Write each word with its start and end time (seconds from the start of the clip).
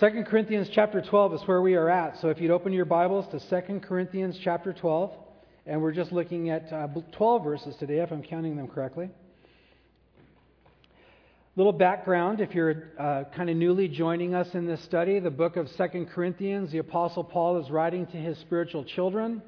2 0.00 0.22
Corinthians 0.28 0.70
chapter 0.72 1.02
12 1.02 1.34
is 1.34 1.40
where 1.46 1.60
we 1.60 1.74
are 1.74 1.90
at. 1.90 2.20
So 2.20 2.28
if 2.28 2.40
you'd 2.40 2.52
open 2.52 2.72
your 2.72 2.84
Bibles 2.84 3.26
to 3.32 3.62
2 3.62 3.80
Corinthians 3.80 4.38
chapter 4.44 4.72
12, 4.72 5.10
and 5.66 5.82
we're 5.82 5.90
just 5.90 6.12
looking 6.12 6.50
at 6.50 6.72
uh, 6.72 6.86
12 7.10 7.42
verses 7.42 7.74
today, 7.80 7.98
if 7.98 8.12
I'm 8.12 8.22
counting 8.22 8.56
them 8.56 8.68
correctly. 8.68 9.10
Little 11.56 11.72
background 11.72 12.40
if 12.40 12.54
you're 12.54 12.92
uh, 12.96 13.24
kind 13.34 13.50
of 13.50 13.56
newly 13.56 13.88
joining 13.88 14.36
us 14.36 14.54
in 14.54 14.66
this 14.66 14.80
study, 14.84 15.18
the 15.18 15.32
book 15.32 15.56
of 15.56 15.68
2 15.76 16.06
Corinthians, 16.14 16.70
the 16.70 16.78
Apostle 16.78 17.24
Paul 17.24 17.58
is 17.60 17.68
writing 17.68 18.06
to 18.06 18.16
his 18.16 18.38
spiritual 18.38 18.84
children. 18.84 19.42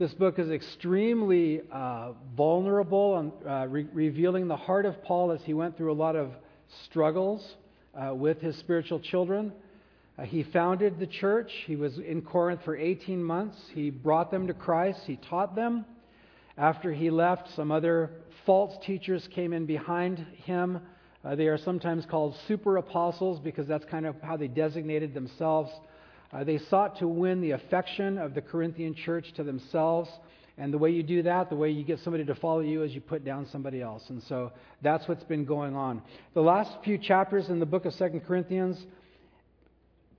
This 0.00 0.12
book 0.12 0.40
is 0.40 0.50
extremely 0.50 1.60
uh, 1.70 2.14
vulnerable 2.36 3.18
and 3.18 3.32
uh, 3.48 3.68
re- 3.68 3.86
revealing 3.92 4.48
the 4.48 4.56
heart 4.56 4.86
of 4.86 5.00
Paul 5.04 5.30
as 5.30 5.40
he 5.42 5.54
went 5.54 5.76
through 5.76 5.92
a 5.92 5.94
lot 5.94 6.16
of 6.16 6.32
struggles 6.82 7.48
uh, 7.94 8.12
with 8.12 8.40
his 8.40 8.58
spiritual 8.58 8.98
children. 8.98 9.52
Uh, 10.16 10.22
he 10.22 10.44
founded 10.44 10.98
the 10.98 11.06
church. 11.06 11.50
He 11.66 11.76
was 11.76 11.98
in 11.98 12.22
Corinth 12.22 12.60
for 12.64 12.76
18 12.76 13.22
months. 13.22 13.56
He 13.72 13.90
brought 13.90 14.30
them 14.30 14.46
to 14.46 14.54
Christ. 14.54 15.00
He 15.06 15.16
taught 15.16 15.56
them. 15.56 15.84
After 16.56 16.92
he 16.92 17.10
left, 17.10 17.48
some 17.56 17.72
other 17.72 18.10
false 18.46 18.74
teachers 18.86 19.28
came 19.34 19.52
in 19.52 19.66
behind 19.66 20.24
him. 20.44 20.80
Uh, 21.24 21.34
they 21.34 21.48
are 21.48 21.58
sometimes 21.58 22.06
called 22.06 22.36
super 22.46 22.76
apostles 22.76 23.40
because 23.40 23.66
that's 23.66 23.84
kind 23.86 24.06
of 24.06 24.14
how 24.20 24.36
they 24.36 24.46
designated 24.46 25.14
themselves. 25.14 25.70
Uh, 26.32 26.44
they 26.44 26.58
sought 26.58 26.98
to 26.98 27.08
win 27.08 27.40
the 27.40 27.52
affection 27.52 28.18
of 28.18 28.34
the 28.34 28.42
Corinthian 28.42 28.94
church 28.94 29.32
to 29.34 29.42
themselves. 29.42 30.08
And 30.58 30.72
the 30.72 30.78
way 30.78 30.90
you 30.90 31.02
do 31.02 31.22
that, 31.22 31.50
the 31.50 31.56
way 31.56 31.70
you 31.70 31.82
get 31.82 31.98
somebody 32.00 32.24
to 32.26 32.34
follow 32.36 32.60
you, 32.60 32.84
is 32.84 32.92
you 32.92 33.00
put 33.00 33.24
down 33.24 33.48
somebody 33.50 33.82
else. 33.82 34.04
And 34.10 34.22
so 34.24 34.52
that's 34.82 35.08
what's 35.08 35.24
been 35.24 35.44
going 35.44 35.74
on. 35.74 36.02
The 36.34 36.40
last 36.42 36.70
few 36.84 36.98
chapters 36.98 37.48
in 37.48 37.58
the 37.58 37.66
book 37.66 37.84
of 37.84 37.94
Second 37.94 38.20
Corinthians 38.20 38.84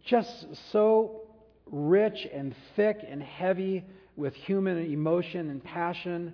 just 0.05 0.29
so 0.71 1.21
rich 1.65 2.27
and 2.33 2.55
thick 2.75 2.98
and 3.07 3.21
heavy 3.21 3.84
with 4.15 4.34
human 4.34 4.77
emotion 4.91 5.49
and 5.49 5.63
passion 5.63 6.34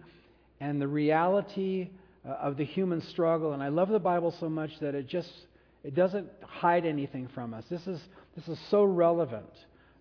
and 0.59 0.79
the 0.81 0.87
reality 0.87 1.89
uh, 2.25 2.33
of 2.33 2.57
the 2.57 2.65
human 2.65 3.01
struggle. 3.01 3.53
And 3.53 3.63
I 3.63 3.69
love 3.69 3.89
the 3.89 3.99
Bible 3.99 4.35
so 4.39 4.49
much 4.49 4.71
that 4.81 4.93
it 4.93 5.07
just 5.07 5.31
it 5.83 5.95
doesn't 5.95 6.29
hide 6.43 6.85
anything 6.85 7.27
from 7.33 7.53
us. 7.53 7.63
This 7.69 7.87
is 7.87 7.99
this 8.35 8.47
is 8.47 8.59
so 8.69 8.83
relevant. 8.83 9.49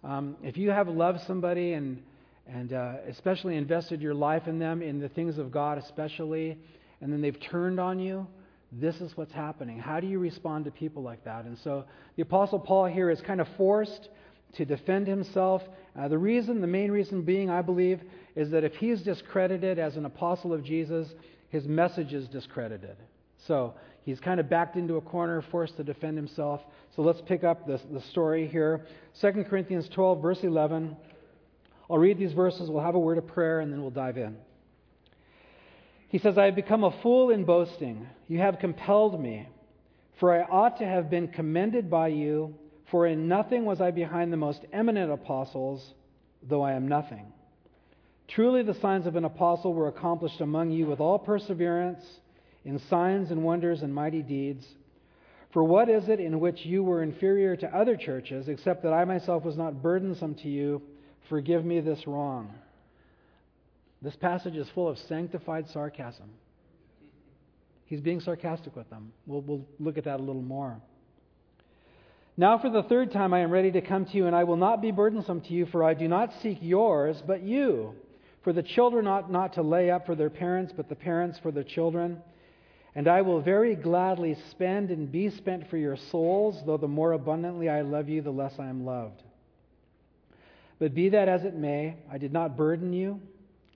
Um, 0.04 0.36
if 0.42 0.56
you 0.56 0.70
have 0.70 0.88
loved 0.88 1.20
somebody 1.26 1.72
and 1.72 2.02
and 2.46 2.72
uh, 2.72 2.94
especially 3.08 3.56
invested 3.56 4.02
your 4.02 4.14
life 4.14 4.48
in 4.48 4.58
them 4.58 4.82
in 4.82 4.98
the 4.98 5.08
things 5.08 5.38
of 5.38 5.52
God, 5.52 5.78
especially, 5.78 6.58
and 7.00 7.12
then 7.12 7.20
they've 7.20 7.40
turned 7.40 7.78
on 7.78 8.00
you, 8.00 8.26
this 8.72 8.96
is 8.96 9.16
what's 9.16 9.32
happening. 9.32 9.78
How 9.78 10.00
do 10.00 10.06
you 10.06 10.18
respond 10.18 10.64
to 10.66 10.70
people 10.70 11.02
like 11.02 11.24
that? 11.24 11.44
And 11.44 11.58
so 11.64 11.84
the 12.16 12.22
Apostle 12.22 12.58
Paul 12.58 12.86
here 12.86 13.10
is 13.10 13.20
kind 13.20 13.40
of 13.40 13.48
forced 13.56 14.08
to 14.54 14.64
defend 14.64 15.06
himself. 15.06 15.62
Uh, 15.98 16.08
the 16.08 16.18
reason, 16.18 16.60
the 16.60 16.66
main 16.66 16.90
reason 16.90 17.22
being, 17.22 17.50
I 17.50 17.62
believe, 17.62 18.00
is 18.36 18.50
that 18.50 18.64
if 18.64 18.74
he's 18.74 19.02
discredited 19.02 19.78
as 19.78 19.96
an 19.96 20.04
apostle 20.04 20.52
of 20.52 20.64
Jesus, 20.64 21.08
his 21.48 21.66
message 21.66 22.12
is 22.12 22.28
discredited. 22.28 22.96
So 23.46 23.74
he's 24.04 24.20
kind 24.20 24.38
of 24.38 24.48
backed 24.48 24.76
into 24.76 24.96
a 24.96 25.00
corner, 25.00 25.42
forced 25.50 25.76
to 25.78 25.84
defend 25.84 26.16
himself. 26.16 26.60
So 26.94 27.02
let's 27.02 27.20
pick 27.26 27.44
up 27.44 27.66
the, 27.66 27.80
the 27.92 28.02
story 28.10 28.46
here. 28.46 28.86
2 29.20 29.44
Corinthians 29.48 29.88
12, 29.94 30.22
verse 30.22 30.38
11. 30.42 30.96
I'll 31.90 31.98
read 31.98 32.18
these 32.18 32.32
verses, 32.32 32.70
we'll 32.70 32.84
have 32.84 32.94
a 32.94 33.00
word 33.00 33.18
of 33.18 33.26
prayer, 33.26 33.60
and 33.60 33.72
then 33.72 33.82
we'll 33.82 33.90
dive 33.90 34.16
in. 34.16 34.36
He 36.10 36.18
says, 36.18 36.36
I 36.36 36.46
have 36.46 36.56
become 36.56 36.82
a 36.82 37.00
fool 37.02 37.30
in 37.30 37.44
boasting. 37.44 38.08
You 38.26 38.40
have 38.40 38.58
compelled 38.58 39.20
me. 39.20 39.48
For 40.18 40.34
I 40.34 40.42
ought 40.42 40.78
to 40.78 40.84
have 40.84 41.08
been 41.08 41.28
commended 41.28 41.88
by 41.88 42.08
you, 42.08 42.54
for 42.90 43.06
in 43.06 43.28
nothing 43.28 43.64
was 43.64 43.80
I 43.80 43.92
behind 43.92 44.32
the 44.32 44.36
most 44.36 44.60
eminent 44.72 45.12
apostles, 45.12 45.94
though 46.42 46.62
I 46.62 46.72
am 46.72 46.88
nothing. 46.88 47.32
Truly, 48.26 48.64
the 48.64 48.74
signs 48.74 49.06
of 49.06 49.14
an 49.14 49.24
apostle 49.24 49.72
were 49.72 49.86
accomplished 49.86 50.40
among 50.40 50.72
you 50.72 50.86
with 50.86 50.98
all 50.98 51.18
perseverance, 51.18 52.04
in 52.64 52.80
signs 52.90 53.30
and 53.30 53.44
wonders 53.44 53.82
and 53.82 53.94
mighty 53.94 54.22
deeds. 54.22 54.66
For 55.52 55.62
what 55.62 55.88
is 55.88 56.08
it 56.08 56.18
in 56.18 56.40
which 56.40 56.66
you 56.66 56.82
were 56.82 57.04
inferior 57.04 57.54
to 57.56 57.76
other 57.76 57.96
churches, 57.96 58.48
except 58.48 58.82
that 58.82 58.92
I 58.92 59.04
myself 59.04 59.44
was 59.44 59.56
not 59.56 59.80
burdensome 59.80 60.34
to 60.36 60.48
you? 60.48 60.82
Forgive 61.28 61.64
me 61.64 61.80
this 61.80 62.06
wrong. 62.08 62.52
This 64.02 64.16
passage 64.16 64.56
is 64.56 64.68
full 64.70 64.88
of 64.88 64.98
sanctified 64.98 65.68
sarcasm. 65.68 66.30
He's 67.84 68.00
being 68.00 68.20
sarcastic 68.20 68.76
with 68.76 68.88
them. 68.88 69.12
We'll, 69.26 69.42
we'll 69.42 69.66
look 69.78 69.98
at 69.98 70.04
that 70.04 70.20
a 70.20 70.22
little 70.22 70.42
more. 70.42 70.80
Now, 72.36 72.56
for 72.56 72.70
the 72.70 72.84
third 72.84 73.12
time, 73.12 73.34
I 73.34 73.40
am 73.40 73.50
ready 73.50 73.72
to 73.72 73.80
come 73.82 74.06
to 74.06 74.16
you, 74.16 74.26
and 74.26 74.34
I 74.34 74.44
will 74.44 74.56
not 74.56 74.80
be 74.80 74.92
burdensome 74.92 75.42
to 75.42 75.52
you, 75.52 75.66
for 75.66 75.84
I 75.84 75.94
do 75.94 76.08
not 76.08 76.32
seek 76.40 76.58
yours, 76.62 77.22
but 77.26 77.42
you. 77.42 77.94
For 78.42 78.54
the 78.54 78.62
children 78.62 79.06
ought 79.06 79.30
not 79.30 79.54
to 79.54 79.62
lay 79.62 79.90
up 79.90 80.06
for 80.06 80.14
their 80.14 80.30
parents, 80.30 80.72
but 80.74 80.88
the 80.88 80.94
parents 80.94 81.38
for 81.38 81.50
their 81.50 81.64
children. 81.64 82.22
And 82.94 83.06
I 83.06 83.20
will 83.20 83.40
very 83.42 83.74
gladly 83.74 84.36
spend 84.50 84.90
and 84.90 85.12
be 85.12 85.28
spent 85.30 85.68
for 85.68 85.76
your 85.76 85.96
souls, 85.96 86.62
though 86.64 86.78
the 86.78 86.88
more 86.88 87.12
abundantly 87.12 87.68
I 87.68 87.82
love 87.82 88.08
you, 88.08 88.22
the 88.22 88.30
less 88.30 88.54
I 88.58 88.68
am 88.68 88.86
loved. 88.86 89.22
But 90.78 90.94
be 90.94 91.10
that 91.10 91.28
as 91.28 91.44
it 91.44 91.54
may, 91.54 91.96
I 92.10 92.16
did 92.16 92.32
not 92.32 92.56
burden 92.56 92.92
you. 92.92 93.20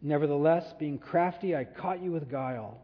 Nevertheless, 0.05 0.75
being 0.79 0.99
crafty, 0.99 1.57
I 1.57 1.65
caught 1.65 2.03
you 2.03 2.13
with 2.13 2.31
guile. 2.31 2.79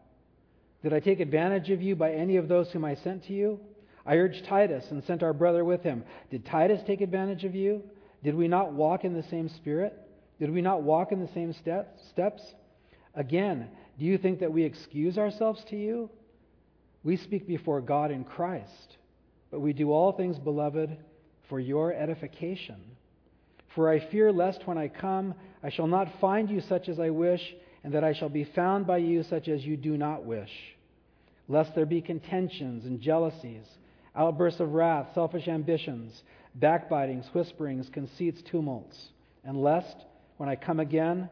Did 0.82 0.94
I 0.94 1.00
take 1.00 1.20
advantage 1.20 1.68
of 1.68 1.82
you 1.82 1.94
by 1.94 2.12
any 2.12 2.36
of 2.36 2.48
those 2.48 2.72
whom 2.72 2.86
I 2.86 2.94
sent 2.94 3.24
to 3.24 3.34
you? 3.34 3.60
I 4.06 4.16
urged 4.16 4.46
Titus 4.46 4.90
and 4.90 5.04
sent 5.04 5.22
our 5.22 5.34
brother 5.34 5.62
with 5.62 5.82
him. 5.82 6.02
Did 6.30 6.46
Titus 6.46 6.80
take 6.86 7.02
advantage 7.02 7.44
of 7.44 7.54
you? 7.54 7.82
Did 8.24 8.34
we 8.34 8.48
not 8.48 8.72
walk 8.72 9.04
in 9.04 9.12
the 9.12 9.22
same 9.22 9.50
spirit? 9.50 9.94
Did 10.38 10.50
we 10.50 10.62
not 10.62 10.82
walk 10.82 11.12
in 11.12 11.20
the 11.20 11.32
same 11.34 11.52
steps? 11.52 12.54
Again, 13.14 13.68
do 13.98 14.06
you 14.06 14.16
think 14.16 14.40
that 14.40 14.52
we 14.52 14.64
excuse 14.64 15.18
ourselves 15.18 15.62
to 15.64 15.76
you? 15.76 16.08
We 17.04 17.18
speak 17.18 17.46
before 17.46 17.82
God 17.82 18.10
in 18.10 18.24
Christ, 18.24 18.96
but 19.50 19.60
we 19.60 19.74
do 19.74 19.92
all 19.92 20.12
things, 20.12 20.38
beloved, 20.38 20.96
for 21.50 21.60
your 21.60 21.92
edification. 21.92 22.80
For 23.74 23.90
I 23.90 23.98
fear 24.00 24.32
lest 24.32 24.66
when 24.66 24.78
I 24.78 24.88
come, 24.88 25.34
I 25.62 25.70
shall 25.70 25.86
not 25.86 26.20
find 26.20 26.48
you 26.48 26.60
such 26.60 26.88
as 26.88 26.98
I 26.98 27.10
wish, 27.10 27.42
and 27.84 27.92
that 27.94 28.04
I 28.04 28.12
shall 28.12 28.28
be 28.28 28.44
found 28.44 28.86
by 28.86 28.98
you 28.98 29.22
such 29.22 29.48
as 29.48 29.64
you 29.64 29.76
do 29.76 29.96
not 29.96 30.24
wish. 30.24 30.50
Lest 31.48 31.74
there 31.74 31.86
be 31.86 32.00
contentions 32.00 32.84
and 32.84 33.00
jealousies, 33.00 33.66
outbursts 34.14 34.60
of 34.60 34.72
wrath, 34.72 35.08
selfish 35.14 35.48
ambitions, 35.48 36.22
backbitings, 36.58 37.26
whisperings, 37.34 37.88
conceits, 37.92 38.42
tumults, 38.42 38.96
and 39.44 39.62
lest, 39.62 39.96
when 40.36 40.48
I 40.48 40.56
come 40.56 40.80
again, 40.80 41.28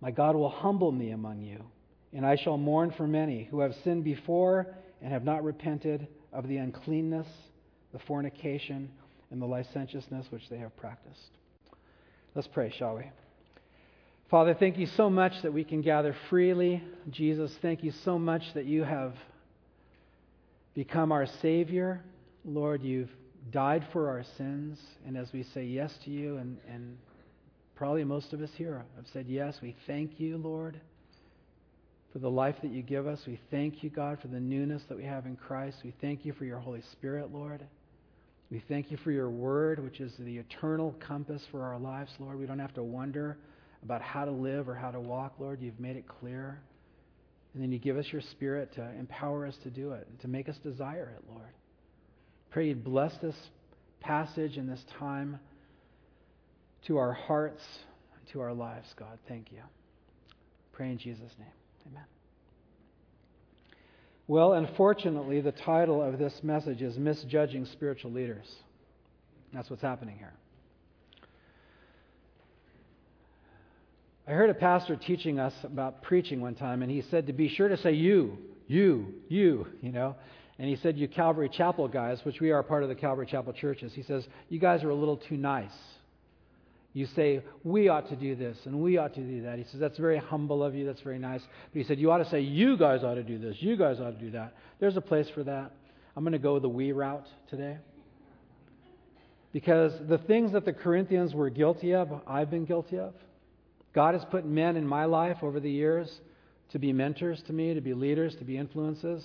my 0.00 0.10
God 0.10 0.36
will 0.36 0.48
humble 0.48 0.92
me 0.92 1.10
among 1.10 1.42
you, 1.42 1.64
and 2.12 2.24
I 2.24 2.36
shall 2.36 2.56
mourn 2.56 2.92
for 2.96 3.06
many 3.06 3.44
who 3.44 3.60
have 3.60 3.74
sinned 3.84 4.04
before 4.04 4.74
and 5.02 5.12
have 5.12 5.24
not 5.24 5.44
repented 5.44 6.06
of 6.32 6.48
the 6.48 6.56
uncleanness, 6.56 7.26
the 7.92 7.98
fornication, 8.00 8.90
and 9.30 9.40
the 9.40 9.46
licentiousness 9.46 10.26
which 10.30 10.48
they 10.48 10.58
have 10.58 10.76
practiced. 10.76 11.30
Let's 12.38 12.46
pray, 12.46 12.70
shall 12.78 12.94
we? 12.94 13.02
Father, 14.30 14.54
thank 14.54 14.78
you 14.78 14.86
so 14.86 15.10
much 15.10 15.42
that 15.42 15.52
we 15.52 15.64
can 15.64 15.82
gather 15.82 16.14
freely. 16.30 16.84
Jesus, 17.10 17.52
thank 17.60 17.82
you 17.82 17.90
so 18.04 18.16
much 18.16 18.54
that 18.54 18.64
you 18.64 18.84
have 18.84 19.16
become 20.72 21.10
our 21.10 21.26
Savior. 21.26 22.00
Lord, 22.44 22.84
you've 22.84 23.10
died 23.50 23.88
for 23.92 24.08
our 24.08 24.22
sins. 24.36 24.78
And 25.04 25.16
as 25.16 25.32
we 25.32 25.42
say 25.42 25.64
yes 25.64 25.92
to 26.04 26.12
you, 26.12 26.36
and, 26.36 26.58
and 26.72 26.96
probably 27.74 28.04
most 28.04 28.32
of 28.32 28.40
us 28.40 28.50
here 28.54 28.84
have 28.94 29.08
said 29.12 29.26
yes, 29.26 29.58
we 29.60 29.74
thank 29.88 30.20
you, 30.20 30.36
Lord, 30.36 30.80
for 32.12 32.20
the 32.20 32.30
life 32.30 32.54
that 32.62 32.70
you 32.70 32.82
give 32.82 33.08
us. 33.08 33.26
We 33.26 33.40
thank 33.50 33.82
you, 33.82 33.90
God, 33.90 34.20
for 34.22 34.28
the 34.28 34.38
newness 34.38 34.84
that 34.88 34.96
we 34.96 35.02
have 35.06 35.26
in 35.26 35.34
Christ. 35.34 35.78
We 35.82 35.92
thank 36.00 36.24
you 36.24 36.32
for 36.32 36.44
your 36.44 36.60
Holy 36.60 36.82
Spirit, 36.92 37.32
Lord. 37.32 37.64
We 38.50 38.62
thank 38.68 38.90
you 38.90 38.96
for 39.04 39.10
your 39.10 39.28
word, 39.28 39.82
which 39.82 40.00
is 40.00 40.12
the 40.18 40.38
eternal 40.38 40.94
compass 41.06 41.42
for 41.50 41.62
our 41.62 41.78
lives, 41.78 42.10
Lord. 42.18 42.38
We 42.38 42.46
don't 42.46 42.58
have 42.58 42.74
to 42.74 42.82
wonder 42.82 43.36
about 43.82 44.00
how 44.00 44.24
to 44.24 44.30
live 44.30 44.68
or 44.68 44.74
how 44.74 44.90
to 44.90 45.00
walk, 45.00 45.34
Lord. 45.38 45.60
You've 45.60 45.78
made 45.78 45.96
it 45.96 46.08
clear. 46.08 46.60
And 47.52 47.62
then 47.62 47.72
you 47.72 47.78
give 47.78 47.96
us 47.96 48.06
your 48.10 48.22
spirit 48.22 48.74
to 48.74 48.90
empower 48.98 49.46
us 49.46 49.54
to 49.64 49.70
do 49.70 49.92
it, 49.92 50.06
and 50.08 50.20
to 50.20 50.28
make 50.28 50.48
us 50.48 50.56
desire 50.62 51.12
it, 51.16 51.24
Lord. 51.30 51.52
Pray 52.50 52.68
you'd 52.68 52.84
bless 52.84 53.12
this 53.20 53.36
passage 54.00 54.56
and 54.56 54.68
this 54.68 54.82
time 54.98 55.38
to 56.86 56.96
our 56.96 57.12
hearts 57.12 57.62
and 58.14 58.32
to 58.32 58.40
our 58.40 58.54
lives, 58.54 58.86
God. 58.96 59.18
Thank 59.28 59.52
you. 59.52 59.62
Pray 60.72 60.90
in 60.90 60.98
Jesus' 60.98 61.32
name. 61.38 61.48
Amen. 61.90 62.17
Well, 64.28 64.52
unfortunately, 64.52 65.40
the 65.40 65.52
title 65.52 66.02
of 66.02 66.18
this 66.18 66.34
message 66.42 66.82
is 66.82 66.98
Misjudging 66.98 67.64
Spiritual 67.64 68.12
Leaders. 68.12 68.44
That's 69.54 69.70
what's 69.70 69.80
happening 69.80 70.18
here. 70.18 70.34
I 74.26 74.32
heard 74.32 74.50
a 74.50 74.54
pastor 74.54 74.96
teaching 74.96 75.38
us 75.38 75.54
about 75.64 76.02
preaching 76.02 76.42
one 76.42 76.54
time, 76.54 76.82
and 76.82 76.90
he 76.90 77.00
said 77.10 77.28
to 77.28 77.32
be 77.32 77.48
sure 77.48 77.68
to 77.68 77.78
say 77.78 77.92
you, 77.92 78.36
you, 78.66 79.14
you, 79.28 79.66
you 79.80 79.90
know. 79.90 80.14
And 80.58 80.68
he 80.68 80.76
said, 80.76 80.98
You 80.98 81.08
Calvary 81.08 81.48
Chapel 81.48 81.88
guys, 81.88 82.22
which 82.24 82.38
we 82.38 82.50
are 82.50 82.62
part 82.62 82.82
of 82.82 82.90
the 82.90 82.94
Calvary 82.94 83.26
Chapel 83.26 83.54
churches, 83.54 83.94
he 83.94 84.02
says, 84.02 84.28
You 84.50 84.60
guys 84.60 84.84
are 84.84 84.90
a 84.90 84.94
little 84.94 85.16
too 85.16 85.38
nice. 85.38 85.72
You 86.92 87.06
say, 87.06 87.42
We 87.64 87.88
ought 87.88 88.08
to 88.08 88.16
do 88.16 88.34
this 88.34 88.56
and 88.64 88.80
we 88.80 88.96
ought 88.96 89.14
to 89.14 89.20
do 89.20 89.42
that. 89.42 89.58
He 89.58 89.64
says, 89.64 89.80
That's 89.80 89.98
very 89.98 90.18
humble 90.18 90.62
of 90.62 90.74
you. 90.74 90.86
That's 90.86 91.00
very 91.02 91.18
nice. 91.18 91.42
But 91.72 91.78
he 91.78 91.84
said, 91.84 91.98
You 91.98 92.10
ought 92.10 92.18
to 92.18 92.30
say, 92.30 92.40
You 92.40 92.76
guys 92.76 93.04
ought 93.04 93.14
to 93.14 93.22
do 93.22 93.38
this. 93.38 93.56
You 93.60 93.76
guys 93.76 94.00
ought 94.00 94.18
to 94.18 94.20
do 94.20 94.30
that. 94.32 94.54
There's 94.80 94.96
a 94.96 95.00
place 95.00 95.28
for 95.34 95.44
that. 95.44 95.72
I'm 96.16 96.24
going 96.24 96.32
to 96.32 96.38
go 96.38 96.58
the 96.58 96.68
we 96.68 96.92
route 96.92 97.26
today. 97.48 97.76
Because 99.52 99.92
the 100.08 100.18
things 100.18 100.52
that 100.52 100.64
the 100.64 100.72
Corinthians 100.72 101.34
were 101.34 101.50
guilty 101.50 101.94
of, 101.94 102.08
I've 102.26 102.50
been 102.50 102.64
guilty 102.64 102.98
of. 102.98 103.14
God 103.94 104.14
has 104.14 104.24
put 104.30 104.44
men 104.44 104.76
in 104.76 104.86
my 104.86 105.06
life 105.06 105.38
over 105.42 105.60
the 105.60 105.70
years 105.70 106.20
to 106.70 106.78
be 106.78 106.92
mentors 106.92 107.42
to 107.46 107.52
me, 107.52 107.72
to 107.74 107.80
be 107.80 107.94
leaders, 107.94 108.34
to 108.36 108.44
be 108.44 108.58
influences. 108.58 109.24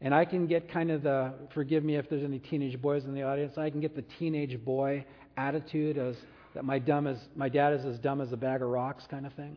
And 0.00 0.14
I 0.14 0.24
can 0.24 0.46
get 0.46 0.72
kind 0.72 0.90
of 0.90 1.02
the, 1.02 1.34
forgive 1.52 1.84
me 1.84 1.96
if 1.96 2.08
there's 2.08 2.24
any 2.24 2.38
teenage 2.38 2.80
boys 2.80 3.04
in 3.04 3.14
the 3.14 3.22
audience, 3.22 3.58
I 3.58 3.68
can 3.68 3.80
get 3.80 3.94
the 3.94 4.04
teenage 4.18 4.64
boy 4.64 5.04
attitude 5.36 5.98
as 5.98 6.16
that 6.54 6.64
my, 6.64 6.78
dumb 6.78 7.06
is, 7.06 7.18
my 7.34 7.48
dad 7.48 7.74
is 7.74 7.84
as 7.84 7.98
dumb 7.98 8.20
as 8.20 8.32
a 8.32 8.36
bag 8.36 8.62
of 8.62 8.68
rocks 8.68 9.04
kind 9.08 9.26
of 9.26 9.32
thing. 9.34 9.56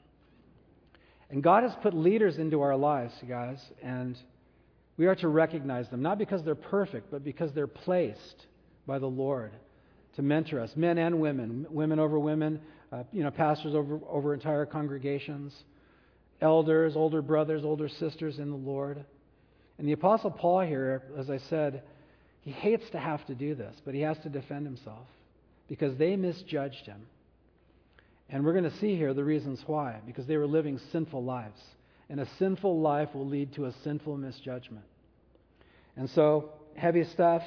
And 1.30 1.42
God 1.42 1.64
has 1.64 1.74
put 1.82 1.94
leaders 1.94 2.38
into 2.38 2.62
our 2.62 2.76
lives, 2.76 3.14
you 3.22 3.28
guys, 3.28 3.60
and 3.82 4.18
we 4.98 5.08
are 5.08 5.16
to 5.16 5.28
recognize 5.28 5.90
them, 5.90 6.02
not 6.02 6.18
because 6.18 6.44
they're 6.44 6.54
perfect, 6.54 7.10
but 7.10 7.24
because 7.24 7.52
they're 7.54 7.66
placed 7.66 8.46
by 8.86 9.00
the 9.00 9.08
Lord 9.08 9.52
to 10.16 10.22
mentor 10.22 10.60
us, 10.60 10.72
men 10.76 11.00
and 11.00 11.20
women, 11.20 11.66
women 11.70 12.00
over 12.00 12.20
women, 12.20 12.60
uh, 12.92 13.04
you 13.12 13.24
know, 13.24 13.32
pastors 13.32 13.74
over, 13.74 14.00
over 14.08 14.34
entire 14.36 14.66
congregations, 14.66 15.54
elders, 16.42 16.96
older 16.96 17.24
brothers, 17.24 17.64
older 17.66 17.90
sisters 17.90 18.38
in 18.38 18.52
the 18.52 18.56
Lord. 18.56 19.04
And 19.80 19.88
the 19.88 19.94
Apostle 19.94 20.30
Paul 20.30 20.62
here, 20.62 21.02
as 21.18 21.32
I 21.32 21.40
said, 21.50 21.82
he 22.42 22.52
hates 22.52 22.88
to 22.92 23.00
have 23.00 23.26
to 23.26 23.34
do 23.34 23.56
this, 23.56 23.76
but 23.84 23.96
he 23.96 24.02
has 24.02 24.20
to 24.20 24.30
defend 24.30 24.68
himself 24.68 25.08
because 25.74 25.98
they 25.98 26.16
misjudged 26.16 26.86
him. 26.86 27.02
And 28.30 28.46
we're 28.46 28.52
going 28.52 28.70
to 28.70 28.78
see 28.78 28.96
here 28.96 29.12
the 29.16 29.24
reasons 29.24 29.60
why, 29.66 30.02
because 30.06 30.28
they 30.28 30.38
were 30.38 30.46
living 30.46 30.80
sinful 30.92 31.24
lives. 31.24 31.60
And 32.10 32.20
a 32.20 32.28
sinful 32.38 32.80
life 32.80 33.10
will 33.16 33.26
lead 33.26 33.56
to 33.56 33.66
a 33.66 33.74
sinful 33.84 34.18
misjudgment. 34.18 34.86
And 35.96 36.08
so, 36.12 36.52
heavy 36.76 37.04
stuff. 37.06 37.42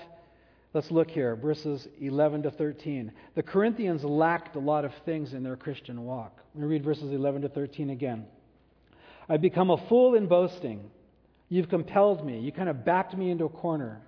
Let's 0.75 0.91
look 0.91 1.09
here, 1.09 1.37
verses 1.37 1.87
11 2.01 2.43
to 2.43 2.51
13. 2.51 3.13
The 3.37 3.45
Corinthians 3.45 4.03
lacked 4.03 4.57
a 4.57 4.59
lot 4.59 4.85
of 4.85 4.91
things 5.05 5.33
in 5.33 5.45
their 5.45 5.55
Christian 5.55 6.05
walk. 6.05 6.37
Let 6.57 6.63
me 6.63 6.67
read 6.67 6.83
verses 6.83 7.13
11 7.13 7.43
to 7.43 7.49
13 7.49 7.91
again. 7.91 8.27
I've 9.29 9.41
become 9.41 9.71
a 9.71 9.89
fool 9.89 10.17
in 10.17 10.27
boasting. 10.27 10.91
You've 11.49 11.69
compelled 11.69 12.27
me. 12.27 12.41
You 12.41 12.51
kind 12.51 12.69
of 12.69 12.85
backed 12.85 13.17
me 13.17 13.31
into 13.31 13.45
a 13.45 13.51
corner. 13.51 14.01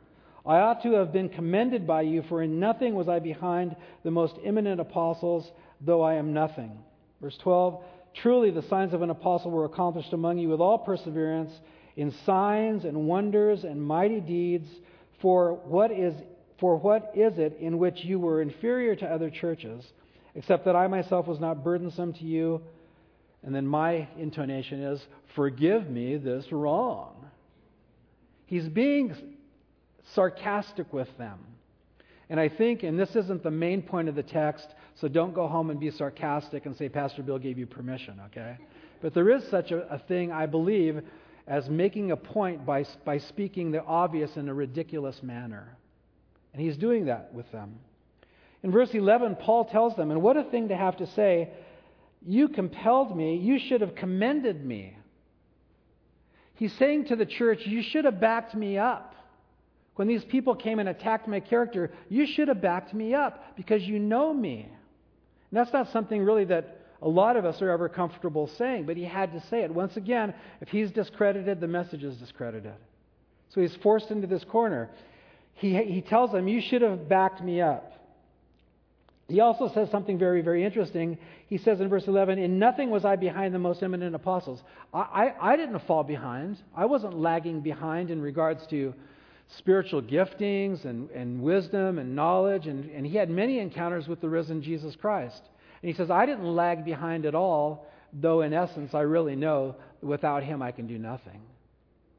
I 0.49 0.61
ought 0.61 0.83
to 0.85 0.93
have 0.95 1.13
been 1.13 1.29
commended 1.29 1.87
by 1.87 2.03
you, 2.03 2.23
for 2.23 2.43
in 2.43 2.59
nothing 2.59 2.95
was 2.95 3.07
I 3.07 3.19
behind 3.19 3.77
the 4.03 4.11
most 4.11 4.35
eminent 4.43 4.81
apostles, 4.81 5.49
though 5.83 6.01
I 6.01 6.15
am 6.15 6.33
nothing. 6.33 6.73
Verse 7.21 7.37
12 7.43 7.85
Truly 8.15 8.51
the 8.51 8.63
signs 8.63 8.95
of 8.95 9.03
an 9.03 9.11
apostle 9.11 9.51
were 9.51 9.67
accomplished 9.67 10.15
among 10.15 10.39
you 10.39 10.49
with 10.49 10.61
all 10.61 10.79
perseverance, 10.79 11.53
in 11.97 12.13
signs 12.25 12.87
and 12.87 13.07
wonders 13.07 13.65
and 13.65 13.81
mighty 13.83 14.21
deeds. 14.21 14.67
For 15.21 15.53
what 15.53 15.91
is, 15.91 16.15
for 16.59 16.77
what 16.77 17.13
is 17.15 17.39
it 17.39 17.59
in 17.61 17.77
which 17.77 18.03
you 18.03 18.19
were 18.19 18.41
inferior 18.41 18.97
to 18.97 19.07
other 19.07 19.29
churches, 19.29 19.85
except 20.35 20.65
that 20.65 20.75
I 20.75 20.87
myself 20.87 21.27
was 21.27 21.41
not 21.41 21.63
burdensome 21.63 22.15
to 22.15 22.25
you? 22.25 22.63
And 23.43 23.55
then 23.55 23.67
my 23.67 24.09
intonation 24.19 24.83
is, 24.83 25.07
Forgive 25.37 25.91
me 25.91 26.17
this 26.17 26.51
wrong. 26.51 27.27
He's 28.47 28.67
being 28.67 29.15
sarcastic 30.15 30.93
with 30.93 31.09
them. 31.19 31.39
And 32.31 32.39
I 32.39 32.49
think, 32.49 32.83
and 32.83 32.99
this 32.99 33.17
isn't 33.17 33.43
the 33.43 33.51
main 33.51 33.83
point 33.83 34.09
of 34.09 34.15
the 34.15 34.23
text, 34.23 34.75
so 34.95 35.09
don't 35.09 35.35
go 35.35 35.47
home 35.47 35.71
and 35.71 35.81
be 35.81 35.91
sarcastic 35.91 36.67
and 36.67 36.77
say, 36.77 36.89
Pastor 36.89 37.23
Bill 37.23 37.39
gave 37.39 37.59
you 37.59 37.67
permission, 37.67 38.21
okay? 38.27 38.59
But 39.01 39.15
there 39.15 39.31
is 39.31 39.49
such 39.49 39.71
a, 39.71 39.95
a 39.95 39.99
thing, 39.99 40.31
I 40.33 40.47
believe, 40.47 41.03
as 41.47 41.69
making 41.71 42.11
a 42.11 42.17
point 42.17 42.67
by, 42.67 42.85
by 43.05 43.19
speaking 43.19 43.71
the 43.71 43.83
obvious 43.83 44.37
in 44.37 44.49
a 44.49 44.55
ridiculous 44.55 45.23
manner. 45.23 45.77
And 46.53 46.61
he's 46.61 46.77
doing 46.77 47.07
that 47.07 47.33
with 47.33 47.51
them. 47.53 47.79
In 48.63 48.71
verse 48.73 48.91
11, 48.93 49.37
Paul 49.37 49.65
tells 49.65 49.97
them, 49.97 50.11
and 50.11 50.21
what 50.21 50.37
a 50.37 50.45
thing 50.45 50.69
to 50.69 50.77
have 50.77 50.97
to 50.99 51.07
say, 51.07 51.51
you 52.27 52.49
compelled 52.49 53.17
me, 53.17 53.37
you 53.37 53.59
should 53.59 53.81
have 53.81 53.95
commended 53.95 54.65
me. 54.65 54.97
He's 56.55 56.73
saying 56.75 57.07
to 57.07 57.17
the 57.17 57.25
church, 57.25 57.61
you 57.65 57.83
should 57.83 58.05
have 58.05 58.21
backed 58.21 58.55
me 58.55 58.77
up. 58.77 59.08
When 59.99 60.07
these 60.07 60.25
people 60.25 60.55
came 60.55 60.79
and 60.79 60.89
attacked 60.89 61.27
my 61.27 61.41
character, 61.41 61.91
you 62.09 62.25
should 62.25 62.47
have 62.47 62.61
backed 62.61 62.95
me 62.95 63.15
up 63.15 63.57
because 63.57 63.83
you 63.83 63.99
know 63.99 64.33
me. 64.33 64.61
And 65.51 65.59
that's 65.59 65.73
not 65.73 65.91
something 65.91 66.23
really 66.23 66.45
that 66.45 66.83
a 67.03 67.09
lot 67.09 67.37
of 67.37 67.45
us 67.45 67.61
are 67.61 67.71
ever 67.71 67.89
comfortable 67.89 68.47
saying, 68.59 68.87
but 68.87 68.97
he 68.97 69.03
had 69.03 69.33
to 69.33 69.41
say 69.49 69.63
it. 69.63 69.75
Once 69.75 69.97
again, 69.97 70.35
if 70.61 70.69
he's 70.69 70.93
discredited, 70.93 71.59
the 71.59 71.67
message 71.67 72.05
is 72.05 72.17
discredited. 72.17 72.75
So 73.49 73.61
he's 73.61 73.75
forced 73.83 74.13
into 74.13 74.29
this 74.29 74.45
corner. 74.45 74.89
He, 75.55 75.75
he 75.83 76.01
tells 76.01 76.31
them, 76.31 76.47
You 76.47 76.61
should 76.61 76.83
have 76.83 77.09
backed 77.09 77.43
me 77.43 77.61
up. 77.61 77.93
He 79.27 79.41
also 79.41 79.69
says 79.75 79.91
something 79.91 80.17
very, 80.17 80.43
very 80.43 80.65
interesting. 80.65 81.19
He 81.49 81.59
says 81.59 81.81
in 81.81 81.89
verse 81.89 82.07
11, 82.07 82.39
In 82.39 82.61
nothing 82.61 82.91
was 82.91 83.05
I 83.05 83.17
behind 83.17 83.53
the 83.53 83.59
most 83.59 83.83
eminent 83.83 84.15
apostles. 84.15 84.63
I, 84.95 85.01
I, 85.01 85.55
I 85.55 85.57
didn't 85.57 85.81
fall 85.89 86.05
behind. 86.05 86.59
I 86.77 86.85
wasn't 86.85 87.19
lagging 87.19 87.63
behind 87.63 88.13
in 88.13 88.23
regards 88.23 88.65
to 88.69 88.95
spiritual 89.57 90.03
giftings 90.03 90.85
and, 90.85 91.11
and 91.11 91.41
wisdom 91.41 91.99
and 91.99 92.15
knowledge, 92.15 92.67
and, 92.67 92.91
and 92.91 93.07
he 93.07 93.17
had 93.17 93.31
many 93.31 93.59
encounters 93.59 94.07
with 94.07 94.21
the 94.21 94.29
risen 94.29 94.63
Jesus 94.63 94.95
Christ. 94.97 95.41
And 95.83 95.91
he 95.91 95.97
says, 95.97 96.11
I 96.11 96.27
didn't 96.27 96.45
lag 96.45 96.85
behind 96.85 97.25
at 97.25 97.35
all, 97.35 97.87
though 98.13 98.43
in 98.43 98.53
essence 98.53 98.95
I 98.95 99.01
really 99.01 99.37
know 99.37 99.77
without 100.03 100.43
him 100.43 100.63
I 100.63 100.73
can 100.73 100.87
do 100.87 100.99
nothing. 100.99 101.41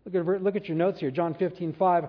Look 0.06 0.16
at, 0.16 0.44
look 0.44 0.56
at 0.56 0.68
your 0.68 0.78
notes 0.78 1.00
here. 1.00 1.12
John 1.12 1.36
15, 1.36 1.76
5. 1.78 2.04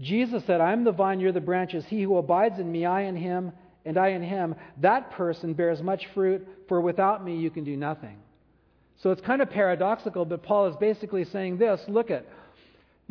Jesus 0.00 0.42
said, 0.46 0.60
I 0.60 0.72
am 0.72 0.84
the 0.84 0.92
vine, 0.92 1.20
you're 1.20 1.32
the 1.32 1.40
branches. 1.40 1.84
He 1.86 2.02
who 2.02 2.16
abides 2.16 2.58
in 2.58 2.70
me, 2.70 2.86
I 2.86 3.02
in 3.02 3.16
him, 3.16 3.52
and 3.84 3.98
I 3.98 4.08
in 4.08 4.22
him, 4.22 4.54
that 4.78 5.10
person 5.12 5.52
bears 5.52 5.82
much 5.82 6.06
fruit, 6.14 6.46
for 6.68 6.80
without 6.80 7.24
me 7.24 7.36
you 7.36 7.50
can 7.50 7.64
do 7.64 7.76
nothing. 7.76 8.16
So 9.02 9.10
it's 9.10 9.20
kind 9.20 9.40
of 9.40 9.50
paradoxical, 9.50 10.24
but 10.24 10.42
Paul 10.42 10.68
is 10.68 10.76
basically 10.76 11.24
saying 11.24 11.58
this 11.58 11.80
look 11.88 12.10
at 12.10 12.26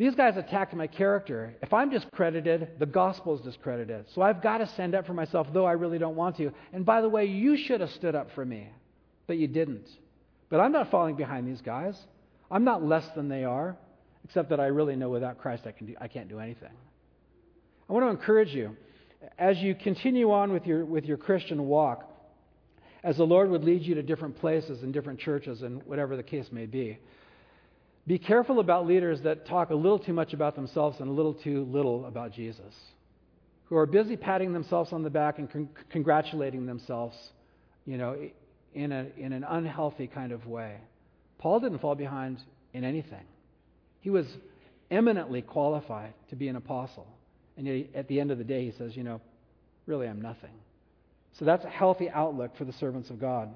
these 0.00 0.14
guys 0.14 0.38
attacked 0.38 0.72
my 0.72 0.86
character. 0.86 1.54
If 1.60 1.74
I'm 1.74 1.90
discredited, 1.90 2.70
the 2.78 2.86
gospel 2.86 3.36
is 3.36 3.42
discredited. 3.42 4.06
So 4.14 4.22
I've 4.22 4.40
got 4.42 4.58
to 4.58 4.66
stand 4.68 4.94
up 4.94 5.06
for 5.06 5.12
myself, 5.12 5.48
though 5.52 5.66
I 5.66 5.72
really 5.72 5.98
don't 5.98 6.16
want 6.16 6.38
to. 6.38 6.52
And 6.72 6.86
by 6.86 7.02
the 7.02 7.08
way, 7.10 7.26
you 7.26 7.58
should 7.58 7.82
have 7.82 7.90
stood 7.90 8.14
up 8.14 8.30
for 8.34 8.42
me, 8.42 8.70
but 9.26 9.36
you 9.36 9.46
didn't. 9.46 9.86
But 10.48 10.60
I'm 10.60 10.72
not 10.72 10.90
falling 10.90 11.16
behind 11.16 11.46
these 11.46 11.60
guys. 11.60 11.98
I'm 12.50 12.64
not 12.64 12.82
less 12.82 13.06
than 13.14 13.28
they 13.28 13.44
are, 13.44 13.76
except 14.24 14.48
that 14.48 14.58
I 14.58 14.68
really 14.68 14.96
know 14.96 15.10
without 15.10 15.36
Christ 15.36 15.64
I, 15.66 15.72
can 15.72 15.88
do, 15.88 15.94
I 16.00 16.08
can't 16.08 16.30
do 16.30 16.38
anything. 16.38 16.72
I 17.86 17.92
want 17.92 18.06
to 18.06 18.08
encourage 18.08 18.54
you, 18.54 18.78
as 19.38 19.58
you 19.58 19.74
continue 19.74 20.32
on 20.32 20.50
with 20.50 20.64
your, 20.64 20.82
with 20.86 21.04
your 21.04 21.18
Christian 21.18 21.66
walk, 21.66 22.10
as 23.04 23.18
the 23.18 23.26
Lord 23.26 23.50
would 23.50 23.64
lead 23.64 23.82
you 23.82 23.96
to 23.96 24.02
different 24.02 24.36
places 24.36 24.82
and 24.82 24.94
different 24.94 25.20
churches 25.20 25.60
and 25.60 25.82
whatever 25.82 26.16
the 26.16 26.22
case 26.22 26.46
may 26.50 26.64
be. 26.64 26.98
Be 28.10 28.18
careful 28.18 28.58
about 28.58 28.88
leaders 28.88 29.20
that 29.22 29.46
talk 29.46 29.70
a 29.70 29.74
little 29.76 30.00
too 30.00 30.12
much 30.12 30.32
about 30.32 30.56
themselves 30.56 30.98
and 30.98 31.08
a 31.08 31.12
little 31.12 31.32
too 31.32 31.62
little 31.70 32.06
about 32.06 32.32
Jesus, 32.32 32.74
who 33.66 33.76
are 33.76 33.86
busy 33.86 34.16
patting 34.16 34.52
themselves 34.52 34.92
on 34.92 35.04
the 35.04 35.10
back 35.10 35.38
and 35.38 35.48
con- 35.48 35.68
congratulating 35.90 36.66
themselves, 36.66 37.16
you 37.86 37.96
know, 37.96 38.16
in, 38.74 38.90
a, 38.90 39.06
in 39.16 39.32
an 39.32 39.44
unhealthy 39.44 40.08
kind 40.08 40.32
of 40.32 40.44
way. 40.48 40.78
Paul 41.38 41.60
didn't 41.60 41.78
fall 41.78 41.94
behind 41.94 42.38
in 42.72 42.82
anything. 42.82 43.22
He 44.00 44.10
was 44.10 44.26
eminently 44.90 45.40
qualified 45.40 46.12
to 46.30 46.34
be 46.34 46.48
an 46.48 46.56
apostle. 46.56 47.06
And 47.56 47.64
yet, 47.64 47.90
at 47.94 48.08
the 48.08 48.18
end 48.18 48.32
of 48.32 48.38
the 48.38 48.44
day, 48.44 48.64
he 48.64 48.72
says, 48.76 48.96
you 48.96 49.04
know, 49.04 49.20
really, 49.86 50.08
I'm 50.08 50.20
nothing. 50.20 50.50
So 51.38 51.44
that's 51.44 51.64
a 51.64 51.70
healthy 51.70 52.10
outlook 52.10 52.56
for 52.56 52.64
the 52.64 52.72
servants 52.72 53.08
of 53.08 53.20
God. 53.20 53.50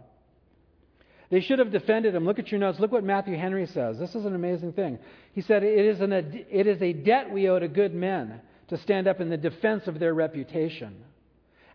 They 1.30 1.40
should 1.40 1.58
have 1.58 1.72
defended 1.72 2.14
him. 2.14 2.24
Look 2.24 2.38
at 2.38 2.50
your 2.50 2.60
notes. 2.60 2.78
Look 2.78 2.92
what 2.92 3.04
Matthew 3.04 3.36
Henry 3.36 3.66
says. 3.66 3.98
This 3.98 4.14
is 4.14 4.24
an 4.24 4.34
amazing 4.34 4.72
thing. 4.72 4.98
He 5.32 5.40
said, 5.40 5.62
It 5.62 5.84
is, 5.84 6.00
an, 6.00 6.12
it 6.12 6.66
is 6.66 6.80
a 6.82 6.92
debt 6.92 7.30
we 7.30 7.48
owe 7.48 7.58
to 7.58 7.68
good 7.68 7.94
men 7.94 8.40
to 8.68 8.78
stand 8.78 9.08
up 9.08 9.20
in 9.20 9.30
the 9.30 9.36
defense 9.36 9.86
of 9.86 9.98
their 9.98 10.14
reputation. 10.14 10.94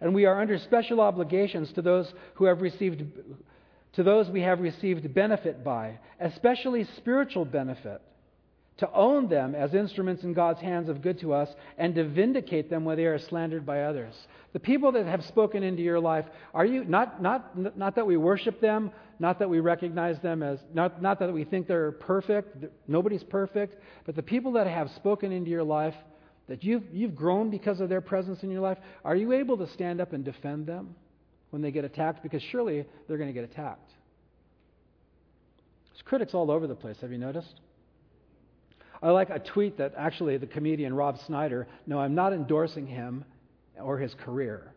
And 0.02 0.14
we 0.14 0.26
are 0.26 0.40
under 0.42 0.58
special 0.60 1.02
obligations 1.02 1.72
to 1.74 1.82
those 1.82 2.12
who 2.36 2.46
have 2.46 2.62
received 2.62 3.04
to 3.94 4.04
those 4.04 4.30
we 4.30 4.42
have 4.42 4.60
received 4.60 5.14
benefit 5.14 5.64
by, 5.64 6.00
especially 6.20 6.88
spiritual 6.98 7.44
benefit, 7.44 8.02
to 8.80 8.92
own 8.94 9.28
them 9.28 9.56
as 9.56 9.74
instruments 9.74 10.24
in 10.24 10.34
God's 10.34 10.62
hands 10.62 10.90
of 10.90 11.02
good 11.02 11.20
to 11.20 11.34
us, 11.34 11.50
and 11.78 11.96
to 11.96 12.08
vindicate 12.08 12.70
them 12.70 12.86
when 12.86 12.98
they 12.98 13.06
are 13.06 13.20
slandered 13.20 13.66
by 13.66 13.82
others. 13.84 14.14
The 14.54 14.60
people 14.60 14.92
that 14.94 15.06
have 15.06 15.24
spoken 15.26 15.64
into 15.64 15.82
your 15.82 16.00
life, 16.00 16.26
are 16.54 16.66
you, 16.66 16.84
not, 16.86 17.22
not, 17.22 17.78
not 17.78 17.96
that 17.96 18.08
we 18.08 18.18
worship 18.18 18.60
them, 18.62 18.92
not 19.20 19.40
that 19.40 19.50
we 19.50 19.60
recognize 19.60 20.20
them 20.22 20.42
as, 20.42 20.60
not, 20.74 21.02
not 21.02 21.20
that 21.20 21.32
we 21.32 21.44
think 21.44 21.68
they're 21.68 21.92
perfect, 21.92 22.66
nobody's 22.88 23.24
perfect, 23.24 23.82
but 24.06 24.16
the 24.16 24.24
people 24.24 24.54
that 24.54 24.66
have 24.66 24.90
spoken 24.92 25.32
into 25.32 25.52
your 25.52 25.64
life, 25.64 25.96
that 26.48 26.64
you've, 26.64 26.84
you've 26.92 27.16
grown 27.16 27.50
because 27.50 27.80
of 27.80 27.90
their 27.90 28.02
presence 28.02 28.42
in 28.44 28.50
your 28.50 28.62
life, 28.62 28.78
are 29.04 29.16
you 29.16 29.34
able 29.34 29.58
to 29.58 29.68
stand 29.74 30.02
up 30.02 30.14
and 30.14 30.24
defend 30.24 30.66
them 30.66 30.96
when 31.50 31.62
they 31.62 31.72
get 31.72 31.84
attacked? 31.84 32.24
Because 32.24 32.42
surely 32.42 32.86
they're 33.08 33.18
going 33.18 33.30
to 33.30 33.40
get 33.40 33.44
attacked. 33.44 33.92
There's 35.92 36.02
critics 36.04 36.34
all 36.34 36.50
over 36.50 36.66
the 36.66 36.76
place, 36.76 36.98
have 37.02 37.12
you 37.12 37.18
noticed? 37.18 37.60
I 39.02 39.12
like 39.12 39.30
a 39.30 39.40
tweet 39.40 39.78
that 39.78 39.94
actually 39.98 40.38
the 40.38 40.48
comedian 40.48 40.94
Rob 40.94 41.18
Schneider, 41.26 41.68
no, 41.88 42.00
I'm 42.00 42.16
not 42.16 42.34
endorsing 42.34 42.86
him 42.86 43.24
or 43.80 43.98
his 43.98 44.14
career. 44.14 44.74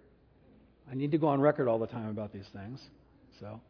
I 0.90 0.94
need 0.94 1.10
to 1.12 1.18
go 1.18 1.28
on 1.28 1.40
record 1.40 1.68
all 1.68 1.78
the 1.78 1.86
time 1.86 2.08
about 2.08 2.32
these 2.32 2.46
things. 2.52 2.80
So, 3.40 3.60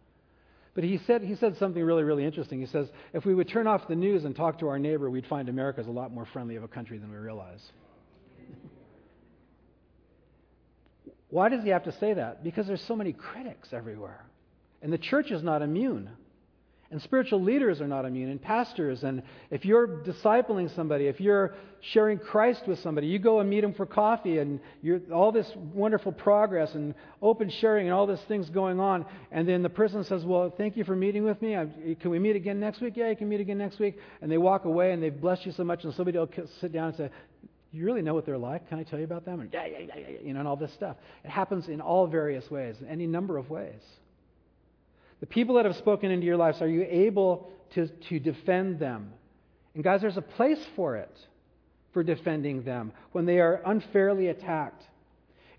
but 0.74 0.84
he 0.84 0.98
said 1.06 1.22
he 1.22 1.36
said 1.36 1.56
something 1.56 1.82
really 1.82 2.04
really 2.04 2.24
interesting. 2.24 2.60
He 2.60 2.66
says 2.66 2.88
if 3.12 3.24
we 3.24 3.34
would 3.34 3.48
turn 3.48 3.66
off 3.66 3.88
the 3.88 3.94
news 3.94 4.24
and 4.24 4.36
talk 4.36 4.58
to 4.58 4.68
our 4.68 4.78
neighbor, 4.78 5.08
we'd 5.08 5.26
find 5.26 5.48
America 5.48 5.80
is 5.80 5.86
a 5.86 5.90
lot 5.90 6.12
more 6.12 6.26
friendly 6.26 6.56
of 6.56 6.64
a 6.64 6.68
country 6.68 6.98
than 6.98 7.10
we 7.10 7.16
realize. 7.16 7.62
Why 11.30 11.48
does 11.48 11.64
he 11.64 11.70
have 11.70 11.84
to 11.84 11.92
say 11.92 12.12
that? 12.14 12.44
Because 12.44 12.66
there's 12.66 12.84
so 12.86 12.96
many 12.96 13.12
critics 13.12 13.68
everywhere. 13.72 14.24
And 14.82 14.92
the 14.92 14.98
church 14.98 15.30
is 15.30 15.42
not 15.42 15.62
immune. 15.62 16.10
And 16.92 17.00
spiritual 17.00 17.42
leaders 17.42 17.80
are 17.80 17.88
not 17.88 18.04
immune, 18.04 18.30
and 18.30 18.40
pastors. 18.40 19.02
And 19.02 19.22
if 19.50 19.64
you're 19.64 19.88
discipling 19.88 20.72
somebody, 20.76 21.06
if 21.06 21.20
you're 21.20 21.54
sharing 21.80 22.18
Christ 22.18 22.68
with 22.68 22.78
somebody, 22.80 23.06
you 23.06 23.18
go 23.18 23.40
and 23.40 23.48
meet 23.48 23.62
them 23.62 23.72
for 23.72 23.86
coffee, 23.86 24.38
and 24.38 24.60
you're, 24.82 25.00
all 25.10 25.32
this 25.32 25.50
wonderful 25.72 26.12
progress 26.12 26.74
and 26.74 26.94
open 27.22 27.48
sharing 27.48 27.86
and 27.86 27.94
all 27.94 28.06
these 28.06 28.20
things 28.28 28.50
going 28.50 28.78
on. 28.78 29.06
And 29.30 29.48
then 29.48 29.62
the 29.62 29.70
person 29.70 30.04
says, 30.04 30.22
Well, 30.22 30.52
thank 30.54 30.76
you 30.76 30.84
for 30.84 30.94
meeting 30.94 31.24
with 31.24 31.40
me. 31.40 31.56
Can 31.98 32.10
we 32.10 32.18
meet 32.18 32.36
again 32.36 32.60
next 32.60 32.82
week? 32.82 32.92
Yeah, 32.94 33.08
you 33.08 33.16
can 33.16 33.28
meet 33.28 33.40
again 33.40 33.56
next 33.56 33.78
week. 33.78 33.96
And 34.20 34.30
they 34.30 34.38
walk 34.38 34.66
away 34.66 34.92
and 34.92 35.02
they've 35.02 35.18
blessed 35.18 35.46
you 35.46 35.52
so 35.52 35.64
much, 35.64 35.84
and 35.84 35.94
somebody 35.94 36.18
will 36.18 36.28
sit 36.60 36.72
down 36.74 36.88
and 36.88 36.96
say, 36.96 37.10
you 37.72 37.86
really 37.86 38.02
know 38.02 38.12
what 38.12 38.26
they're 38.26 38.36
like? 38.36 38.68
Can 38.68 38.78
I 38.78 38.82
tell 38.82 38.98
you 38.98 39.06
about 39.06 39.24
them? 39.24 39.40
And 39.40 39.50
yeah, 39.50 39.64
yeah, 39.64 39.78
yeah, 39.78 39.94
yeah, 39.96 40.18
you 40.22 40.34
know, 40.34 40.40
and 40.40 40.48
all 40.48 40.56
this 40.56 40.74
stuff. 40.74 40.98
It 41.24 41.30
happens 41.30 41.68
in 41.68 41.80
all 41.80 42.06
various 42.06 42.50
ways, 42.50 42.76
any 42.86 43.06
number 43.06 43.38
of 43.38 43.48
ways. 43.48 43.80
The 45.22 45.26
people 45.26 45.54
that 45.54 45.66
have 45.66 45.76
spoken 45.76 46.10
into 46.10 46.26
your 46.26 46.36
lives, 46.36 46.60
are 46.60 46.68
you 46.68 46.84
able 46.90 47.48
to, 47.74 47.86
to 47.86 48.18
defend 48.18 48.80
them? 48.80 49.12
And 49.72 49.84
guys, 49.84 50.00
there's 50.00 50.16
a 50.16 50.20
place 50.20 50.58
for 50.74 50.96
it, 50.96 51.16
for 51.92 52.02
defending 52.02 52.64
them 52.64 52.92
when 53.12 53.24
they 53.24 53.38
are 53.38 53.62
unfairly 53.64 54.26
attacked. 54.26 54.82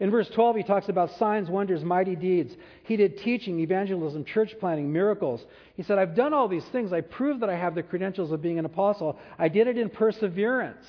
In 0.01 0.11
verse 0.11 0.27
12, 0.27 0.57
he 0.57 0.63
talks 0.63 0.89
about 0.89 1.11
signs, 1.11 1.49
wonders, 1.49 1.81
mighty 1.81 2.17
deeds. 2.17 2.53
He 2.83 2.97
did 2.97 3.19
teaching, 3.19 3.61
evangelism, 3.61 4.25
church 4.25 4.53
planting, 4.59 4.91
miracles. 4.91 5.45
He 5.77 5.83
said, 5.83 5.97
I've 5.97 6.13
done 6.13 6.33
all 6.33 6.49
these 6.49 6.65
things. 6.65 6.91
I 6.91 6.99
proved 6.99 7.39
that 7.39 7.49
I 7.49 7.55
have 7.55 7.73
the 7.73 7.83
credentials 7.83 8.33
of 8.33 8.41
being 8.41 8.59
an 8.59 8.65
apostle. 8.65 9.17
I 9.39 9.47
did 9.47 9.67
it 9.67 9.77
in 9.77 9.89
perseverance. 9.89 10.85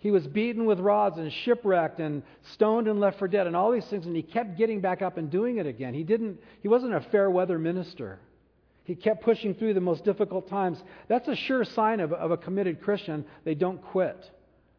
He 0.00 0.10
was 0.10 0.26
beaten 0.26 0.64
with 0.64 0.78
rods 0.78 1.18
and 1.18 1.32
shipwrecked 1.32 1.98
and 1.98 2.22
stoned 2.52 2.86
and 2.86 3.00
left 3.00 3.18
for 3.18 3.26
dead 3.26 3.46
and 3.46 3.56
all 3.56 3.72
these 3.72 3.86
things, 3.86 4.06
and 4.06 4.14
he 4.14 4.22
kept 4.22 4.56
getting 4.56 4.80
back 4.80 5.02
up 5.02 5.16
and 5.16 5.30
doing 5.30 5.58
it 5.58 5.66
again. 5.66 5.92
He, 5.92 6.04
didn't, 6.04 6.38
he 6.62 6.68
wasn't 6.68 6.94
a 6.94 7.00
fair 7.00 7.28
weather 7.30 7.58
minister. 7.58 8.20
He 8.84 8.94
kept 8.94 9.24
pushing 9.24 9.54
through 9.54 9.74
the 9.74 9.80
most 9.80 10.04
difficult 10.04 10.48
times. 10.48 10.82
That's 11.08 11.26
a 11.28 11.34
sure 11.34 11.64
sign 11.64 12.00
of, 12.00 12.12
of 12.12 12.30
a 12.30 12.36
committed 12.36 12.80
Christian. 12.80 13.24
They 13.44 13.54
don't 13.54 13.82
quit. 13.82 14.30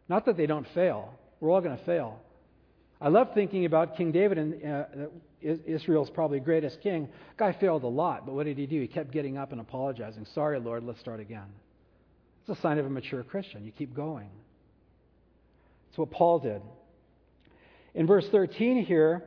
Not 0.07 0.25
that 0.25 0.37
they 0.37 0.47
don't 0.47 0.67
fail. 0.73 1.13
We're 1.39 1.51
all 1.51 1.61
going 1.61 1.77
to 1.77 1.83
fail. 1.83 2.19
I 3.01 3.09
love 3.09 3.33
thinking 3.33 3.65
about 3.65 3.97
King 3.97 4.11
David, 4.11 4.37
and 4.37 4.65
uh, 4.65 4.85
Israel's 5.41 6.09
probably 6.09 6.39
greatest 6.39 6.81
king. 6.81 7.09
Guy 7.37 7.53
failed 7.53 7.83
a 7.83 7.87
lot, 7.87 8.25
but 8.25 8.35
what 8.35 8.45
did 8.45 8.57
he 8.57 8.65
do? 8.65 8.81
He 8.81 8.87
kept 8.87 9.11
getting 9.11 9.37
up 9.37 9.51
and 9.51 9.61
apologizing. 9.61 10.25
Sorry, 10.33 10.59
Lord, 10.59 10.83
let's 10.83 10.99
start 10.99 11.19
again. 11.19 11.45
It's 12.41 12.57
a 12.57 12.61
sign 12.61 12.77
of 12.77 12.85
a 12.85 12.89
mature 12.89 13.23
Christian. 13.23 13.65
You 13.65 13.71
keep 13.71 13.93
going. 13.93 14.29
That's 15.89 15.97
what 15.97 16.11
Paul 16.11 16.39
did. 16.39 16.61
In 17.95 18.07
verse 18.07 18.27
13 18.31 18.85
here, 18.85 19.23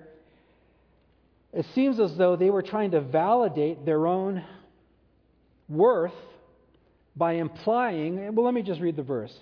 it 1.52 1.66
seems 1.74 2.00
as 2.00 2.16
though 2.16 2.36
they 2.36 2.50
were 2.50 2.62
trying 2.62 2.92
to 2.92 3.00
validate 3.00 3.84
their 3.84 4.06
own 4.06 4.44
worth 5.68 6.12
by 7.14 7.34
implying, 7.34 8.34
well, 8.34 8.44
let 8.44 8.54
me 8.54 8.62
just 8.62 8.80
read 8.80 8.96
the 8.96 9.02
verse. 9.02 9.32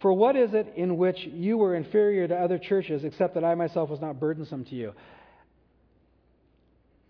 For 0.00 0.12
what 0.12 0.36
is 0.36 0.54
it 0.54 0.72
in 0.76 0.96
which 0.96 1.18
you 1.18 1.58
were 1.58 1.74
inferior 1.74 2.28
to 2.28 2.34
other 2.34 2.58
churches, 2.58 3.04
except 3.04 3.34
that 3.34 3.44
I 3.44 3.54
myself 3.54 3.90
was 3.90 4.00
not 4.00 4.20
burdensome 4.20 4.64
to 4.66 4.74
you? 4.74 4.92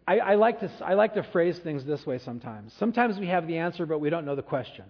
I, 0.06 0.18
I, 0.18 0.34
like 0.36 0.60
to, 0.60 0.70
I 0.82 0.94
like 0.94 1.14
to 1.14 1.22
phrase 1.22 1.58
things 1.62 1.84
this 1.84 2.06
way 2.06 2.18
sometimes. 2.18 2.72
Sometimes 2.78 3.18
we 3.18 3.26
have 3.26 3.46
the 3.46 3.58
answer, 3.58 3.84
but 3.84 4.00
we 4.00 4.08
don't 4.08 4.24
know 4.24 4.34
the 4.34 4.42
question. 4.42 4.86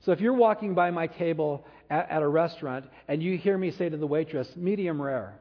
So 0.00 0.12
if 0.12 0.20
you're 0.20 0.32
walking 0.32 0.74
by 0.74 0.90
my 0.90 1.06
table 1.06 1.64
at, 1.92 2.10
at, 2.10 2.22
a 2.22 2.28
restaurant 2.28 2.86
and 3.06 3.22
you 3.22 3.36
hear 3.36 3.56
me 3.56 3.70
say 3.70 3.88
to 3.88 3.96
the 3.96 4.06
waitress, 4.06 4.48
medium 4.56 5.00
rare, 5.00 5.38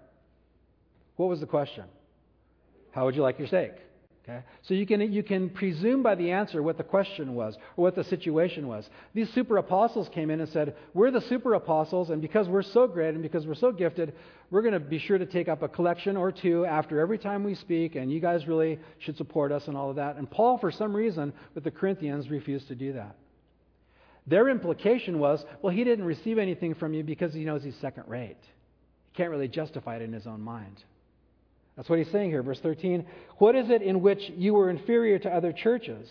what 1.15 1.29
was 1.29 1.39
the 1.39 1.45
question? 1.45 1.85
How 2.91 3.05
would 3.05 3.15
you 3.15 3.21
like 3.21 3.39
your 3.39 3.47
steak? 3.47 3.71
Okay? 4.23 4.43
So 4.63 4.73
you 4.73 4.85
can, 4.85 5.13
you 5.13 5.23
can 5.23 5.49
presume 5.49 6.03
by 6.03 6.13
the 6.15 6.31
answer 6.31 6.61
what 6.61 6.77
the 6.77 6.83
question 6.83 7.33
was 7.33 7.55
or 7.77 7.83
what 7.83 7.95
the 7.95 8.03
situation 8.03 8.67
was. 8.67 8.87
These 9.13 9.33
super 9.33 9.57
apostles 9.57 10.09
came 10.09 10.29
in 10.29 10.41
and 10.41 10.49
said, 10.49 10.75
We're 10.93 11.09
the 11.09 11.21
super 11.21 11.55
apostles, 11.55 12.11
and 12.11 12.21
because 12.21 12.47
we're 12.47 12.61
so 12.61 12.85
great 12.85 13.13
and 13.13 13.23
because 13.23 13.47
we're 13.47 13.55
so 13.55 13.71
gifted, 13.71 14.13
we're 14.51 14.61
going 14.61 14.73
to 14.73 14.79
be 14.79 14.99
sure 14.99 15.17
to 15.17 15.25
take 15.25 15.47
up 15.47 15.63
a 15.63 15.67
collection 15.67 16.17
or 16.17 16.31
two 16.31 16.65
after 16.65 16.99
every 16.99 17.17
time 17.17 17.43
we 17.43 17.55
speak, 17.55 17.95
and 17.95 18.11
you 18.11 18.19
guys 18.19 18.45
really 18.45 18.77
should 18.99 19.17
support 19.17 19.51
us 19.51 19.67
and 19.67 19.75
all 19.75 19.89
of 19.89 19.95
that. 19.95 20.17
And 20.17 20.29
Paul, 20.29 20.59
for 20.59 20.71
some 20.71 20.95
reason, 20.95 21.33
with 21.55 21.63
the 21.63 21.71
Corinthians, 21.71 22.29
refused 22.29 22.67
to 22.67 22.75
do 22.75 22.93
that. 22.93 23.15
Their 24.27 24.49
implication 24.49 25.19
was, 25.19 25.43
well, 25.61 25.73
he 25.73 25.83
didn't 25.83 26.05
receive 26.05 26.37
anything 26.37 26.75
from 26.75 26.93
you 26.93 27.03
because 27.03 27.33
he 27.33 27.43
knows 27.43 27.63
he's 27.63 27.75
second 27.77 28.03
rate. 28.07 28.37
He 29.11 29.17
can't 29.17 29.31
really 29.31 29.47
justify 29.47 29.95
it 29.97 30.01
in 30.01 30.13
his 30.13 30.27
own 30.27 30.41
mind. 30.41 30.83
That's 31.75 31.89
what 31.89 31.99
he's 31.99 32.11
saying 32.11 32.29
here, 32.29 32.43
verse 32.43 32.59
13. 32.59 33.05
What 33.37 33.55
is 33.55 33.69
it 33.69 33.81
in 33.81 34.01
which 34.01 34.21
you 34.35 34.53
were 34.53 34.69
inferior 34.69 35.17
to 35.19 35.29
other 35.29 35.51
churches? 35.51 36.07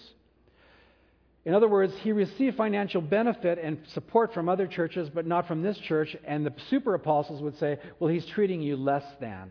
In 1.44 1.54
other 1.54 1.68
words, 1.68 1.94
he 2.02 2.12
received 2.12 2.56
financial 2.56 3.00
benefit 3.00 3.58
and 3.62 3.78
support 3.94 4.34
from 4.34 4.48
other 4.48 4.66
churches, 4.66 5.08
but 5.08 5.26
not 5.26 5.46
from 5.46 5.62
this 5.62 5.78
church. 5.78 6.16
And 6.26 6.44
the 6.44 6.52
super 6.68 6.94
apostles 6.94 7.40
would 7.40 7.58
say, 7.58 7.78
well, 7.98 8.12
he's 8.12 8.26
treating 8.26 8.60
you 8.60 8.76
less 8.76 9.04
than. 9.20 9.50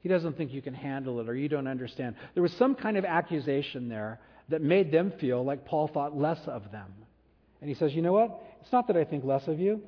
He 0.00 0.08
doesn't 0.08 0.36
think 0.36 0.52
you 0.52 0.62
can 0.62 0.74
handle 0.74 1.20
it 1.20 1.28
or 1.28 1.34
you 1.34 1.48
don't 1.48 1.66
understand. 1.66 2.16
There 2.34 2.42
was 2.42 2.52
some 2.54 2.74
kind 2.74 2.96
of 2.96 3.04
accusation 3.04 3.88
there 3.88 4.18
that 4.48 4.62
made 4.62 4.90
them 4.90 5.12
feel 5.20 5.44
like 5.44 5.64
Paul 5.64 5.88
thought 5.88 6.16
less 6.16 6.40
of 6.46 6.70
them. 6.72 6.92
And 7.60 7.68
he 7.68 7.74
says, 7.74 7.94
You 7.94 8.02
know 8.02 8.12
what? 8.12 8.42
It's 8.62 8.72
not 8.72 8.86
that 8.88 8.96
I 8.96 9.04
think 9.04 9.24
less 9.24 9.46
of 9.48 9.58
you. 9.58 9.82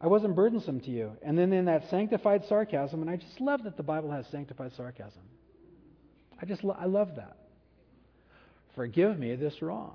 I 0.00 0.08
wasn't 0.08 0.34
burdensome 0.34 0.80
to 0.80 0.90
you. 0.90 1.12
And 1.22 1.38
then 1.38 1.52
in 1.52 1.66
that 1.66 1.88
sanctified 1.88 2.44
sarcasm, 2.48 3.02
and 3.02 3.10
I 3.10 3.16
just 3.16 3.40
love 3.40 3.62
that 3.64 3.76
the 3.76 3.84
Bible 3.84 4.10
has 4.10 4.26
sanctified 4.32 4.72
sarcasm. 4.76 5.22
I 6.40 6.44
just 6.44 6.64
lo- 6.64 6.76
I 6.78 6.86
love 6.86 7.16
that. 7.16 7.36
Forgive 8.74 9.18
me 9.18 9.36
this 9.36 9.62
wrong. 9.62 9.94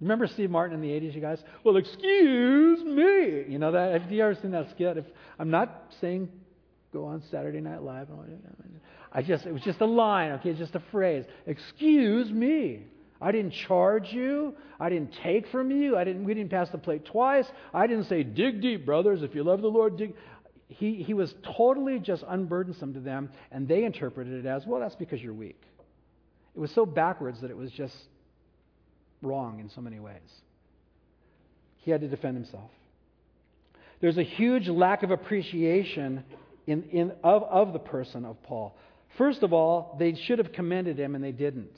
Remember 0.00 0.26
Steve 0.26 0.50
Martin 0.50 0.74
in 0.74 0.80
the 0.80 0.88
80s, 0.88 1.14
you 1.14 1.20
guys? 1.20 1.42
Well, 1.64 1.76
excuse 1.76 2.82
me. 2.84 3.44
You 3.48 3.58
know 3.58 3.72
that? 3.72 4.00
Have 4.00 4.10
you 4.10 4.22
ever 4.22 4.34
seen 4.40 4.52
that 4.52 4.70
skit? 4.70 4.96
If, 4.96 5.04
I'm 5.38 5.50
not 5.50 5.92
saying 6.00 6.28
go 6.92 7.04
on 7.04 7.22
Saturday 7.30 7.60
Night 7.60 7.82
Live. 7.82 8.08
I 9.12 9.22
just, 9.22 9.46
it 9.46 9.52
was 9.52 9.62
just 9.62 9.80
a 9.80 9.86
line, 9.86 10.32
okay, 10.32 10.54
just 10.54 10.74
a 10.74 10.82
phrase. 10.90 11.24
Excuse 11.46 12.30
me. 12.30 12.82
I 13.20 13.32
didn't 13.32 13.52
charge 13.52 14.12
you. 14.12 14.54
I 14.78 14.88
didn't 14.88 15.12
take 15.22 15.48
from 15.48 15.70
you. 15.70 15.96
I 15.96 16.04
didn't, 16.04 16.24
we 16.24 16.34
didn't 16.34 16.50
pass 16.50 16.70
the 16.70 16.78
plate 16.78 17.04
twice. 17.04 17.46
I 17.74 17.86
didn't 17.86 18.04
say, 18.04 18.22
dig 18.22 18.60
deep, 18.60 18.86
brothers. 18.86 19.22
If 19.22 19.34
you 19.34 19.42
love 19.42 19.60
the 19.60 19.68
Lord, 19.68 19.96
dig. 19.96 20.14
He, 20.68 21.02
he 21.02 21.14
was 21.14 21.34
totally 21.56 21.98
just 21.98 22.22
unburdensome 22.24 22.94
to 22.94 23.00
them, 23.00 23.30
and 23.50 23.66
they 23.66 23.84
interpreted 23.84 24.44
it 24.44 24.46
as, 24.46 24.66
well, 24.66 24.80
that's 24.80 24.94
because 24.94 25.20
you're 25.20 25.32
weak. 25.32 25.60
It 26.54 26.60
was 26.60 26.70
so 26.72 26.84
backwards 26.84 27.40
that 27.40 27.50
it 27.50 27.56
was 27.56 27.70
just 27.70 27.96
wrong 29.22 29.60
in 29.60 29.70
so 29.70 29.80
many 29.80 29.98
ways. 29.98 30.20
He 31.78 31.90
had 31.90 32.02
to 32.02 32.08
defend 32.08 32.36
himself. 32.36 32.70
There's 34.00 34.18
a 34.18 34.22
huge 34.22 34.68
lack 34.68 35.02
of 35.02 35.10
appreciation 35.10 36.22
in, 36.66 36.82
in, 36.90 37.12
of, 37.24 37.44
of 37.44 37.72
the 37.72 37.78
person 37.78 38.24
of 38.24 38.40
Paul. 38.42 38.76
First 39.16 39.42
of 39.42 39.52
all, 39.52 39.96
they 39.98 40.14
should 40.14 40.38
have 40.38 40.52
commended 40.52 40.98
him, 40.98 41.14
and 41.14 41.24
they 41.24 41.32
didn't. 41.32 41.74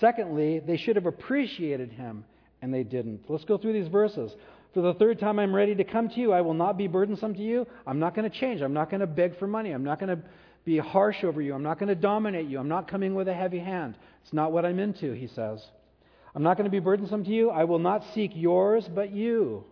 Secondly, 0.00 0.60
they 0.60 0.76
should 0.76 0.96
have 0.96 1.06
appreciated 1.06 1.92
him, 1.92 2.24
and 2.60 2.72
they 2.72 2.82
didn't. 2.82 3.24
Let's 3.28 3.44
go 3.44 3.58
through 3.58 3.74
these 3.74 3.88
verses. 3.88 4.34
For 4.74 4.80
the 4.80 4.94
third 4.94 5.18
time, 5.18 5.38
I'm 5.38 5.54
ready 5.54 5.74
to 5.74 5.84
come 5.84 6.08
to 6.08 6.20
you. 6.20 6.32
I 6.32 6.40
will 6.40 6.54
not 6.54 6.78
be 6.78 6.86
burdensome 6.88 7.34
to 7.34 7.42
you. 7.42 7.66
I'm 7.86 7.98
not 7.98 8.14
going 8.14 8.28
to 8.30 8.36
change. 8.38 8.62
I'm 8.62 8.72
not 8.72 8.90
going 8.90 9.00
to 9.00 9.06
beg 9.06 9.38
for 9.38 9.46
money. 9.46 9.70
I'm 9.70 9.84
not 9.84 10.00
going 10.00 10.16
to 10.16 10.22
be 10.64 10.78
harsh 10.78 11.24
over 11.24 11.42
you. 11.42 11.54
I'm 11.54 11.62
not 11.62 11.78
going 11.78 11.88
to 11.88 11.94
dominate 11.94 12.48
you. 12.48 12.58
I'm 12.58 12.68
not 12.68 12.88
coming 12.88 13.14
with 13.14 13.28
a 13.28 13.34
heavy 13.34 13.58
hand. 13.58 13.96
It's 14.22 14.32
not 14.32 14.52
what 14.52 14.64
I'm 14.64 14.78
into, 14.78 15.12
he 15.12 15.26
says. 15.26 15.62
I'm 16.34 16.42
not 16.42 16.56
going 16.56 16.64
to 16.64 16.70
be 16.70 16.78
burdensome 16.78 17.24
to 17.24 17.30
you. 17.30 17.50
I 17.50 17.64
will 17.64 17.78
not 17.78 18.04
seek 18.14 18.30
yours, 18.34 18.88
but 18.94 19.10
you. 19.12 19.64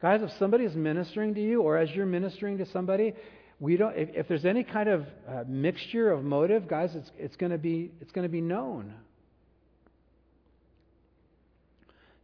Guys, 0.00 0.20
if 0.22 0.30
somebody 0.38 0.64
is 0.64 0.74
ministering 0.74 1.34
to 1.34 1.40
you 1.40 1.62
or 1.62 1.78
as 1.78 1.88
you're 1.92 2.06
ministering 2.06 2.58
to 2.58 2.66
somebody, 2.66 3.14
we 3.60 3.76
don't, 3.76 3.96
if, 3.96 4.08
if 4.12 4.28
there's 4.28 4.44
any 4.44 4.64
kind 4.64 4.88
of 4.88 5.06
uh, 5.28 5.44
mixture 5.46 6.10
of 6.10 6.24
motive, 6.24 6.66
guys, 6.66 6.90
it's, 6.96 7.10
it's 7.16 7.36
going 7.36 7.52
to 7.52 7.58
be 7.58 7.92
it's 8.00 8.10
going 8.10 8.24
to 8.24 8.32
be 8.32 8.40
known. 8.40 8.92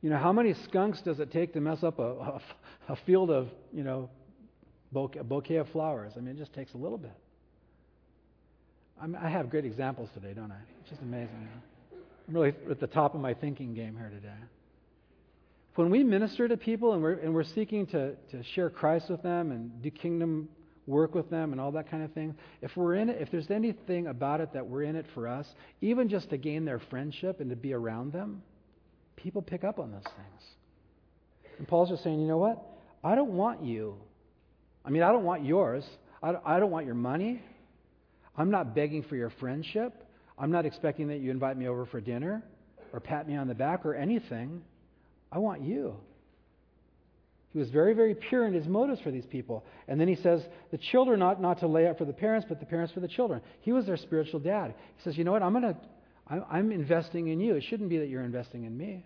You 0.00 0.10
know, 0.10 0.18
how 0.18 0.32
many 0.32 0.54
skunks 0.54 1.00
does 1.00 1.18
it 1.18 1.32
take 1.32 1.54
to 1.54 1.60
mess 1.60 1.82
up 1.82 1.98
a, 1.98 2.02
a, 2.02 2.40
a 2.90 2.96
field 3.04 3.30
of, 3.30 3.48
you 3.72 3.82
know, 3.82 4.08
bouquet, 4.92 5.22
bouquet 5.22 5.56
of 5.56 5.68
flowers? 5.70 6.12
I 6.16 6.20
mean, 6.20 6.36
it 6.36 6.38
just 6.38 6.52
takes 6.52 6.72
a 6.74 6.76
little 6.76 6.98
bit. 6.98 7.14
I'm, 9.00 9.16
i 9.16 9.28
have 9.28 9.50
great 9.50 9.64
examples 9.64 10.08
today, 10.14 10.32
don't 10.34 10.52
I? 10.52 10.58
It's 10.80 10.90
just 10.90 11.02
amazing. 11.02 11.48
I'm 12.28 12.34
really 12.34 12.54
at 12.70 12.78
the 12.80 12.86
top 12.86 13.14
of 13.14 13.20
my 13.20 13.34
thinking 13.34 13.74
game 13.74 13.96
here 13.96 14.10
today. 14.10 14.34
When 15.74 15.90
we 15.90 16.02
minister 16.02 16.48
to 16.48 16.56
people 16.56 16.92
and 16.92 17.02
we're, 17.02 17.12
and 17.14 17.32
we're 17.32 17.44
seeking 17.44 17.86
to, 17.86 18.14
to 18.30 18.42
share 18.42 18.68
Christ 18.68 19.08
with 19.10 19.22
them 19.22 19.52
and 19.52 19.82
do 19.82 19.90
kingdom 19.90 20.48
work 20.86 21.14
with 21.14 21.30
them 21.30 21.52
and 21.52 21.60
all 21.60 21.70
that 21.72 21.90
kind 21.90 22.02
of 22.02 22.12
thing, 22.12 22.34
if 22.62 22.76
we're 22.76 22.94
in 22.94 23.08
it, 23.08 23.20
if 23.20 23.30
there's 23.30 23.50
anything 23.50 24.08
about 24.08 24.40
it 24.40 24.52
that 24.54 24.66
we're 24.66 24.82
in 24.82 24.96
it 24.96 25.06
for 25.14 25.28
us, 25.28 25.46
even 25.80 26.08
just 26.08 26.30
to 26.30 26.36
gain 26.36 26.64
their 26.64 26.78
friendship 26.78 27.40
and 27.40 27.50
to 27.50 27.56
be 27.56 27.72
around 27.74 28.12
them, 28.12 28.42
people 29.18 29.42
pick 29.42 29.64
up 29.64 29.78
on 29.78 29.90
those 29.90 30.04
things. 30.04 30.42
And 31.58 31.66
Paul's 31.66 31.90
just 31.90 32.04
saying, 32.04 32.20
you 32.20 32.28
know 32.28 32.38
what? 32.38 32.62
I 33.02 33.14
don't 33.14 33.32
want 33.32 33.62
you. 33.62 33.96
I 34.84 34.90
mean, 34.90 35.02
I 35.02 35.10
don't 35.12 35.24
want 35.24 35.44
yours. 35.44 35.84
I 36.22 36.32
don't, 36.32 36.46
I 36.46 36.60
don't 36.60 36.70
want 36.70 36.86
your 36.86 36.94
money. 36.94 37.42
I'm 38.36 38.50
not 38.50 38.74
begging 38.74 39.02
for 39.02 39.16
your 39.16 39.30
friendship. 39.40 39.92
I'm 40.38 40.52
not 40.52 40.64
expecting 40.66 41.08
that 41.08 41.18
you 41.18 41.30
invite 41.30 41.56
me 41.56 41.66
over 41.66 41.84
for 41.86 42.00
dinner 42.00 42.42
or 42.92 43.00
pat 43.00 43.28
me 43.28 43.36
on 43.36 43.48
the 43.48 43.54
back 43.54 43.84
or 43.84 43.94
anything. 43.94 44.62
I 45.32 45.38
want 45.38 45.62
you. 45.62 45.96
He 47.52 47.58
was 47.58 47.70
very, 47.70 47.94
very 47.94 48.14
pure 48.14 48.46
in 48.46 48.52
his 48.52 48.66
motives 48.66 49.00
for 49.00 49.10
these 49.10 49.26
people. 49.26 49.64
And 49.88 50.00
then 50.00 50.06
he 50.06 50.14
says, 50.16 50.42
the 50.70 50.78
children 50.78 51.22
ought 51.22 51.40
not 51.40 51.58
to 51.60 51.66
lay 51.66 51.88
up 51.88 51.98
for 51.98 52.04
the 52.04 52.12
parents, 52.12 52.46
but 52.48 52.60
the 52.60 52.66
parents 52.66 52.92
for 52.92 53.00
the 53.00 53.08
children. 53.08 53.40
He 53.62 53.72
was 53.72 53.86
their 53.86 53.96
spiritual 53.96 54.38
dad. 54.38 54.74
He 54.96 55.02
says, 55.02 55.18
you 55.18 55.24
know 55.24 55.32
what? 55.32 55.42
I'm 55.42 55.52
going 55.52 55.74
to, 55.74 55.76
I'm 56.30 56.72
investing 56.72 57.28
in 57.28 57.40
you. 57.40 57.54
It 57.54 57.64
shouldn't 57.64 57.88
be 57.88 57.98
that 57.98 58.08
you're 58.08 58.22
investing 58.22 58.64
in 58.64 58.76
me. 58.76 59.04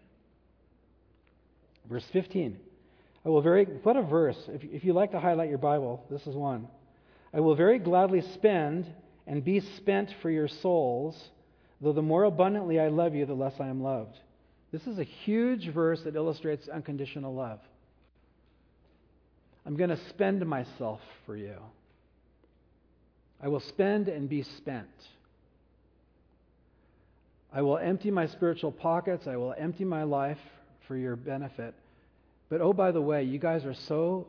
Verse 1.88 2.04
15. 2.12 2.58
I 3.24 3.28
will 3.28 3.42
very, 3.42 3.64
what 3.64 3.96
a 3.96 4.02
verse. 4.02 4.38
If, 4.48 4.64
if 4.64 4.84
you 4.84 4.92
like 4.92 5.12
to 5.12 5.20
highlight 5.20 5.48
your 5.48 5.58
Bible, 5.58 6.04
this 6.10 6.26
is 6.26 6.34
one. 6.34 6.66
I 7.32 7.40
will 7.40 7.54
very 7.54 7.78
gladly 7.78 8.22
spend 8.34 8.86
and 9.26 9.44
be 9.44 9.60
spent 9.76 10.12
for 10.20 10.30
your 10.30 10.48
souls, 10.48 11.30
though 11.80 11.92
the 11.92 12.02
more 12.02 12.24
abundantly 12.24 12.80
I 12.80 12.88
love 12.88 13.14
you, 13.14 13.24
the 13.24 13.34
less 13.34 13.54
I 13.60 13.68
am 13.68 13.82
loved. 13.82 14.18
This 14.72 14.86
is 14.86 14.98
a 14.98 15.04
huge 15.04 15.68
verse 15.68 16.00
that 16.02 16.16
illustrates 16.16 16.68
unconditional 16.68 17.34
love. 17.34 17.60
I'm 19.64 19.76
going 19.76 19.90
to 19.90 20.08
spend 20.08 20.44
myself 20.44 21.00
for 21.24 21.36
you. 21.36 21.56
I 23.40 23.48
will 23.48 23.60
spend 23.60 24.08
and 24.08 24.28
be 24.28 24.42
spent. 24.42 24.88
I 27.54 27.62
will 27.62 27.78
empty 27.78 28.10
my 28.10 28.26
spiritual 28.26 28.72
pockets. 28.72 29.26
I 29.26 29.36
will 29.36 29.54
empty 29.56 29.84
my 29.84 30.04
life 30.04 30.38
for 30.86 30.96
your 30.96 31.16
benefit. 31.16 31.74
But 32.48 32.60
oh, 32.60 32.72
by 32.72 32.92
the 32.92 33.00
way, 33.00 33.24
you 33.24 33.38
guys 33.38 33.64
are 33.64 33.74
so 33.74 34.26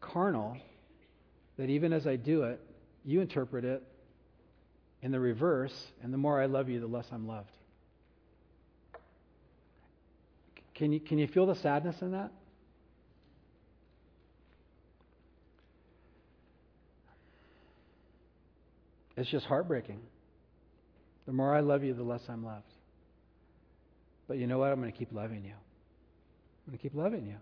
carnal 0.00 0.56
that 1.56 1.70
even 1.70 1.92
as 1.92 2.06
I 2.06 2.16
do 2.16 2.42
it, 2.44 2.60
you 3.04 3.20
interpret 3.20 3.64
it 3.64 3.82
in 5.02 5.12
the 5.12 5.20
reverse, 5.20 5.86
and 6.02 6.12
the 6.12 6.18
more 6.18 6.40
I 6.40 6.46
love 6.46 6.68
you, 6.68 6.80
the 6.80 6.86
less 6.86 7.06
I'm 7.12 7.26
loved. 7.26 7.50
Can 10.74 10.92
you, 10.92 11.00
can 11.00 11.18
you 11.18 11.26
feel 11.26 11.46
the 11.46 11.54
sadness 11.54 12.02
in 12.02 12.12
that? 12.12 12.30
It's 19.16 19.28
just 19.28 19.46
heartbreaking. 19.46 20.00
The 21.30 21.36
more 21.36 21.54
I 21.54 21.60
love 21.60 21.84
you, 21.84 21.94
the 21.94 22.02
less 22.02 22.22
I'm 22.28 22.44
loved. 22.44 22.64
But 24.26 24.38
you 24.38 24.48
know 24.48 24.58
what? 24.58 24.72
I'm 24.72 24.80
going 24.80 24.90
to 24.90 24.98
keep 24.98 25.12
loving 25.12 25.44
you. 25.44 25.52
I'm 25.52 26.72
going 26.72 26.76
to 26.76 26.82
keep 26.82 26.92
loving 26.92 27.24
you. 27.24 27.36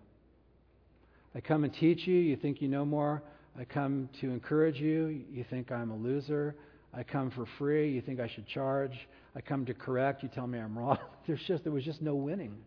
I 1.33 1.41
come 1.41 1.63
and 1.63 1.73
teach 1.73 2.05
you. 2.05 2.15
You 2.15 2.35
think 2.35 2.61
you 2.61 2.67
know 2.67 2.85
more. 2.85 3.23
I 3.57 3.63
come 3.63 4.07
to 4.21 4.29
encourage 4.29 4.75
you. 4.75 5.23
You 5.31 5.43
think 5.49 5.71
I'm 5.71 5.89
a 5.89 5.95
loser. 5.95 6.55
I 6.93 7.01
come 7.01 7.31
for 7.31 7.47
free. 7.57 7.91
You 7.91 8.01
think 8.01 8.19
I 8.19 8.27
should 8.27 8.45
charge. 8.45 8.93
I 9.35 9.41
come 9.41 9.65
to 9.65 9.73
correct. 9.73 10.21
You 10.21 10.29
tell 10.29 10.45
me 10.45 10.59
I'm 10.59 10.77
wrong. 10.77 10.99
There's 11.25 11.41
just 11.47 11.63
there 11.63 11.73
was 11.73 11.83
just 11.83 11.99
no 11.99 12.13
winning. 12.13 12.57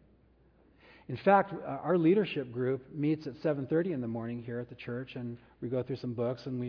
In 1.09 1.19
fact, 1.19 1.53
uh, 1.53 1.69
our 1.85 1.97
leadership 1.97 2.51
group 2.51 2.85
meets 2.93 3.29
at 3.29 3.35
7:30 3.45 3.93
in 3.93 4.01
the 4.01 4.09
morning 4.09 4.43
here 4.43 4.59
at 4.59 4.69
the 4.69 4.75
church, 4.75 5.15
and 5.15 5.39
we 5.61 5.69
go 5.69 5.85
through 5.85 5.99
some 5.99 6.15
books, 6.15 6.47
and 6.47 6.59
we, 6.59 6.69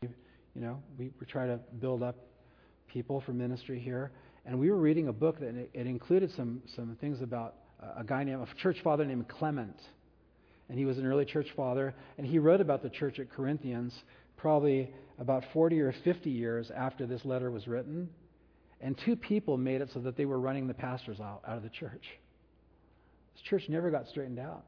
you 0.53 0.61
know, 0.61 0.77
we, 0.99 1.09
we 1.19 1.25
try 1.25 1.47
to 1.47 1.59
build 1.79 2.03
up 2.03 2.17
people 2.87 3.19
for 3.21 3.33
ministry 3.33 3.79
here. 3.79 4.11
And 4.45 4.59
we 4.59 4.69
were 4.69 4.77
reading 4.77 5.07
a 5.07 5.13
book 5.13 5.39
that 5.39 5.55
it, 5.55 5.87
included 5.87 6.31
some 6.35 6.61
some 6.75 6.97
things 6.99 7.21
about 7.21 7.55
a 7.97 8.03
guy 8.03 8.23
named 8.23 8.47
a 8.47 8.61
church 8.61 8.77
father 8.83 9.05
named 9.05 9.27
Clement, 9.27 9.79
and 10.69 10.77
he 10.77 10.85
was 10.85 10.97
an 10.97 11.05
early 11.05 11.25
church 11.25 11.47
father, 11.55 11.93
and 12.17 12.27
he 12.27 12.39
wrote 12.39 12.61
about 12.61 12.81
the 12.81 12.89
church 12.89 13.19
at 13.19 13.31
Corinthians 13.31 13.93
probably 14.43 14.93
about 15.19 15.45
40 15.53 15.79
or 15.79 15.93
50 16.03 16.29
years 16.29 16.69
after 16.75 17.07
this 17.07 17.23
letter 17.23 17.49
was 17.49 17.65
written. 17.65 18.09
And 18.81 18.99
two 19.05 19.15
people 19.15 19.57
made 19.57 19.79
it 19.79 19.89
so 19.93 20.01
that 20.01 20.17
they 20.17 20.25
were 20.25 20.37
running 20.37 20.67
the 20.67 20.73
pastors 20.73 21.21
out, 21.21 21.41
out 21.47 21.55
of 21.55 21.63
the 21.63 21.69
church. 21.69 22.03
This 23.33 23.43
church 23.43 23.63
never 23.69 23.89
got 23.89 24.09
straightened 24.09 24.39
out. 24.39 24.65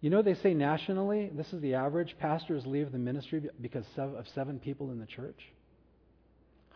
You 0.00 0.10
know, 0.10 0.22
they 0.22 0.34
say 0.34 0.54
nationally, 0.54 1.30
this 1.34 1.52
is 1.52 1.60
the 1.60 1.74
average, 1.74 2.14
pastors 2.20 2.64
leave 2.66 2.92
the 2.92 2.98
ministry 2.98 3.48
because 3.60 3.84
of 3.96 4.26
seven 4.34 4.60
people 4.60 4.92
in 4.92 5.00
the 5.00 5.06
church. 5.06 5.38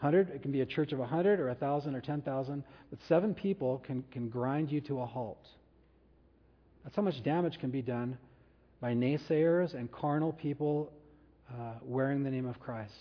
100, 0.01 0.31
it 0.31 0.43
can 0.43 0.53
be 0.53 0.61
a 0.61 0.67
church 0.67 0.93
of 0.93 0.99
100 0.99 1.41
or 1.41 1.49
1,000 1.49 1.95
or 1.95 2.01
10,000, 2.01 2.65
but 2.91 2.99
seven 3.09 3.35
people 3.35 3.83
can, 3.87 4.05
can 4.13 4.29
grind 4.29 4.71
you 4.71 4.81
to 4.83 5.01
a 5.01 5.07
halt. 5.07 5.45
That's 6.85 6.95
how 6.95 7.03
much 7.03 7.23
damage 7.25 7.59
can 7.59 7.71
be 7.71 7.83
done 7.83 8.19
by 8.81 8.93
naysayers 8.93 9.75
and 9.75 9.91
carnal 9.91 10.33
people 10.33 10.93
uh, 11.51 11.75
wearing 11.83 12.23
the 12.23 12.31
name 12.31 12.47
of 12.47 12.61
Christ. 12.61 12.93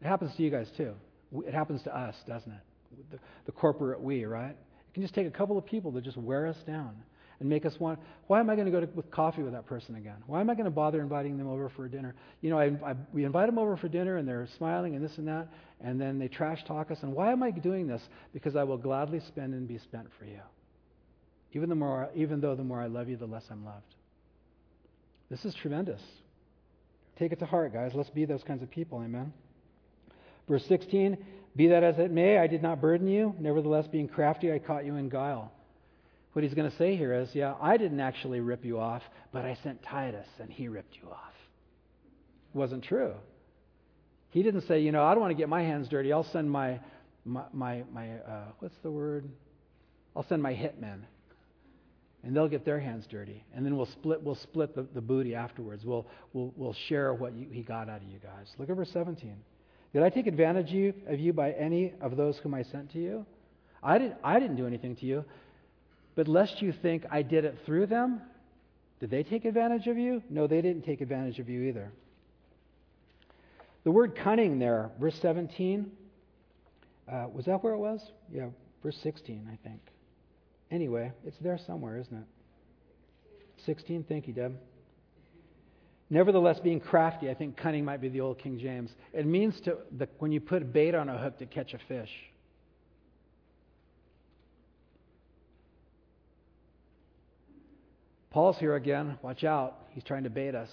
It 0.00 0.06
happens 0.06 0.34
to 0.36 0.42
you 0.42 0.50
guys 0.50 0.68
too. 0.76 0.94
It 1.46 1.54
happens 1.54 1.82
to 1.84 1.96
us, 1.96 2.14
doesn't 2.26 2.52
it? 2.52 3.10
The, 3.10 3.18
the 3.46 3.52
corporate 3.52 4.00
we, 4.00 4.24
right? 4.24 4.50
It 4.50 4.94
can 4.94 5.02
just 5.02 5.14
take 5.14 5.26
a 5.26 5.30
couple 5.30 5.58
of 5.58 5.66
people 5.66 5.92
to 5.92 6.00
just 6.00 6.16
wear 6.16 6.46
us 6.46 6.56
down 6.66 6.94
and 7.40 7.48
make 7.48 7.64
us 7.64 7.74
want, 7.78 7.98
why 8.26 8.40
am 8.40 8.50
I 8.50 8.54
going 8.56 8.66
to 8.66 8.72
go 8.72 8.80
to, 8.80 8.86
with 8.94 9.10
coffee 9.10 9.42
with 9.42 9.52
that 9.52 9.66
person 9.66 9.94
again? 9.94 10.16
Why 10.26 10.40
am 10.40 10.50
I 10.50 10.54
going 10.54 10.64
to 10.64 10.70
bother 10.70 11.00
inviting 11.00 11.38
them 11.38 11.48
over 11.48 11.68
for 11.68 11.86
dinner? 11.88 12.14
You 12.40 12.50
know, 12.50 12.58
I, 12.58 12.66
I, 12.84 12.94
we 13.12 13.24
invite 13.24 13.46
them 13.46 13.58
over 13.58 13.76
for 13.76 13.88
dinner 13.88 14.16
and 14.16 14.26
they're 14.26 14.48
smiling 14.56 14.96
and 14.96 15.04
this 15.04 15.16
and 15.18 15.28
that, 15.28 15.48
and 15.80 16.00
then 16.00 16.18
they 16.18 16.28
trash 16.28 16.64
talk 16.66 16.90
us. 16.90 16.98
And 17.02 17.14
why 17.14 17.32
am 17.32 17.42
I 17.42 17.50
doing 17.50 17.86
this? 17.86 18.02
Because 18.32 18.56
I 18.56 18.64
will 18.64 18.78
gladly 18.78 19.20
spend 19.20 19.54
and 19.54 19.68
be 19.68 19.78
spent 19.78 20.08
for 20.18 20.24
you. 20.24 20.40
Even, 21.52 21.68
the 21.68 21.74
more, 21.74 22.10
even 22.14 22.40
though 22.40 22.54
the 22.54 22.64
more 22.64 22.80
I 22.80 22.86
love 22.86 23.08
you, 23.08 23.16
the 23.16 23.26
less 23.26 23.44
I'm 23.50 23.64
loved. 23.64 23.94
This 25.30 25.44
is 25.44 25.54
tremendous. 25.54 26.00
Take 27.18 27.32
it 27.32 27.38
to 27.40 27.46
heart, 27.46 27.72
guys. 27.72 27.92
Let's 27.94 28.10
be 28.10 28.24
those 28.24 28.42
kinds 28.42 28.62
of 28.62 28.70
people. 28.70 28.98
Amen. 29.02 29.32
Verse 30.48 30.64
16 30.68 31.16
Be 31.56 31.68
that 31.68 31.82
as 31.82 31.98
it 31.98 32.10
may, 32.10 32.38
I 32.38 32.46
did 32.46 32.62
not 32.62 32.80
burden 32.80 33.08
you. 33.08 33.34
Nevertheless, 33.38 33.86
being 33.86 34.08
crafty, 34.08 34.52
I 34.52 34.58
caught 34.58 34.84
you 34.84 34.96
in 34.96 35.08
guile. 35.08 35.52
What 36.32 36.44
he's 36.44 36.54
going 36.54 36.70
to 36.70 36.76
say 36.76 36.96
here 36.96 37.14
is, 37.14 37.30
yeah, 37.34 37.54
I 37.60 37.76
didn't 37.76 38.00
actually 38.00 38.40
rip 38.40 38.64
you 38.64 38.78
off, 38.78 39.02
but 39.32 39.44
I 39.44 39.58
sent 39.62 39.82
Titus 39.82 40.26
and 40.38 40.50
he 40.50 40.68
ripped 40.68 40.94
you 41.02 41.08
off. 41.10 41.34
Wasn't 42.52 42.84
true. 42.84 43.14
He 44.30 44.42
didn't 44.42 44.62
say, 44.62 44.80
you 44.80 44.92
know, 44.92 45.04
I 45.04 45.12
don't 45.12 45.20
want 45.20 45.30
to 45.30 45.36
get 45.36 45.48
my 45.48 45.62
hands 45.62 45.88
dirty. 45.88 46.12
I'll 46.12 46.24
send 46.24 46.50
my, 46.50 46.80
my, 47.24 47.44
my, 47.52 47.84
my 47.92 48.10
uh, 48.18 48.44
what's 48.58 48.76
the 48.82 48.90
word? 48.90 49.28
I'll 50.14 50.26
send 50.28 50.42
my 50.42 50.52
hitmen 50.52 51.00
and 52.24 52.36
they'll 52.36 52.48
get 52.48 52.64
their 52.64 52.80
hands 52.80 53.06
dirty. 53.08 53.44
And 53.54 53.64
then 53.64 53.76
we'll 53.76 53.86
split, 53.86 54.22
we'll 54.22 54.34
split 54.34 54.74
the, 54.74 54.86
the 54.94 55.00
booty 55.00 55.34
afterwards. 55.34 55.84
We'll, 55.84 56.06
we'll, 56.32 56.52
we'll 56.56 56.76
share 56.88 57.14
what 57.14 57.34
you, 57.34 57.46
he 57.50 57.62
got 57.62 57.88
out 57.88 58.02
of 58.02 58.08
you 58.08 58.18
guys. 58.18 58.48
Look 58.58 58.68
at 58.68 58.76
verse 58.76 58.90
17. 58.92 59.36
Did 59.92 60.02
I 60.02 60.10
take 60.10 60.26
advantage 60.26 60.68
of 60.68 60.74
you, 60.74 60.94
of 61.06 61.18
you 61.18 61.32
by 61.32 61.52
any 61.52 61.94
of 62.00 62.16
those 62.16 62.36
whom 62.38 62.54
I 62.54 62.64
sent 62.64 62.92
to 62.92 62.98
you? 62.98 63.24
I, 63.82 63.98
didn't, 63.98 64.16
I 64.22 64.40
didn't 64.40 64.56
do 64.56 64.66
anything 64.66 64.96
to 64.96 65.06
you. 65.06 65.24
But 66.16 66.28
lest 66.28 66.60
you 66.60 66.72
think 66.72 67.04
I 67.10 67.22
did 67.22 67.44
it 67.44 67.58
through 67.64 67.86
them, 67.86 68.20
did 69.00 69.10
they 69.10 69.22
take 69.22 69.44
advantage 69.44 69.86
of 69.86 69.96
you? 69.96 70.22
No, 70.28 70.46
they 70.48 70.60
didn't 70.60 70.82
take 70.82 71.00
advantage 71.00 71.38
of 71.38 71.48
you 71.48 71.62
either. 71.62 71.92
The 73.88 73.92
word 73.92 74.16
cunning 74.16 74.58
there, 74.58 74.90
verse 75.00 75.18
17, 75.22 75.90
uh, 77.10 77.26
was 77.32 77.46
that 77.46 77.64
where 77.64 77.72
it 77.72 77.78
was? 77.78 78.12
Yeah, 78.30 78.48
verse 78.82 78.98
16, 79.02 79.48
I 79.50 79.56
think. 79.66 79.80
Anyway, 80.70 81.10
it's 81.24 81.38
there 81.38 81.56
somewhere, 81.56 81.96
isn't 81.96 82.14
it? 82.14 82.26
16, 83.64 84.04
thank 84.06 84.28
you, 84.28 84.34
Deb. 84.34 84.58
Nevertheless, 86.10 86.60
being 86.60 86.80
crafty, 86.80 87.30
I 87.30 87.34
think 87.34 87.56
cunning 87.56 87.82
might 87.82 88.02
be 88.02 88.10
the 88.10 88.20
old 88.20 88.38
King 88.38 88.58
James. 88.58 88.90
It 89.14 89.24
means 89.24 89.58
to 89.62 89.78
the, 89.96 90.06
when 90.18 90.32
you 90.32 90.40
put 90.42 90.70
bait 90.70 90.94
on 90.94 91.08
a 91.08 91.16
hook 91.16 91.38
to 91.38 91.46
catch 91.46 91.72
a 91.72 91.78
fish. 91.88 92.10
Paul's 98.28 98.58
here 98.58 98.74
again. 98.74 99.16
Watch 99.22 99.44
out. 99.44 99.86
He's 99.92 100.04
trying 100.04 100.24
to 100.24 100.30
bait 100.30 100.54
us. 100.54 100.68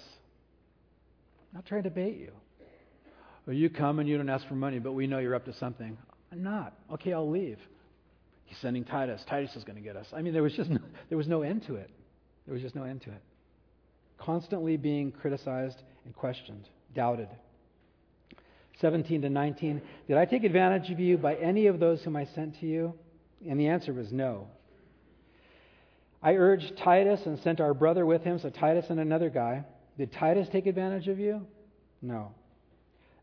I'm 1.53 1.59
not 1.59 1.65
trying 1.65 1.83
to 1.83 1.89
bait 1.89 2.17
you. 2.17 2.33
Well, 3.45 3.55
you 3.55 3.69
come 3.69 3.99
and 3.99 4.09
you 4.09 4.17
don't 4.17 4.29
ask 4.29 4.47
for 4.47 4.55
money, 4.55 4.79
but 4.79 4.93
we 4.93 5.07
know 5.07 5.19
you're 5.19 5.35
up 5.35 5.45
to 5.45 5.53
something. 5.53 5.97
I'm 6.31 6.43
not. 6.43 6.73
Okay, 6.93 7.13
I'll 7.13 7.29
leave. 7.29 7.59
He's 8.45 8.57
sending 8.59 8.83
Titus. 8.83 9.23
Titus 9.29 9.55
is 9.55 9.63
going 9.63 9.75
to 9.75 9.81
get 9.81 9.95
us. 9.95 10.07
I 10.13 10.21
mean, 10.21 10.33
there 10.33 10.43
was 10.43 10.53
just 10.53 10.69
no, 10.69 10.79
there 11.09 11.17
was 11.17 11.27
no 11.27 11.41
end 11.41 11.63
to 11.67 11.75
it. 11.75 11.89
There 12.45 12.53
was 12.53 12.61
just 12.61 12.75
no 12.75 12.83
end 12.83 13.01
to 13.03 13.11
it. 13.11 13.21
Constantly 14.17 14.77
being 14.77 15.11
criticized 15.11 15.81
and 16.05 16.15
questioned, 16.15 16.67
doubted. 16.95 17.27
17 18.81 19.21
to 19.21 19.29
19. 19.29 19.81
Did 20.07 20.17
I 20.17 20.25
take 20.25 20.43
advantage 20.43 20.89
of 20.91 20.99
you 20.99 21.17
by 21.17 21.35
any 21.35 21.67
of 21.67 21.79
those 21.79 22.01
whom 22.03 22.15
I 22.15 22.25
sent 22.25 22.59
to 22.59 22.65
you? 22.65 22.93
And 23.47 23.59
the 23.59 23.67
answer 23.67 23.93
was 23.93 24.11
no. 24.11 24.47
I 26.21 26.33
urged 26.33 26.77
Titus 26.77 27.21
and 27.25 27.39
sent 27.39 27.61
our 27.61 27.73
brother 27.73 28.05
with 28.05 28.23
him, 28.23 28.39
so 28.39 28.49
Titus 28.49 28.85
and 28.89 28.99
another 28.99 29.29
guy. 29.29 29.63
Did 29.97 30.11
Titus 30.11 30.47
take 30.51 30.65
advantage 30.65 31.07
of 31.07 31.19
you? 31.19 31.45
No. 32.01 32.33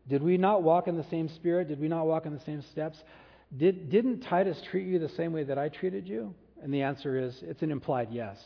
Did 0.07 0.21
we 0.21 0.37
not 0.37 0.63
walk 0.63 0.87
in 0.87 0.97
the 0.97 1.05
same 1.09 1.29
spirit? 1.29 1.67
Did 1.67 1.79
we 1.79 1.87
not 1.87 2.05
walk 2.05 2.25
in 2.25 2.33
the 2.33 2.43
same 2.43 2.61
steps? 2.71 2.97
Did, 3.55 3.89
didn't 3.89 4.21
Titus 4.21 4.61
treat 4.69 4.87
you 4.87 4.99
the 4.99 5.09
same 5.09 5.31
way 5.31 5.43
that 5.43 5.57
I 5.57 5.69
treated 5.69 6.07
you? 6.07 6.33
And 6.61 6.73
the 6.73 6.81
answer 6.81 7.17
is 7.17 7.37
it's 7.41 7.61
an 7.61 7.71
implied 7.71 8.09
yes. 8.11 8.37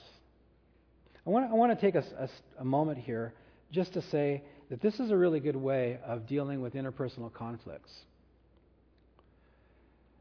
I 1.25 1.29
want, 1.29 1.51
I 1.51 1.55
want 1.55 1.77
to 1.77 1.79
take 1.79 1.95
a, 1.95 2.03
a, 2.19 2.29
a 2.61 2.65
moment 2.65 2.99
here 2.99 3.33
just 3.71 3.93
to 3.93 4.01
say 4.01 4.43
that 4.69 4.81
this 4.81 4.99
is 4.99 5.11
a 5.11 5.17
really 5.17 5.39
good 5.39 5.55
way 5.55 5.99
of 6.05 6.27
dealing 6.27 6.61
with 6.61 6.73
interpersonal 6.73 7.33
conflicts. 7.33 7.91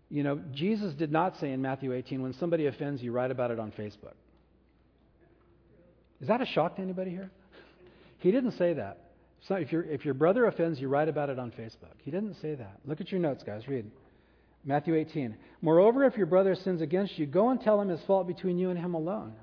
You 0.09 0.23
know, 0.23 0.41
Jesus 0.53 0.95
did 0.95 1.11
not 1.11 1.37
say 1.39 1.53
in 1.53 1.61
Matthew 1.61 1.93
18, 1.93 2.23
when 2.23 2.33
somebody 2.35 2.67
offends 2.67 3.03
you, 3.03 3.13
write 3.13 3.31
about 3.31 3.51
it 3.51 3.59
on 3.59 3.73
Facebook. 3.73 4.15
Is 6.21 6.29
that 6.29 6.41
a 6.41 6.47
shock 6.47 6.77
to 6.77 6.83
anybody 6.83 7.11
here? 7.11 7.31
He 8.19 8.31
didn't 8.31 8.53
say 8.53 8.75
that. 8.75 9.06
So 9.49 9.55
if, 9.55 9.73
if 9.73 10.05
your 10.05 10.15
brother 10.15 10.47
offends 10.47 10.81
you, 10.81 10.89
write 10.89 11.09
about 11.09 11.31
it 11.31 11.39
on 11.39 11.51
Facebook. 11.53 11.95
He 12.03 12.11
didn't 12.11 12.35
say 12.41 12.55
that. 12.55 12.81
Look 12.85 13.01
at 13.01 13.11
your 13.13 13.21
notes, 13.21 13.45
guys. 13.45 13.69
Read. 13.69 13.91
Matthew 14.65 14.97
18. 14.97 15.37
Moreover, 15.63 16.05
if 16.05 16.17
your 16.17 16.27
brother 16.27 16.55
sins 16.57 16.81
against 16.81 17.19
you, 17.19 17.27
go 17.27 17.51
and 17.51 17.61
tell 17.61 17.81
him 17.81 17.89
his 17.89 18.01
fault 18.03 18.27
between 18.27 18.59
you 18.59 18.71
and 18.71 18.79
him 18.79 18.95
alone. 18.95 19.35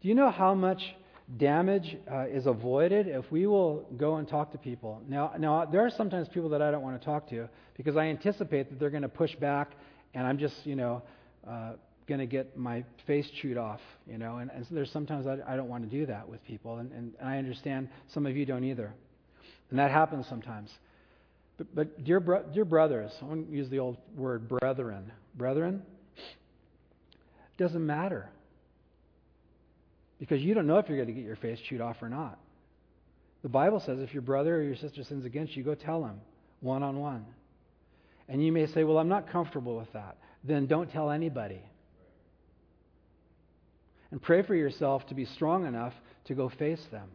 Do 0.00 0.08
you 0.08 0.14
know 0.14 0.30
how 0.30 0.54
much 0.54 0.94
damage 1.38 1.96
uh, 2.10 2.26
is 2.26 2.46
avoided 2.46 3.08
if 3.08 3.30
we 3.32 3.46
will 3.46 3.84
go 3.96 4.16
and 4.16 4.28
talk 4.28 4.52
to 4.52 4.58
people. 4.58 5.02
Now, 5.08 5.32
now, 5.38 5.64
there 5.64 5.84
are 5.84 5.90
sometimes 5.90 6.28
people 6.28 6.50
that 6.50 6.62
I 6.62 6.70
don't 6.70 6.82
want 6.82 7.00
to 7.00 7.04
talk 7.04 7.28
to 7.30 7.48
because 7.76 7.96
I 7.96 8.06
anticipate 8.06 8.70
that 8.70 8.78
they're 8.78 8.90
going 8.90 9.02
to 9.02 9.08
push 9.08 9.34
back, 9.36 9.72
and 10.14 10.26
I'm 10.26 10.38
just, 10.38 10.64
you 10.64 10.76
know, 10.76 11.02
uh, 11.46 11.72
going 12.08 12.20
to 12.20 12.26
get 12.26 12.56
my 12.56 12.84
face 13.06 13.28
chewed 13.40 13.56
off, 13.56 13.80
you 14.06 14.18
know. 14.18 14.38
And, 14.38 14.50
and 14.50 14.66
so 14.66 14.74
there's 14.74 14.90
sometimes 14.90 15.26
I, 15.26 15.38
I, 15.46 15.56
don't 15.56 15.68
want 15.68 15.84
to 15.84 15.90
do 15.90 16.06
that 16.06 16.28
with 16.28 16.44
people, 16.44 16.78
and, 16.78 16.92
and, 16.92 17.12
and, 17.18 17.28
I 17.28 17.38
understand 17.38 17.88
some 18.08 18.26
of 18.26 18.36
you 18.36 18.46
don't 18.46 18.64
either, 18.64 18.92
and 19.70 19.78
that 19.78 19.90
happens 19.90 20.26
sometimes. 20.28 20.70
But, 21.58 21.74
but 21.74 22.04
dear, 22.04 22.20
bro- 22.20 22.44
dear 22.52 22.64
brothers, 22.64 23.12
I 23.20 23.24
want 23.24 23.48
to 23.48 23.56
use 23.56 23.68
the 23.70 23.78
old 23.78 23.96
word 24.16 24.48
brethren. 24.48 25.10
Brethren, 25.34 25.82
doesn't 27.58 27.84
matter 27.84 28.28
because 30.18 30.40
you 30.40 30.54
don't 30.54 30.66
know 30.66 30.78
if 30.78 30.88
you're 30.88 30.98
going 30.98 31.08
to 31.08 31.14
get 31.14 31.24
your 31.24 31.36
face 31.36 31.58
chewed 31.68 31.80
off 31.80 31.96
or 32.02 32.08
not. 32.08 32.38
The 33.42 33.48
Bible 33.48 33.80
says 33.80 33.98
if 34.00 34.12
your 34.12 34.22
brother 34.22 34.56
or 34.56 34.62
your 34.62 34.76
sister 34.76 35.04
sins 35.04 35.24
against 35.24 35.56
you, 35.56 35.62
go 35.62 35.74
tell 35.74 36.04
him 36.04 36.20
one 36.60 36.82
on 36.82 36.98
one. 36.98 37.24
And 38.28 38.44
you 38.44 38.50
may 38.50 38.66
say, 38.66 38.84
Well, 38.84 38.98
I'm 38.98 39.08
not 39.08 39.30
comfortable 39.30 39.76
with 39.76 39.92
that. 39.92 40.16
Then 40.42 40.66
don't 40.66 40.90
tell 40.90 41.10
anybody. 41.10 41.60
And 44.16 44.22
pray 44.22 44.40
for 44.40 44.54
yourself 44.54 45.06
to 45.08 45.14
be 45.14 45.26
strong 45.26 45.66
enough 45.66 45.92
to 46.24 46.34
go 46.34 46.48
face 46.48 46.80
them. 46.90 47.06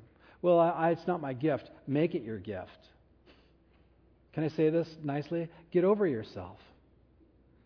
Well, 0.44 0.60
I, 0.60 0.70
I, 0.70 0.90
it's 0.92 1.08
not 1.08 1.20
my 1.20 1.34
gift. 1.34 1.68
Make 1.88 2.14
it 2.14 2.22
your 2.22 2.38
gift. 2.38 2.70
Can 4.34 4.44
I 4.44 4.50
say 4.50 4.70
this 4.70 4.88
nicely? 5.02 5.50
Get 5.72 5.84
over 5.84 6.06
yourself. 6.06 6.60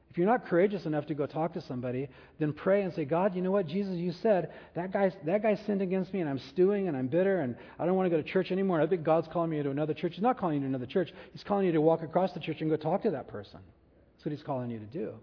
If 0.09 0.17
you're 0.17 0.25
not 0.25 0.45
courageous 0.45 0.85
enough 0.85 1.07
to 1.07 1.15
go 1.15 1.25
talk 1.25 1.51
to 1.55 1.61
somebody, 1.61 2.07
then 2.39 2.53
pray 2.53 2.83
and 2.83 2.93
say, 2.93 3.03
God, 3.03 3.35
you 3.35 3.41
know 3.41 3.51
what, 3.51 3.67
Jesus, 3.67 3.97
you 3.97 4.13
said 4.21 4.53
that 4.73 4.93
guy 4.93 5.11
that 5.25 5.43
guy 5.43 5.59
sinned 5.65 5.81
against 5.81 6.13
me, 6.13 6.21
and 6.21 6.29
I'm 6.29 6.39
stewing 6.53 6.87
and 6.87 6.95
I'm 6.95 7.07
bitter, 7.07 7.41
and 7.41 7.57
I 7.77 7.85
don't 7.85 7.97
want 7.97 8.05
to 8.05 8.15
go 8.17 8.23
to 8.23 8.23
church 8.23 8.53
anymore. 8.53 8.79
I 8.79 8.87
think 8.87 9.03
God's 9.03 9.27
calling 9.33 9.49
me 9.49 9.61
to 9.61 9.69
another 9.69 9.93
church. 9.93 10.13
He's 10.13 10.23
not 10.23 10.37
calling 10.37 10.55
you 10.55 10.61
to 10.61 10.67
another 10.67 10.85
church. 10.85 11.11
He's 11.33 11.43
calling 11.43 11.65
you 11.65 11.73
to 11.73 11.81
walk 11.81 12.03
across 12.03 12.31
the 12.31 12.39
church 12.39 12.61
and 12.61 12.69
go 12.69 12.77
talk 12.77 13.03
to 13.03 13.11
that 13.11 13.27
person. 13.27 13.59
That's 14.13 14.25
what 14.25 14.31
He's 14.31 14.43
calling 14.43 14.71
you 14.71 14.79
to 14.79 14.85
do. 14.85 15.15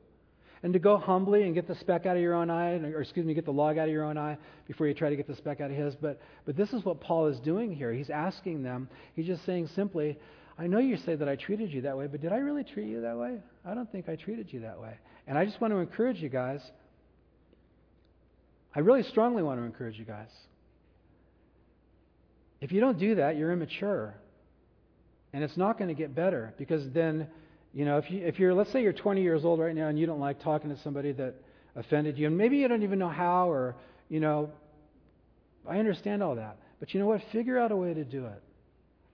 And 0.62 0.72
to 0.74 0.78
go 0.78 0.96
humbly 0.96 1.42
and 1.42 1.54
get 1.54 1.66
the 1.66 1.74
speck 1.74 2.06
out 2.06 2.16
of 2.16 2.22
your 2.22 2.34
own 2.34 2.48
eye, 2.48 2.74
or 2.74 3.00
excuse 3.00 3.26
me, 3.26 3.34
get 3.34 3.44
the 3.44 3.52
log 3.52 3.78
out 3.78 3.88
of 3.88 3.92
your 3.92 4.04
own 4.04 4.16
eye 4.16 4.38
before 4.68 4.86
you 4.86 4.94
try 4.94 5.10
to 5.10 5.16
get 5.16 5.26
the 5.26 5.34
speck 5.34 5.60
out 5.60 5.70
of 5.70 5.76
his. 5.76 5.96
But, 5.96 6.20
but 6.46 6.56
this 6.56 6.72
is 6.72 6.84
what 6.84 7.00
Paul 7.00 7.26
is 7.26 7.40
doing 7.40 7.74
here. 7.74 7.92
He's 7.92 8.10
asking 8.10 8.62
them, 8.62 8.88
he's 9.14 9.26
just 9.26 9.44
saying 9.44 9.68
simply, 9.74 10.16
I 10.58 10.68
know 10.68 10.78
you 10.78 10.96
say 10.98 11.16
that 11.16 11.28
I 11.28 11.34
treated 11.34 11.72
you 11.72 11.82
that 11.82 11.96
way, 11.96 12.06
but 12.06 12.20
did 12.20 12.32
I 12.32 12.36
really 12.36 12.62
treat 12.62 12.86
you 12.86 13.00
that 13.00 13.16
way? 13.16 13.38
I 13.64 13.74
don't 13.74 13.90
think 13.90 14.08
I 14.08 14.14
treated 14.14 14.52
you 14.52 14.60
that 14.60 14.80
way. 14.80 14.94
And 15.26 15.36
I 15.36 15.44
just 15.44 15.60
want 15.60 15.72
to 15.72 15.78
encourage 15.78 16.20
you 16.20 16.28
guys. 16.28 16.60
I 18.74 18.80
really 18.80 19.02
strongly 19.02 19.42
want 19.42 19.60
to 19.60 19.64
encourage 19.64 19.98
you 19.98 20.04
guys. 20.04 20.30
If 22.60 22.70
you 22.70 22.80
don't 22.80 22.98
do 22.98 23.16
that, 23.16 23.36
you're 23.36 23.50
immature. 23.50 24.14
And 25.32 25.42
it's 25.42 25.56
not 25.56 25.78
going 25.78 25.88
to 25.88 25.94
get 25.94 26.14
better 26.14 26.54
because 26.58 26.88
then, 26.90 27.26
you 27.74 27.84
know, 27.84 27.98
if, 27.98 28.10
you, 28.10 28.24
if 28.24 28.38
you're, 28.38 28.54
let's 28.54 28.70
say 28.72 28.82
you're 28.82 28.92
20 28.92 29.22
years 29.22 29.44
old 29.44 29.58
right 29.58 29.74
now 29.74 29.88
and 29.88 29.98
you 29.98 30.06
don't 30.06 30.20
like 30.20 30.42
talking 30.42 30.70
to 30.70 30.80
somebody 30.82 31.12
that 31.12 31.34
offended 31.74 32.18
you, 32.18 32.26
and 32.26 32.36
maybe 32.36 32.58
you 32.58 32.68
don't 32.68 32.82
even 32.82 32.98
know 32.98 33.08
how, 33.08 33.50
or, 33.50 33.74
you 34.08 34.20
know, 34.20 34.50
I 35.68 35.78
understand 35.78 36.22
all 36.22 36.34
that. 36.36 36.58
But 36.80 36.92
you 36.92 37.00
know 37.00 37.06
what? 37.06 37.22
Figure 37.32 37.58
out 37.58 37.72
a 37.72 37.76
way 37.76 37.94
to 37.94 38.04
do 38.04 38.26
it. 38.26 38.42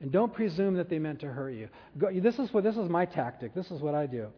And 0.00 0.10
don't 0.10 0.32
presume 0.32 0.74
that 0.74 0.88
they 0.88 0.98
meant 0.98 1.20
to 1.20 1.26
hurt 1.26 1.50
you. 1.50 1.68
Go, 1.96 2.08
this, 2.12 2.38
is 2.38 2.52
what, 2.52 2.64
this 2.64 2.76
is 2.76 2.88
my 2.88 3.04
tactic. 3.04 3.54
This 3.54 3.70
is 3.70 3.80
what 3.80 3.94
I 3.94 4.06
do. 4.06 4.28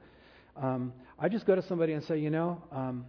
Um, 0.56 0.92
I 1.18 1.28
just 1.28 1.46
go 1.46 1.54
to 1.54 1.62
somebody 1.62 1.92
and 1.92 2.04
say, 2.04 2.18
you 2.18 2.30
know, 2.30 2.62
um, 2.72 3.06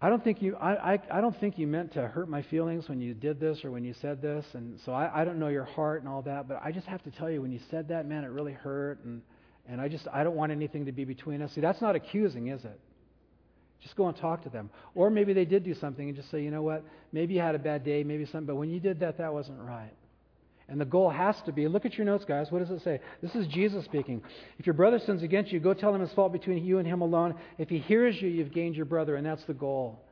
I 0.00 0.10
don't 0.10 0.22
think 0.22 0.42
you 0.42 0.54
I, 0.56 0.94
I, 0.94 0.98
I, 1.10 1.20
don't 1.22 1.38
think 1.40 1.56
you 1.56 1.66
meant 1.66 1.94
to 1.94 2.06
hurt 2.06 2.28
my 2.28 2.42
feelings 2.42 2.90
when 2.90 3.00
you 3.00 3.14
did 3.14 3.40
this 3.40 3.64
or 3.64 3.70
when 3.70 3.84
you 3.84 3.94
said 4.02 4.20
this 4.20 4.44
and 4.52 4.78
so 4.84 4.92
I, 4.92 5.22
I 5.22 5.24
don't 5.24 5.38
know 5.38 5.48
your 5.48 5.64
heart 5.64 6.02
and 6.02 6.08
all 6.10 6.20
that 6.22 6.46
but 6.46 6.60
I 6.62 6.72
just 6.72 6.86
have 6.88 7.02
to 7.04 7.10
tell 7.10 7.30
you 7.30 7.40
when 7.40 7.52
you 7.52 7.60
said 7.70 7.88
that 7.88 8.04
man 8.06 8.22
it 8.22 8.26
really 8.26 8.52
hurt 8.52 9.02
and 9.04 9.22
and 9.68 9.80
I 9.80 9.88
just 9.88 10.06
I 10.12 10.24
don't 10.24 10.36
want 10.36 10.52
anything 10.52 10.86
to 10.86 10.92
be 10.92 11.04
between 11.04 11.42
us. 11.42 11.52
See 11.52 11.60
that's 11.60 11.80
not 11.80 11.96
accusing, 11.96 12.48
is 12.48 12.64
it? 12.64 12.78
Just 13.80 13.96
go 13.96 14.08
and 14.08 14.16
talk 14.16 14.42
to 14.44 14.48
them. 14.48 14.70
Or 14.94 15.10
maybe 15.10 15.34
they 15.34 15.44
did 15.44 15.62
do 15.62 15.74
something 15.74 16.08
and 16.08 16.16
just 16.16 16.30
say, 16.30 16.42
you 16.42 16.50
know 16.50 16.62
what, 16.62 16.84
maybe 17.12 17.34
you 17.34 17.40
had 17.40 17.54
a 17.54 17.58
bad 17.58 17.84
day, 17.84 18.02
maybe 18.02 18.24
something, 18.24 18.46
but 18.46 18.56
when 18.56 18.70
you 18.70 18.80
did 18.80 19.00
that, 19.00 19.18
that 19.18 19.32
wasn't 19.32 19.60
right. 19.60 19.92
And 20.68 20.80
the 20.80 20.86
goal 20.86 21.10
has 21.10 21.36
to 21.42 21.52
be 21.52 21.68
look 21.68 21.84
at 21.84 21.94
your 21.98 22.06
notes, 22.06 22.24
guys. 22.24 22.50
What 22.50 22.60
does 22.60 22.70
it 22.70 22.82
say? 22.82 23.00
This 23.20 23.34
is 23.34 23.46
Jesus 23.48 23.84
speaking. 23.84 24.22
If 24.58 24.66
your 24.66 24.72
brother 24.72 24.98
sins 24.98 25.22
against 25.22 25.52
you, 25.52 25.60
go 25.60 25.74
tell 25.74 25.94
him 25.94 26.00
his 26.00 26.12
fault 26.12 26.32
between 26.32 26.64
you 26.64 26.78
and 26.78 26.88
him 26.88 27.02
alone. 27.02 27.34
If 27.58 27.68
he 27.68 27.78
hears 27.78 28.20
you, 28.20 28.28
you've 28.28 28.52
gained 28.52 28.74
your 28.74 28.86
brother, 28.86 29.16
and 29.16 29.26
that's 29.26 29.44
the 29.44 29.52
goal. 29.52 30.02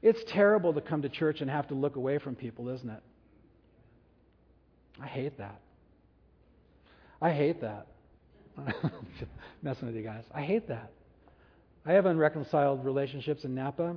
It's 0.00 0.20
terrible 0.28 0.72
to 0.74 0.80
come 0.80 1.02
to 1.02 1.08
church 1.08 1.40
and 1.40 1.50
have 1.50 1.66
to 1.68 1.74
look 1.74 1.96
away 1.96 2.18
from 2.18 2.36
people, 2.36 2.68
isn't 2.68 2.88
it? 2.88 3.02
I 5.02 5.06
hate 5.06 5.38
that. 5.38 5.60
I 7.20 7.32
hate 7.32 7.60
that. 7.62 7.88
Messing 9.62 9.86
with 9.86 9.96
you 9.96 10.02
guys. 10.02 10.24
I 10.34 10.42
hate 10.42 10.68
that. 10.68 10.92
I 11.86 11.92
have 11.92 12.06
unreconciled 12.06 12.84
relationships 12.84 13.44
in 13.44 13.54
Napa. 13.54 13.96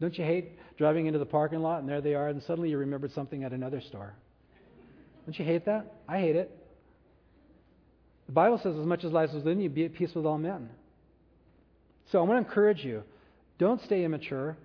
Don't 0.00 0.16
you 0.16 0.24
hate 0.24 0.58
driving 0.78 1.06
into 1.06 1.18
the 1.18 1.26
parking 1.26 1.60
lot 1.60 1.80
and 1.80 1.88
there 1.88 2.00
they 2.00 2.14
are, 2.14 2.28
and 2.28 2.42
suddenly 2.42 2.70
you 2.70 2.78
remembered 2.78 3.12
something 3.12 3.44
at 3.44 3.52
another 3.52 3.80
store? 3.80 4.14
Don't 5.26 5.38
you 5.38 5.44
hate 5.44 5.66
that? 5.66 5.94
I 6.08 6.20
hate 6.20 6.36
it. 6.36 6.56
The 8.26 8.32
Bible 8.32 8.58
says, 8.62 8.76
as 8.76 8.86
much 8.86 9.04
as 9.04 9.12
life 9.12 9.30
is 9.30 9.36
within 9.36 9.60
you, 9.60 9.68
be 9.68 9.84
at 9.84 9.94
peace 9.94 10.14
with 10.14 10.24
all 10.24 10.38
men. 10.38 10.70
So 12.10 12.18
I 12.18 12.22
want 12.22 12.42
to 12.42 12.48
encourage 12.48 12.84
you 12.84 13.02
don't 13.58 13.80
stay 13.82 14.04
immature. 14.04 14.56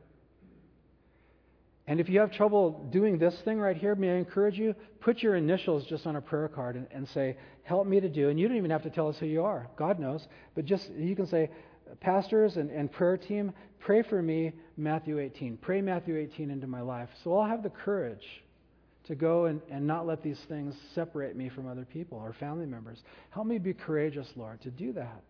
And 1.87 1.99
if 1.99 2.09
you 2.09 2.19
have 2.19 2.31
trouble 2.31 2.87
doing 2.91 3.19
this 3.19 3.35
thing 3.45 3.59
right 3.59 3.77
here, 3.77 3.93
may 3.93 4.11
I 4.11 4.15
encourage 4.15 4.57
you? 4.57 4.73
Put 5.01 5.21
your 5.21 5.35
initials 5.35 5.85
just 5.85 6.07
on 6.07 6.15
a 6.15 6.21
prayer 6.21 6.47
card 6.47 6.75
and, 6.75 6.87
and, 6.91 7.07
say, 7.09 7.37
Help 7.63 7.85
me 7.85 7.99
to 7.99 8.09
do. 8.09 8.29
And 8.29 8.39
you 8.39 8.47
don't 8.47 8.57
even 8.57 8.71
have 8.71 8.83
to 8.83 8.89
tell 8.89 9.07
us 9.07 9.17
who 9.19 9.27
you 9.27 9.43
are. 9.43 9.69
God 9.77 9.99
knows. 9.99 10.25
But 10.55 10.65
just, 10.65 10.89
you 10.91 11.15
can 11.15 11.27
say, 11.27 11.49
Pastors 11.99 12.57
and, 12.57 12.71
and 12.71 12.91
prayer 12.91 13.17
team, 13.17 13.53
pray 13.79 14.01
for 14.01 14.21
me, 14.21 14.53
Matthew 14.77 15.19
18. 15.19 15.57
Pray 15.57 15.81
Matthew 15.81 16.17
18 16.17 16.49
into 16.49 16.65
my 16.65 16.81
life. 16.81 17.09
So 17.23 17.37
I'll 17.37 17.47
have 17.47 17.61
the 17.61 17.69
courage 17.69 18.25
to 19.05 19.13
go 19.13 19.45
and, 19.45 19.61
and 19.69 19.85
not 19.85 20.07
let 20.07 20.23
these 20.23 20.39
things 20.49 20.75
separate 20.95 21.35
me 21.35 21.49
from 21.49 21.67
other 21.67 21.85
people 21.85 22.17
or 22.17 22.33
family 22.33 22.65
members. 22.65 22.97
Help 23.29 23.45
me 23.45 23.59
be 23.59 23.73
courageous, 23.73 24.27
Lord, 24.35 24.61
to 24.61 24.71
do 24.71 24.93
that. 24.93 25.21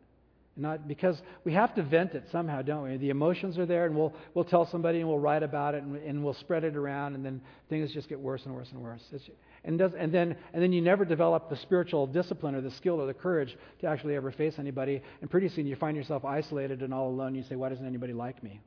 Not 0.58 0.88
because 0.88 1.22
we 1.44 1.52
have 1.52 1.76
to 1.76 1.84
vent 1.84 2.13
it 2.13 2.24
somehow, 2.32 2.62
don't 2.62 2.84
we? 2.84 2.96
The 2.96 3.10
emotions 3.10 3.58
are 3.58 3.65
there, 3.65 3.86
and 3.86 3.96
we'll 3.96 4.13
we'll 4.34 4.46
tell 4.46 4.65
somebody, 4.65 5.00
and 5.00 5.10
we'll 5.10 5.20
write 5.20 5.44
about 5.44 5.76
it, 5.76 5.84
and, 5.84 5.98
and 5.98 6.24
we'll 6.24 6.34
spread 6.34 6.63
it 6.63 6.78
around, 6.78 7.15
and 7.15 7.26
then 7.26 7.41
things 7.70 7.91
just 7.94 8.08
get 8.08 8.20
worse 8.20 8.46
and 8.46 8.56
worse 8.56 8.72
and 8.72 8.82
worse. 8.82 9.02
It's, 9.12 9.30
and 9.65 9.78
does 9.78 9.94
and 9.96 10.13
then 10.13 10.38
and 10.54 10.63
then 10.63 10.72
you 10.72 10.82
never 10.82 11.04
develop 11.04 11.50
the 11.50 11.58
spiritual 11.58 12.08
discipline 12.08 12.56
or 12.56 12.62
the 12.62 12.72
skill 12.72 13.02
or 13.02 13.06
the 13.06 13.13
courage 13.13 13.58
to 13.82 13.88
actually 13.88 14.15
ever 14.15 14.32
face 14.32 14.56
anybody. 14.58 15.02
And 15.20 15.30
pretty 15.30 15.50
soon 15.50 15.68
you 15.68 15.76
find 15.76 15.98
yourself 15.98 16.24
isolated 16.24 16.84
and 16.84 16.94
all 16.94 17.10
alone. 17.10 17.36
You 17.36 17.44
say, 17.44 17.56
"Why 17.58 17.68
doesn't 17.68 17.86
anybody 17.86 18.13
like 18.13 18.41
me?" 18.41 18.62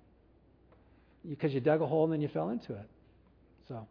Because 1.27 1.55
you 1.55 1.61
dug 1.61 1.81
a 1.81 1.87
hole 1.87 2.05
and 2.05 2.13
then 2.13 2.21
you 2.21 2.29
fell 2.29 2.51
into 2.51 2.75
it. 2.75 2.87
So, 3.67 3.87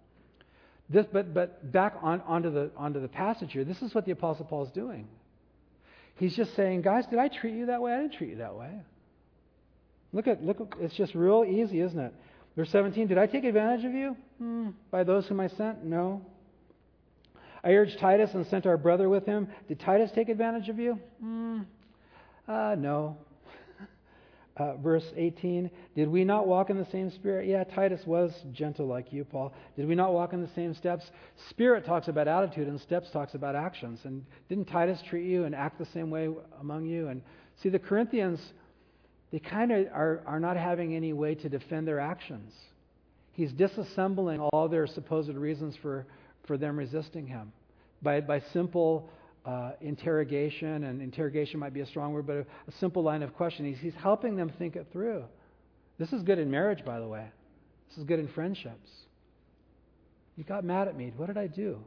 this, 0.90 1.06
but, 1.12 1.34
but 1.34 1.72
back 1.72 1.96
on, 2.02 2.22
onto, 2.22 2.50
the, 2.50 2.72
onto 2.78 3.02
the 3.02 3.08
passage 3.08 3.52
here, 3.52 3.64
this 3.64 3.82
is 3.82 3.94
what 3.94 4.06
the 4.06 4.12
Apostle 4.12 4.46
Paul 4.46 4.64
is 4.66 4.72
doing. 4.72 5.08
He's 6.18 6.36
just 6.36 6.56
saying, 6.56 6.82
guys, 6.82 7.06
did 7.10 7.20
I 7.20 7.28
treat 7.28 7.54
you 7.54 7.68
that 7.68 7.82
way? 7.82 7.94
I 7.94 8.02
didn't 8.02 8.14
treat 8.14 8.32
you 8.32 8.38
that 8.38 8.56
way. 8.56 8.72
Look 10.14 10.28
at, 10.28 10.44
look, 10.44 10.76
it's 10.80 10.96
just 10.96 11.14
real 11.14 11.46
easy, 11.48 11.80
isn't 11.82 12.00
it? 12.00 12.14
Verse 12.56 12.70
17, 12.72 13.08
did 13.08 13.20
I 13.20 13.28
take 13.28 13.44
advantage 13.44 13.86
of 13.86 13.94
you? 13.94 14.18
Hmm. 14.40 14.70
By 14.90 15.04
those 15.04 15.28
whom 15.28 15.40
I 15.40 15.48
sent? 15.48 15.84
No. 15.84 16.26
I 17.64 17.72
urged 17.72 18.00
Titus 18.00 18.32
and 18.34 18.48
sent 18.48 18.66
our 18.66 18.78
brother 18.78 19.10
with 19.10 19.26
him. 19.26 19.48
Did 19.68 19.80
Titus 19.80 20.10
take 20.16 20.30
advantage 20.30 20.70
of 20.70 20.80
you? 20.80 21.00
Hmm. 21.20 21.62
Uh, 22.48 22.76
no. 22.78 23.18
Uh, 24.58 24.76
verse 24.78 25.06
18, 25.16 25.70
did 25.96 26.10
we 26.10 26.24
not 26.24 26.48
walk 26.48 26.72
in 26.72 26.78
the 26.78 26.88
same 26.92 27.12
spirit? 27.12 27.48
Yeah, 27.48 27.64
Titus 27.64 28.02
was 28.08 28.32
gentle 28.52 28.88
like 28.88 29.14
you, 29.14 29.24
Paul. 29.24 29.54
Did 29.76 29.88
we 29.88 29.94
not 29.94 30.14
walk 30.14 30.34
in 30.34 30.42
the 30.42 30.50
same 30.56 30.74
steps? 30.74 31.06
Spirit 31.50 31.86
talks 31.86 32.08
about 32.08 32.28
attitude, 32.28 32.68
and 32.68 32.82
steps 32.82 33.12
talks 33.12 33.36
about 33.36 33.56
actions. 33.56 34.00
And 34.04 34.26
didn't 34.50 34.66
Titus 34.66 35.00
treat 35.08 35.28
you 35.28 35.44
and 35.44 35.54
act 35.54 35.78
the 35.78 35.86
same 35.94 36.10
way 36.10 36.30
among 36.60 36.88
you? 36.88 37.10
And 37.10 37.22
see, 37.62 37.70
the 37.70 37.78
Corinthians 37.78 38.40
they 39.32 39.40
kind 39.40 39.72
of 39.72 39.88
are, 39.88 40.24
are 40.26 40.40
not 40.40 40.58
having 40.58 40.96
any 40.96 41.14
way 41.14 41.36
to 41.36 41.50
defend 41.50 41.88
their 41.88 42.00
actions. 42.00 42.54
He's 43.34 43.52
disassembling 43.52 44.48
all 44.52 44.68
their 44.68 44.88
supposed 44.88 45.30
reasons 45.30 45.76
for, 45.82 46.08
for 46.46 46.58
them 46.58 46.78
resisting 46.78 47.28
him 47.28 47.52
by, 48.02 48.22
by 48.22 48.42
simple 48.54 49.10
uh, 49.48 49.72
interrogation, 49.80 50.84
and 50.84 51.02
interrogation 51.02 51.60
might 51.60 51.74
be 51.74 51.80
a 51.80 51.86
strong 51.86 52.12
word, 52.12 52.28
but 52.28 52.36
a, 52.36 52.46
a 52.68 52.72
simple 52.80 53.02
line 53.02 53.24
of 53.24 53.34
questioning. 53.34 53.74
He's, 53.74 53.82
he's 53.82 54.02
helping 54.02 54.36
them 54.36 54.52
think 54.60 54.76
it 54.76 54.88
through. 54.92 55.24
This 55.98 56.12
is 56.12 56.22
good 56.22 56.38
in 56.38 56.52
marriage, 56.52 56.84
by 56.84 57.00
the 57.00 57.08
way. 57.08 57.26
This 57.88 57.98
is 57.98 58.04
good 58.04 58.20
in 58.20 58.28
friendships. 58.28 58.90
You 60.36 60.44
got 60.44 60.66
mad 60.66 60.90
at 60.90 60.98
me. 60.98 61.14
What 61.16 61.28
did 61.28 61.38
I 61.38 61.48
do? 61.48 61.80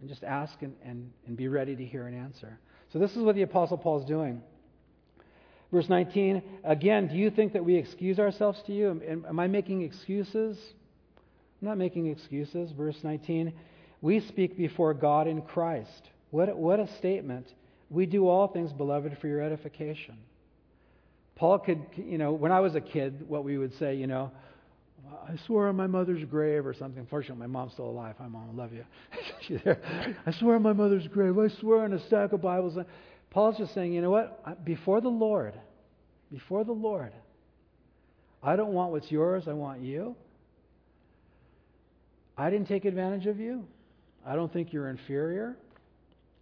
And 0.00 0.08
just 0.08 0.24
ask 0.24 0.54
and, 0.62 0.74
and, 0.82 1.12
and 1.26 1.36
be 1.36 1.48
ready 1.48 1.76
to 1.76 1.84
hear 1.84 2.06
an 2.06 2.14
answer. 2.14 2.58
So, 2.92 2.98
this 2.98 3.14
is 3.14 3.18
what 3.18 3.34
the 3.36 3.42
Apostle 3.42 3.76
Paul 3.76 4.00
is 4.00 4.06
doing. 4.06 4.40
Verse 5.70 5.88
19, 5.88 6.42
again, 6.64 7.08
do 7.08 7.16
you 7.16 7.30
think 7.30 7.52
that 7.52 7.64
we 7.64 7.76
excuse 7.76 8.18
ourselves 8.18 8.62
to 8.66 8.72
you? 8.72 9.02
Am, 9.06 9.26
am 9.28 9.38
I 9.40 9.48
making 9.48 9.82
excuses? 9.82 10.56
I'm 11.60 11.68
not 11.68 11.78
making 11.78 12.06
excuses. 12.06 12.70
Verse 12.72 12.96
19, 13.02 13.52
we 14.00 14.20
speak 14.20 14.56
before 14.56 14.94
God 14.94 15.26
in 15.26 15.42
Christ. 15.42 16.08
What, 16.34 16.56
what 16.56 16.80
a 16.80 16.88
statement. 16.98 17.46
We 17.90 18.06
do 18.06 18.26
all 18.26 18.48
things, 18.48 18.72
beloved, 18.72 19.18
for 19.20 19.28
your 19.28 19.40
edification. 19.40 20.16
Paul 21.36 21.60
could, 21.60 21.86
you 21.94 22.18
know, 22.18 22.32
when 22.32 22.50
I 22.50 22.58
was 22.58 22.74
a 22.74 22.80
kid, 22.80 23.28
what 23.28 23.44
we 23.44 23.56
would 23.56 23.72
say, 23.78 23.94
you 23.94 24.08
know, 24.08 24.32
I 25.28 25.36
swear 25.46 25.68
on 25.68 25.76
my 25.76 25.86
mother's 25.86 26.24
grave 26.24 26.66
or 26.66 26.74
something. 26.74 27.06
Fortunately, 27.08 27.38
my 27.38 27.46
mom's 27.46 27.74
still 27.74 27.88
alive. 27.88 28.16
Hi, 28.18 28.26
mom, 28.26 28.48
I 28.52 28.56
love 28.60 28.72
you. 28.72 28.84
She's 29.46 29.60
there. 29.62 29.80
I 30.26 30.32
swear 30.32 30.56
on 30.56 30.62
my 30.62 30.72
mother's 30.72 31.06
grave. 31.06 31.38
I 31.38 31.46
swear 31.60 31.84
on 31.84 31.92
a 31.92 32.04
stack 32.08 32.32
of 32.32 32.42
Bibles. 32.42 32.76
Paul's 33.30 33.56
just 33.56 33.72
saying, 33.72 33.92
you 33.92 34.02
know 34.02 34.10
what? 34.10 34.64
Before 34.64 35.00
the 35.00 35.08
Lord, 35.08 35.54
before 36.32 36.64
the 36.64 36.72
Lord, 36.72 37.12
I 38.42 38.56
don't 38.56 38.72
want 38.72 38.90
what's 38.90 39.08
yours, 39.08 39.44
I 39.46 39.52
want 39.52 39.82
you. 39.82 40.16
I 42.36 42.50
didn't 42.50 42.66
take 42.66 42.86
advantage 42.86 43.26
of 43.26 43.38
you. 43.38 43.68
I 44.26 44.34
don't 44.34 44.52
think 44.52 44.72
you're 44.72 44.88
inferior. 44.88 45.56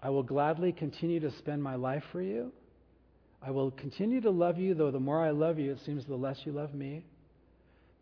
I 0.03 0.11
will 0.11 0.25
gladly 0.25 0.73
continue 0.73 1.21
to 1.21 1.31
spend 1.39 1.63
my 1.63 1.77
life 1.77 2.03
for 2.11 2.21
you. 2.21 2.53
I 3.41 3.51
will 3.51 3.71
continue 3.71 4.21
to 4.21 4.31
love 4.31 4.59
you, 4.59 4.75
though 4.75 4.91
the 4.91 5.01
more 5.01 5.25
I 5.25 5.31
love 5.31 5.59
you, 5.59 5.73
it 5.73 5.79
seems 5.87 6.05
the 6.07 6.15
less 6.15 6.39
you 6.45 6.53
love 6.53 6.75
me. 6.75 7.05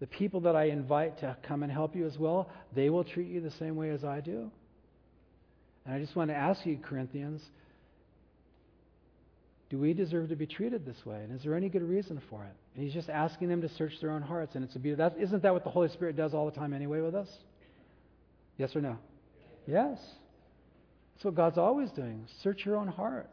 The 0.01 0.07
people 0.07 0.41
that 0.43 0.57
I 0.57 0.65
invite 0.65 1.21
to 1.21 1.37
come 1.47 1.63
and 1.63 1.71
help 1.71 1.95
you 1.95 2.07
as 2.07 2.17
well, 2.19 2.49
they 2.75 2.89
will 2.89 3.05
treat 3.05 3.29
you 3.29 3.41
the 3.41 3.51
same 3.53 3.77
way 3.77 3.91
as 3.91 4.03
I 4.03 4.21
do. 4.21 4.51
And 5.85 5.95
I 5.95 5.99
just 5.99 6.17
want 6.17 6.31
to 6.31 6.37
ask 6.37 6.65
you, 6.65 6.79
Corinthians, 6.83 7.43
do 9.69 9.79
we 9.79 9.93
deserve 9.93 10.31
to 10.31 10.37
be 10.37 10.47
treated 10.47 10.85
this 10.85 11.05
way? 11.05 11.23
And 11.23 11.33
is 11.33 11.43
there 11.45 11.55
any 11.55 11.69
good 11.69 11.83
reason 11.83 12.21
for 12.29 12.45
it? 12.45 12.55
And 12.75 12.85
he's 12.85 12.95
just 12.95 13.09
asking 13.09 13.49
them 13.49 13.61
to 13.61 13.69
search 13.77 13.93
their 14.01 14.11
own 14.11 14.23
hearts. 14.23 14.55
And 14.55 14.65
it's 14.65 14.75
a 14.75 14.79
beautiful, 14.79 15.11
that, 15.11 15.23
isn't 15.23 15.43
that 15.43 15.53
what 15.53 15.65
the 15.65 15.71
Holy 15.71 15.89
Spirit 15.91 16.17
does 16.17 16.35
all 16.35 16.47
the 16.47 16.57
time 16.57 16.73
anyway 16.73 17.01
with 17.01 17.15
us? 17.15 17.29
Yes 18.57 18.75
or 18.75 18.81
no? 18.81 18.97
Yes. 19.67 19.99
That's 21.21 21.27
what 21.27 21.35
God's 21.35 21.59
always 21.59 21.91
doing. 21.91 22.27
Search 22.43 22.65
your 22.65 22.77
own 22.77 22.89
heart. 22.89 23.29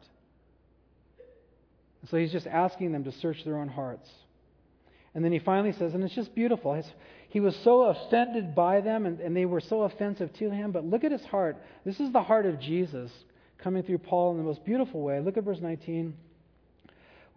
so 2.10 2.18
he's 2.18 2.30
just 2.30 2.46
asking 2.46 2.92
them 2.92 3.04
to 3.04 3.12
search 3.12 3.42
their 3.46 3.56
own 3.56 3.68
hearts. 3.68 4.06
And 5.14 5.24
then 5.24 5.32
he 5.32 5.38
finally 5.38 5.72
says, 5.72 5.94
and 5.94 6.04
it's 6.04 6.14
just 6.14 6.34
beautiful. 6.34 6.74
His, 6.74 6.84
he 7.30 7.40
was 7.40 7.56
so 7.64 7.84
offended 7.84 8.54
by 8.54 8.82
them, 8.82 9.06
and, 9.06 9.20
and 9.20 9.34
they 9.34 9.46
were 9.46 9.60
so 9.60 9.84
offensive 9.84 10.30
to 10.34 10.50
him. 10.50 10.70
But 10.70 10.84
look 10.84 11.02
at 11.02 11.12
his 11.12 11.24
heart. 11.24 11.56
This 11.86 11.98
is 11.98 12.12
the 12.12 12.22
heart 12.22 12.44
of 12.44 12.60
Jesus 12.60 13.10
coming 13.56 13.82
through 13.82 13.98
Paul 13.98 14.32
in 14.32 14.36
the 14.36 14.44
most 14.44 14.66
beautiful 14.66 15.00
way. 15.00 15.20
Look 15.20 15.38
at 15.38 15.44
verse 15.44 15.60
19 15.60 16.14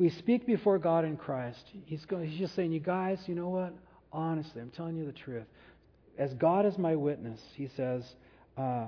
we 0.01 0.09
speak 0.09 0.47
before 0.47 0.79
God 0.79 1.05
in 1.05 1.15
Christ. 1.15 1.63
He's, 1.85 2.03
going, 2.05 2.27
he's 2.27 2.39
just 2.39 2.55
saying, 2.55 2.71
you 2.71 2.79
guys, 2.79 3.19
you 3.27 3.35
know 3.35 3.49
what? 3.49 3.71
Honestly, 4.11 4.59
I'm 4.59 4.71
telling 4.71 4.97
you 4.97 5.05
the 5.05 5.11
truth. 5.11 5.45
As 6.17 6.33
God 6.33 6.65
is 6.65 6.75
my 6.79 6.95
witness, 6.95 7.39
he 7.53 7.69
says, 7.77 8.03
uh, 8.57 8.85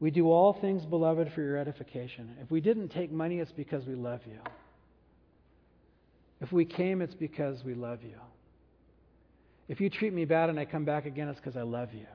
we 0.00 0.10
do 0.10 0.30
all 0.30 0.54
things, 0.54 0.84
beloved, 0.86 1.30
for 1.34 1.42
your 1.42 1.58
edification. 1.58 2.36
If 2.42 2.50
we 2.50 2.60
didn't 2.60 2.88
take 2.88 3.12
money, 3.12 3.38
it's 3.38 3.52
because 3.52 3.84
we 3.84 3.94
love 3.94 4.20
you. 4.26 4.38
If 6.40 6.52
we 6.52 6.64
came, 6.64 7.02
it's 7.02 7.14
because 7.14 7.62
we 7.64 7.74
love 7.74 8.02
you. 8.02 8.16
If 9.68 9.80
you 9.80 9.90
treat 9.90 10.14
me 10.14 10.24
bad 10.24 10.48
and 10.48 10.58
I 10.58 10.64
come 10.64 10.86
back 10.86 11.04
again, 11.04 11.28
it's 11.28 11.38
because 11.38 11.56
I 11.56 11.62
love 11.62 11.92
you. 11.92 12.06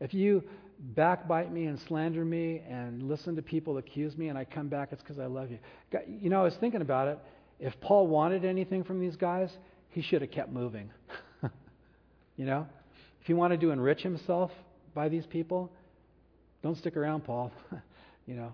If 0.00 0.12
you 0.12 0.44
backbite 0.78 1.50
me 1.50 1.64
and 1.66 1.78
slander 1.88 2.24
me 2.24 2.60
and 2.68 3.04
listen 3.04 3.34
to 3.36 3.42
people 3.42 3.78
accuse 3.78 4.16
me 4.16 4.28
and 4.28 4.36
I 4.36 4.44
come 4.44 4.68
back, 4.68 4.90
it's 4.92 5.02
because 5.02 5.18
I 5.18 5.26
love 5.26 5.50
you. 5.50 5.58
You 6.20 6.28
know, 6.28 6.40
I 6.40 6.44
was 6.44 6.56
thinking 6.56 6.82
about 6.82 7.08
it. 7.08 7.18
If 7.58 7.80
Paul 7.80 8.06
wanted 8.06 8.44
anything 8.44 8.84
from 8.84 9.00
these 9.00 9.16
guys, 9.16 9.50
he 9.90 10.02
should 10.02 10.20
have 10.20 10.30
kept 10.30 10.52
moving. 10.52 10.90
you 12.36 12.44
know? 12.44 12.66
If 13.20 13.26
he 13.28 13.34
wanted 13.34 13.60
to 13.60 13.70
enrich 13.70 14.02
himself 14.02 14.50
by 14.94 15.08
these 15.08 15.24
people, 15.26 15.72
don't 16.62 16.76
stick 16.76 16.96
around, 16.96 17.24
Paul. 17.24 17.52
you 18.26 18.34
know, 18.34 18.52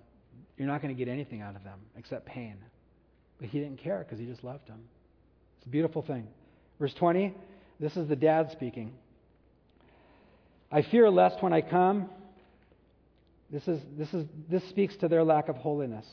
you're 0.57 0.66
not 0.66 0.83
going 0.83 0.94
to 0.94 0.99
get 0.99 1.11
anything 1.11 1.42
out 1.42 1.57
of 1.57 1.64
them 1.64 1.79
except 1.97 2.27
pain. 2.27 2.57
But 3.38 3.49
he 3.49 3.61
didn't 3.61 3.79
care 3.79 3.99
because 3.99 4.18
he 4.18 4.27
just 4.27 4.42
loved 4.42 4.66
them. 4.66 4.81
It's 5.59 5.66
a 5.66 5.71
beautiful 5.71 6.03
thing. 6.03 6.27
Verse 6.81 6.94
20, 6.94 7.35
this 7.81 7.97
is 7.97 8.09
the 8.09 8.16
dad 8.16 8.51
speaking. 8.53 8.92
I 10.71 10.83
fear 10.83 11.11
lest 11.11 11.42
when 11.42 11.53
I 11.53 11.61
come, 11.61 12.11
this, 13.51 13.66
is, 13.66 13.81
this, 13.97 14.12
is, 14.12 14.27
this 14.51 14.68
speaks 14.68 14.97
to 14.97 15.09
their 15.09 15.25
lack 15.25 15.49
of 15.49 15.57
holiness. 15.57 16.07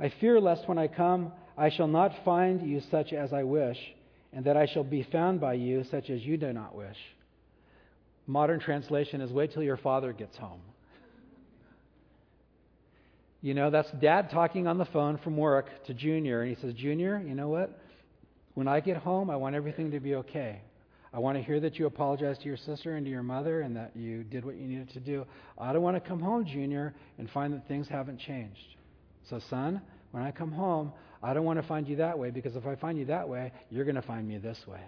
I 0.00 0.12
fear 0.20 0.40
lest 0.40 0.68
when 0.68 0.78
I 0.78 0.88
come, 0.88 1.32
I 1.56 1.70
shall 1.70 1.88
not 1.88 2.12
find 2.24 2.62
you 2.62 2.80
such 2.90 3.12
as 3.12 3.32
I 3.32 3.42
wish, 3.42 3.78
and 4.32 4.44
that 4.44 4.56
I 4.56 4.66
shall 4.66 4.84
be 4.84 5.02
found 5.10 5.40
by 5.40 5.54
you 5.54 5.84
such 5.90 6.10
as 6.10 6.22
you 6.22 6.36
do 6.36 6.52
not 6.52 6.74
wish. 6.74 6.96
Modern 8.26 8.60
translation 8.60 9.20
is 9.20 9.32
wait 9.32 9.52
till 9.52 9.62
your 9.62 9.78
father 9.78 10.12
gets 10.12 10.36
home. 10.36 10.60
You 13.40 13.54
know, 13.54 13.70
that's 13.70 13.90
dad 13.92 14.30
talking 14.30 14.66
on 14.66 14.78
the 14.78 14.84
phone 14.86 15.18
from 15.18 15.36
work 15.36 15.66
to 15.86 15.94
Junior, 15.94 16.42
and 16.42 16.54
he 16.54 16.60
says, 16.60 16.74
Junior, 16.74 17.22
you 17.24 17.34
know 17.34 17.48
what? 17.48 17.78
When 18.54 18.66
I 18.66 18.80
get 18.80 18.96
home, 18.96 19.30
I 19.30 19.36
want 19.36 19.54
everything 19.54 19.92
to 19.92 20.00
be 20.00 20.16
okay. 20.16 20.60
I 21.12 21.20
want 21.20 21.38
to 21.38 21.42
hear 21.42 21.60
that 21.60 21.78
you 21.78 21.86
apologized 21.86 22.42
to 22.42 22.48
your 22.48 22.56
sister 22.56 22.96
and 22.96 23.06
to 23.06 23.10
your 23.10 23.22
mother 23.22 23.60
and 23.60 23.76
that 23.76 23.92
you 23.94 24.24
did 24.24 24.44
what 24.44 24.56
you 24.56 24.66
needed 24.66 24.90
to 24.90 25.00
do. 25.00 25.24
I 25.56 25.72
don't 25.72 25.82
want 25.82 25.96
to 25.96 26.06
come 26.06 26.20
home, 26.20 26.44
Junior, 26.44 26.94
and 27.18 27.30
find 27.30 27.54
that 27.54 27.66
things 27.68 27.88
haven't 27.88 28.18
changed. 28.18 28.76
So, 29.30 29.40
son, 29.48 29.80
when 30.10 30.22
I 30.22 30.32
come 30.32 30.52
home, 30.52 30.92
I 31.22 31.32
don't 31.32 31.44
want 31.44 31.60
to 31.60 31.66
find 31.66 31.88
you 31.88 31.96
that 31.96 32.18
way 32.18 32.30
because 32.30 32.56
if 32.56 32.66
I 32.66 32.74
find 32.74 32.98
you 32.98 33.06
that 33.06 33.28
way, 33.28 33.52
you're 33.70 33.84
going 33.84 33.94
to 33.94 34.02
find 34.02 34.26
me 34.28 34.38
this 34.38 34.58
way. 34.66 34.82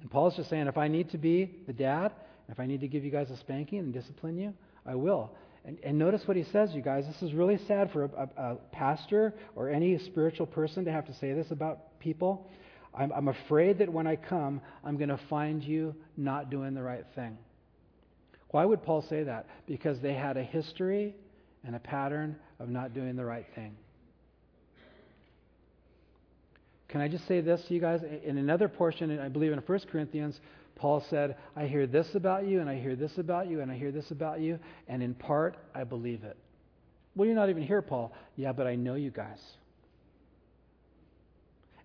And 0.00 0.10
Paul's 0.10 0.36
just 0.36 0.50
saying 0.50 0.66
if 0.66 0.76
I 0.76 0.88
need 0.88 1.10
to 1.10 1.18
be 1.18 1.50
the 1.66 1.72
dad, 1.72 2.12
if 2.48 2.60
I 2.60 2.66
need 2.66 2.80
to 2.82 2.88
give 2.88 3.04
you 3.04 3.10
guys 3.10 3.30
a 3.30 3.36
spanking 3.38 3.78
and 3.78 3.92
discipline 3.92 4.36
you, 4.36 4.54
I 4.86 4.94
will. 4.94 5.30
And, 5.64 5.78
and 5.82 5.98
notice 5.98 6.22
what 6.26 6.36
he 6.36 6.44
says, 6.44 6.70
you 6.74 6.82
guys. 6.82 7.06
This 7.06 7.22
is 7.22 7.32
really 7.32 7.58
sad 7.66 7.90
for 7.90 8.04
a, 8.04 8.08
a, 8.08 8.52
a 8.52 8.56
pastor 8.72 9.34
or 9.56 9.70
any 9.70 9.98
spiritual 9.98 10.46
person 10.46 10.84
to 10.84 10.92
have 10.92 11.06
to 11.06 11.14
say 11.14 11.32
this 11.32 11.50
about 11.50 11.98
people. 12.00 12.50
I'm, 12.94 13.12
I'm 13.12 13.28
afraid 13.28 13.78
that 13.78 13.90
when 13.90 14.06
I 14.06 14.16
come, 14.16 14.60
I'm 14.84 14.96
going 14.96 15.08
to 15.08 15.20
find 15.30 15.62
you 15.62 15.94
not 16.16 16.50
doing 16.50 16.74
the 16.74 16.82
right 16.82 17.04
thing. 17.14 17.38
Why 18.50 18.64
would 18.64 18.82
Paul 18.84 19.02
say 19.08 19.24
that? 19.24 19.46
Because 19.66 20.00
they 20.00 20.14
had 20.14 20.36
a 20.36 20.44
history 20.44 21.16
and 21.64 21.74
a 21.74 21.80
pattern 21.80 22.36
of 22.60 22.68
not 22.68 22.94
doing 22.94 23.16
the 23.16 23.24
right 23.24 23.46
thing. 23.54 23.74
Can 26.88 27.00
I 27.00 27.08
just 27.08 27.26
say 27.26 27.40
this 27.40 27.60
to 27.66 27.74
you 27.74 27.80
guys? 27.80 28.02
In 28.24 28.38
another 28.38 28.68
portion, 28.68 29.18
I 29.18 29.28
believe 29.28 29.50
in 29.50 29.58
1 29.58 29.80
Corinthians, 29.90 30.38
Paul 30.76 31.04
said, 31.08 31.36
I 31.54 31.66
hear 31.66 31.86
this 31.86 32.14
about 32.14 32.46
you, 32.46 32.60
and 32.60 32.68
I 32.68 32.78
hear 32.78 32.96
this 32.96 33.16
about 33.18 33.48
you, 33.48 33.60
and 33.60 33.70
I 33.70 33.76
hear 33.76 33.92
this 33.92 34.10
about 34.10 34.40
you, 34.40 34.58
and 34.88 35.02
in 35.02 35.14
part, 35.14 35.56
I 35.74 35.84
believe 35.84 36.24
it. 36.24 36.36
Well, 37.14 37.26
you're 37.26 37.36
not 37.36 37.50
even 37.50 37.62
here, 37.62 37.82
Paul. 37.82 38.12
Yeah, 38.36 38.52
but 38.52 38.66
I 38.66 38.74
know 38.74 38.94
you 38.94 39.10
guys. 39.10 39.38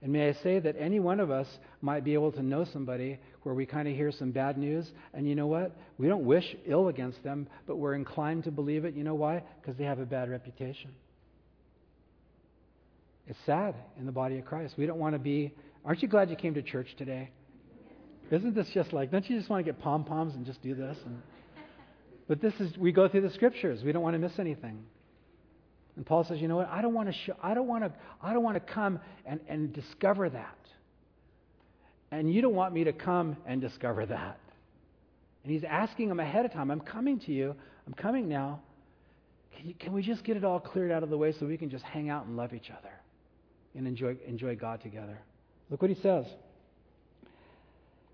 And 0.01 0.13
may 0.13 0.29
I 0.29 0.33
say 0.41 0.59
that 0.59 0.75
any 0.79 0.99
one 0.99 1.19
of 1.19 1.29
us 1.29 1.47
might 1.81 2.03
be 2.03 2.13
able 2.13 2.31
to 2.31 2.41
know 2.41 2.65
somebody 2.65 3.19
where 3.43 3.53
we 3.53 3.65
kind 3.65 3.87
of 3.87 3.95
hear 3.95 4.11
some 4.11 4.31
bad 4.31 4.57
news, 4.57 4.89
and 5.13 5.27
you 5.27 5.35
know 5.35 5.47
what? 5.47 5.75
We 5.97 6.07
don't 6.07 6.25
wish 6.25 6.55
ill 6.65 6.87
against 6.87 7.21
them, 7.23 7.47
but 7.67 7.77
we're 7.77 7.95
inclined 7.95 8.45
to 8.45 8.51
believe 8.51 8.85
it. 8.85 8.95
You 8.95 9.03
know 9.03 9.15
why? 9.15 9.43
Because 9.61 9.77
they 9.77 9.83
have 9.83 9.99
a 9.99 10.05
bad 10.05 10.29
reputation. 10.29 10.91
It's 13.27 13.39
sad 13.45 13.75
in 13.99 14.05
the 14.05 14.11
body 14.11 14.39
of 14.39 14.45
Christ. 14.45 14.75
We 14.77 14.87
don't 14.87 14.99
want 14.99 15.13
to 15.13 15.19
be. 15.19 15.53
Aren't 15.85 16.01
you 16.01 16.07
glad 16.07 16.29
you 16.29 16.35
came 16.35 16.55
to 16.55 16.61
church 16.61 16.95
today? 16.97 17.29
Isn't 18.31 18.53
this 18.53 18.69
just 18.69 18.93
like, 18.93 19.11
don't 19.11 19.27
you 19.29 19.37
just 19.37 19.49
want 19.49 19.65
to 19.65 19.71
get 19.71 19.81
pom 19.81 20.03
poms 20.03 20.35
and 20.35 20.45
just 20.45 20.61
do 20.61 20.75
this? 20.75 20.97
And, 21.05 21.21
but 22.27 22.41
this 22.41 22.53
is, 22.59 22.77
we 22.77 22.91
go 22.91 23.07
through 23.07 23.21
the 23.21 23.31
scriptures. 23.31 23.83
We 23.83 23.91
don't 23.91 24.03
want 24.03 24.13
to 24.13 24.19
miss 24.19 24.37
anything. 24.37 24.83
And 25.95 26.05
Paul 26.05 26.23
says, 26.23 26.39
you 26.39 26.47
know 26.47 26.57
what? 26.57 26.69
I 26.69 26.81
don't 26.81 26.93
want 26.93 27.09
to 27.09 27.13
show, 27.13 27.33
I 27.41 27.53
don't 27.53 27.67
want 27.67 27.83
to, 27.83 27.91
I 28.21 28.33
don't 28.33 28.43
want 28.43 28.55
to 28.55 28.73
come 28.73 28.99
and, 29.25 29.39
and 29.49 29.73
discover 29.73 30.29
that. 30.29 30.57
And 32.11 32.33
you 32.33 32.41
don't 32.41 32.55
want 32.55 32.73
me 32.73 32.83
to 32.85 32.93
come 32.93 33.35
and 33.45 33.59
discover 33.59 34.05
that. 34.05 34.39
And 35.43 35.51
he's 35.51 35.63
asking 35.63 36.09
him 36.09 36.19
ahead 36.19 36.45
of 36.45 36.53
time, 36.53 36.69
I'm 36.71 36.79
coming 36.79 37.19
to 37.21 37.31
you. 37.31 37.55
I'm 37.87 37.93
coming 37.93 38.29
now. 38.29 38.61
Can, 39.55 39.67
you, 39.67 39.73
can 39.73 39.93
we 39.93 40.01
just 40.01 40.23
get 40.23 40.37
it 40.37 40.43
all 40.43 40.59
cleared 40.59 40.91
out 40.91 41.01
of 41.01 41.09
the 41.09 41.17
way 41.17 41.31
so 41.31 41.45
we 41.45 41.57
can 41.57 41.69
just 41.69 41.83
hang 41.83 42.09
out 42.09 42.25
and 42.25 42.37
love 42.37 42.53
each 42.53 42.69
other 42.69 42.91
and 43.75 43.87
enjoy, 43.87 44.15
enjoy 44.27 44.55
God 44.55 44.81
together? 44.81 45.19
Look 45.69 45.81
what 45.81 45.89
he 45.89 45.99
says. 46.01 46.25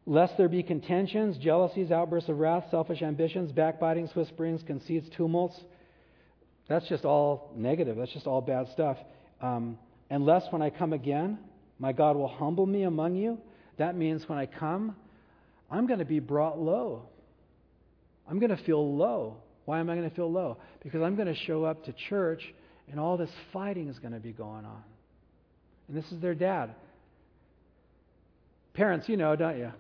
Lest 0.08 0.38
there 0.38 0.50
be 0.50 0.62
contentions, 0.62 1.38
jealousies, 1.38 1.92
outbursts 1.92 2.30
of 2.30 2.38
wrath, 2.38 2.66
selfish 2.70 3.02
ambitions, 3.02 3.52
backbitings, 3.52 4.14
whisperings, 4.16 4.62
conceits, 4.66 5.08
tumults. 5.16 5.60
That's 6.68 6.88
just 6.88 7.06
all 7.06 7.52
negative. 7.56 7.98
That's 7.98 8.12
just 8.12 8.28
all 8.28 8.42
bad 8.42 8.68
stuff. 8.72 8.98
Um, 9.42 9.80
unless 10.10 10.44
when 10.52 10.62
I 10.62 10.70
come 10.70 10.94
again, 10.94 11.40
my 11.80 11.92
God 11.92 12.16
will 12.16 12.28
humble 12.28 12.66
me 12.66 12.84
among 12.84 13.16
you. 13.16 13.40
That 13.78 13.96
means 13.96 14.28
when 14.30 14.38
I 14.38 14.46
come, 14.46 14.96
I'm 15.72 15.88
going 15.88 16.00
to 16.00 16.06
be 16.06 16.20
brought 16.20 16.60
low. 16.60 17.10
I'm 18.30 18.40
going 18.40 18.56
to 18.56 18.64
feel 18.64 18.96
low. 18.96 19.38
Why 19.66 19.80
am 19.80 19.90
I 19.90 19.96
going 19.96 20.10
to 20.10 20.16
feel 20.16 20.32
low? 20.32 20.58
Because 20.84 21.02
I'm 21.02 21.16
going 21.16 21.28
to 21.28 21.36
show 21.36 21.64
up 21.64 21.86
to 21.86 21.94
church 22.10 22.42
and 22.92 23.00
all 23.00 23.18
this 23.18 23.32
fighting 23.52 23.88
is 23.88 23.98
going 23.98 24.14
to 24.14 24.20
be 24.20 24.32
going 24.32 24.66
on. 24.66 24.84
And 25.88 25.98
this 25.98 26.12
is 26.12 26.20
their 26.22 26.36
dad. 26.36 26.76
Parents, 28.74 29.10
you 29.10 29.18
know, 29.18 29.36
don't 29.36 29.58
you? 29.58 29.72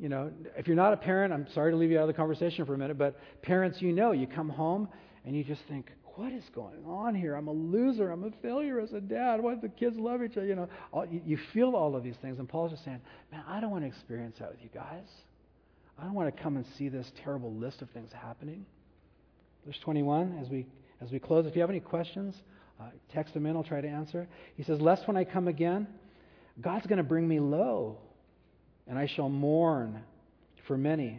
You 0.00 0.08
know, 0.08 0.30
if 0.56 0.66
you're 0.66 0.76
not 0.76 0.92
a 0.92 0.96
parent, 0.96 1.32
I'm 1.32 1.46
sorry 1.54 1.72
to 1.72 1.76
leave 1.76 1.90
you 1.90 1.98
out 1.98 2.02
of 2.02 2.08
the 2.08 2.14
conversation 2.14 2.64
for 2.66 2.74
a 2.74 2.78
minute, 2.78 2.98
but 2.98 3.18
parents, 3.42 3.80
you 3.80 3.92
know, 3.92 4.12
you 4.12 4.26
come 4.26 4.48
home 4.48 4.88
and 5.24 5.36
you 5.36 5.42
just 5.42 5.62
think, 5.68 5.90
what 6.16 6.32
is 6.32 6.44
going 6.54 6.84
on 6.86 7.14
here? 7.14 7.34
I'm 7.34 7.48
a 7.48 7.52
loser. 7.52 8.10
I'm 8.10 8.24
a 8.24 8.30
failure 8.42 8.80
as 8.80 8.92
a 8.92 9.00
dad. 9.00 9.40
Why 9.40 9.54
do 9.54 9.60
the 9.60 9.68
kids 9.68 9.96
love 9.98 10.22
each 10.22 10.32
other? 10.32 10.46
You 10.46 10.56
know, 10.56 10.68
all, 10.92 11.04
you, 11.06 11.20
you 11.26 11.38
feel 11.52 11.76
all 11.76 11.94
of 11.94 12.02
these 12.02 12.16
things. 12.22 12.38
And 12.38 12.48
Paul's 12.48 12.70
just 12.70 12.84
saying, 12.84 13.00
man, 13.30 13.42
I 13.46 13.60
don't 13.60 13.70
want 13.70 13.84
to 13.84 13.88
experience 13.88 14.36
that 14.40 14.50
with 14.50 14.62
you 14.62 14.70
guys. 14.72 15.06
I 15.98 16.04
don't 16.04 16.14
want 16.14 16.34
to 16.34 16.42
come 16.42 16.56
and 16.56 16.64
see 16.78 16.88
this 16.88 17.10
terrible 17.22 17.52
list 17.52 17.82
of 17.82 17.90
things 17.90 18.10
happening. 18.12 18.64
Verse 19.66 19.78
21, 19.82 20.38
as 20.40 20.48
we, 20.48 20.66
as 21.02 21.10
we 21.10 21.18
close, 21.18 21.44
if 21.46 21.54
you 21.54 21.60
have 21.60 21.70
any 21.70 21.80
questions, 21.80 22.34
uh, 22.80 22.84
text 23.12 23.34
them 23.34 23.44
in. 23.44 23.56
I'll 23.56 23.64
try 23.64 23.80
to 23.80 23.88
answer. 23.88 24.26
He 24.56 24.62
says, 24.62 24.80
Lest 24.80 25.06
when 25.06 25.16
I 25.16 25.24
come 25.24 25.48
again, 25.48 25.86
God's 26.60 26.86
going 26.86 26.98
to 26.98 27.04
bring 27.04 27.28
me 27.28 27.40
low, 27.40 27.98
and 28.86 28.98
I 28.98 29.06
shall 29.06 29.28
mourn 29.28 30.02
for 30.66 30.76
many. 30.76 31.18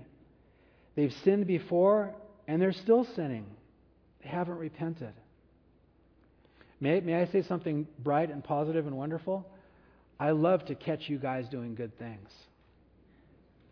They've 0.96 1.14
sinned 1.24 1.48
before, 1.48 2.16
and 2.48 2.62
they're 2.62 2.74
still 2.74 3.06
sinning. 3.16 3.46
They 4.24 4.30
haven't 4.30 4.58
repented. 4.58 5.14
May, 6.80 7.00
may 7.00 7.16
I 7.16 7.28
say 7.28 7.42
something 7.44 7.88
bright 8.00 8.30
and 8.30 8.44
positive 8.44 8.88
and 8.88 8.98
wonderful? 8.98 9.48
I 10.20 10.32
love 10.32 10.66
to 10.66 10.76
catch 10.76 11.10
you 11.10 11.18
guys 11.18 11.48
doing 11.50 11.76
good 11.76 11.98
things. 11.98 12.30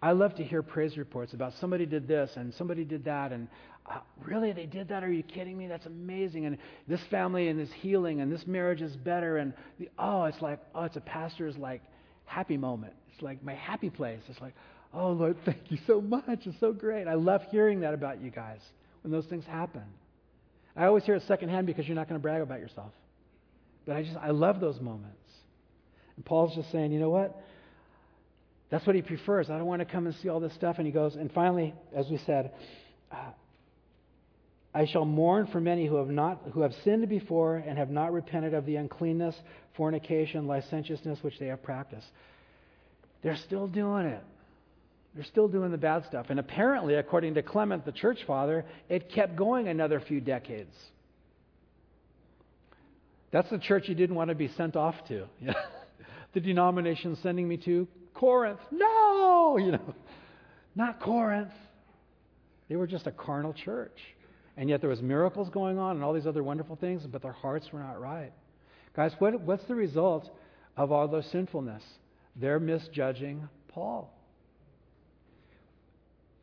I 0.02 0.12
love 0.12 0.36
to 0.36 0.44
hear 0.44 0.62
praise 0.62 0.98
reports 0.98 1.34
about 1.34 1.54
somebody 1.60 1.86
did 1.86 2.08
this 2.08 2.30
and 2.36 2.54
somebody 2.54 2.84
did 2.84 3.06
that, 3.06 3.32
and 3.32 3.48
uh, 3.88 4.00
really 4.24 4.52
they 4.52 4.66
did 4.66 4.90
that? 4.90 5.04
Are 5.04 5.12
you 5.12 5.24
kidding 5.24 5.58
me? 5.58 5.68
That's 5.68 5.86
amazing. 5.86 6.46
And 6.46 6.58
this 6.88 7.02
family 7.10 7.48
and 7.48 7.60
this 7.60 7.72
healing 7.82 8.22
and 8.22 8.32
this 8.32 8.46
marriage 8.48 8.82
is 8.82 8.96
better. 8.96 9.38
And 9.38 9.54
the, 9.80 9.90
oh, 9.98 10.26
it's 10.26 10.42
like 10.42 10.60
oh, 10.74 10.84
it's 10.84 10.96
a 10.96 11.02
pastor's 11.02 11.56
like 11.58 11.82
happy 12.26 12.58
moment. 12.58 12.94
It's 13.16 13.24
like 13.24 13.44
my 13.44 13.56
happy 13.56 13.90
place. 13.90 14.22
It's 14.30 14.42
like 14.42 14.54
oh 14.96 15.12
Lord, 15.12 15.38
thank 15.46 15.70
you 15.70 15.78
so 15.86 16.02
much. 16.02 16.40
It's 16.46 16.60
so 16.60 16.74
great. 16.74 17.08
I 17.08 17.16
love 17.16 17.42
hearing 17.52 17.82
that 17.82 17.94
about 17.94 18.22
you 18.22 18.32
guys 18.32 18.60
when 19.04 19.12
those 19.12 19.26
things 19.26 19.46
happen. 19.46 19.84
I 20.76 20.86
always 20.86 21.04
hear 21.04 21.16
it 21.16 21.24
secondhand 21.28 21.68
because 21.68 21.88
you're 21.88 21.96
not 21.96 22.10
going 22.10 22.20
to 22.20 22.24
brag 22.24 22.42
about 22.42 22.60
yourself. 22.60 22.92
But 23.86 23.96
I 23.96 24.04
just, 24.04 24.18
I 24.18 24.32
love 24.32 24.60
those 24.60 24.80
moments. 24.82 25.16
And 26.16 26.26
Paul's 26.26 26.56
just 26.56 26.72
saying, 26.72 26.92
you 26.92 27.00
know 27.00 27.10
what? 27.10 27.40
That's 28.72 28.86
what 28.86 28.96
he 28.96 29.02
prefers. 29.02 29.50
I 29.50 29.58
don't 29.58 29.68
want 29.68 29.80
to 29.80 29.86
come 29.86 30.06
and 30.06 30.16
see 30.16 30.28
all 30.28 30.40
this 30.40 30.54
stuff. 30.54 30.78
And 30.78 30.86
he 30.86 30.92
goes, 30.92 31.16
and 31.16 31.32
finally, 31.32 31.74
as 31.96 32.10
we 32.10 32.18
said, 32.26 32.52
uh, 33.12 33.32
I 34.74 34.86
shall 34.86 35.06
mourn 35.06 35.48
for 35.48 35.62
many 35.62 35.86
who 35.86 35.96
have 35.96 36.10
not 36.10 36.42
who 36.52 36.62
have 36.62 36.74
sinned 36.84 37.08
before 37.08 37.58
and 37.58 37.78
have 37.78 37.90
not 37.90 38.12
repented 38.12 38.54
of 38.54 38.66
the 38.66 38.76
uncleanness, 38.76 39.36
fornication, 39.78 40.48
licentiousness 40.48 41.20
which 41.22 41.40
they 41.40 41.46
have 41.48 41.64
practiced. 41.64 42.08
They're 43.26 43.36
still 43.38 43.66
doing 43.66 44.06
it. 44.06 44.24
They're 45.16 45.24
still 45.24 45.48
doing 45.48 45.72
the 45.72 45.80
bad 45.80 46.06
stuff. 46.06 46.28
And 46.30 46.40
apparently, 46.40 46.94
according 46.94 47.34
to 47.34 47.42
Clement, 47.42 47.84
the 47.84 47.92
church 47.92 48.20
father, 48.28 48.66
it 48.88 49.12
kept 49.12 49.36
going 49.36 49.68
another 49.68 50.00
few 50.00 50.22
decades. 50.22 50.76
That's 53.32 53.50
the 53.50 53.58
church 53.58 53.90
you 53.90 53.96
didn't 53.96 54.16
want 54.16 54.30
to 54.30 54.36
be 54.36 54.50
sent 54.50 54.76
off 54.76 54.94
to. 55.08 55.26
the 56.34 56.40
denomination 56.40 57.18
sending 57.24 57.48
me 57.48 57.58
to 57.66 57.88
Corinth. 58.14 58.60
No, 58.70 59.58
you 59.58 59.72
know, 59.72 59.96
not 60.76 61.00
Corinth. 61.00 61.50
They 62.70 62.76
were 62.76 62.86
just 62.86 63.08
a 63.08 63.12
carnal 63.12 63.54
church. 63.54 63.98
And 64.56 64.70
yet 64.70 64.82
there 64.82 64.90
was 64.92 65.02
miracles 65.02 65.50
going 65.50 65.80
on 65.80 65.96
and 65.96 66.06
all 66.06 66.14
these 66.14 66.28
other 66.28 66.44
wonderful 66.44 66.76
things, 66.76 67.02
but 67.12 67.24
their 67.24 67.32
hearts 67.32 67.66
were 67.74 67.80
not 67.80 68.00
right. 68.00 68.34
Guys, 68.96 69.14
what, 69.18 69.42
what's 69.42 69.66
the 69.66 69.74
result 69.74 70.30
of 70.78 70.92
all 70.92 71.08
their 71.08 71.24
sinfulness? 71.24 71.82
They're 72.36 72.60
misjudging 72.60 73.48
Paul. 73.70 74.12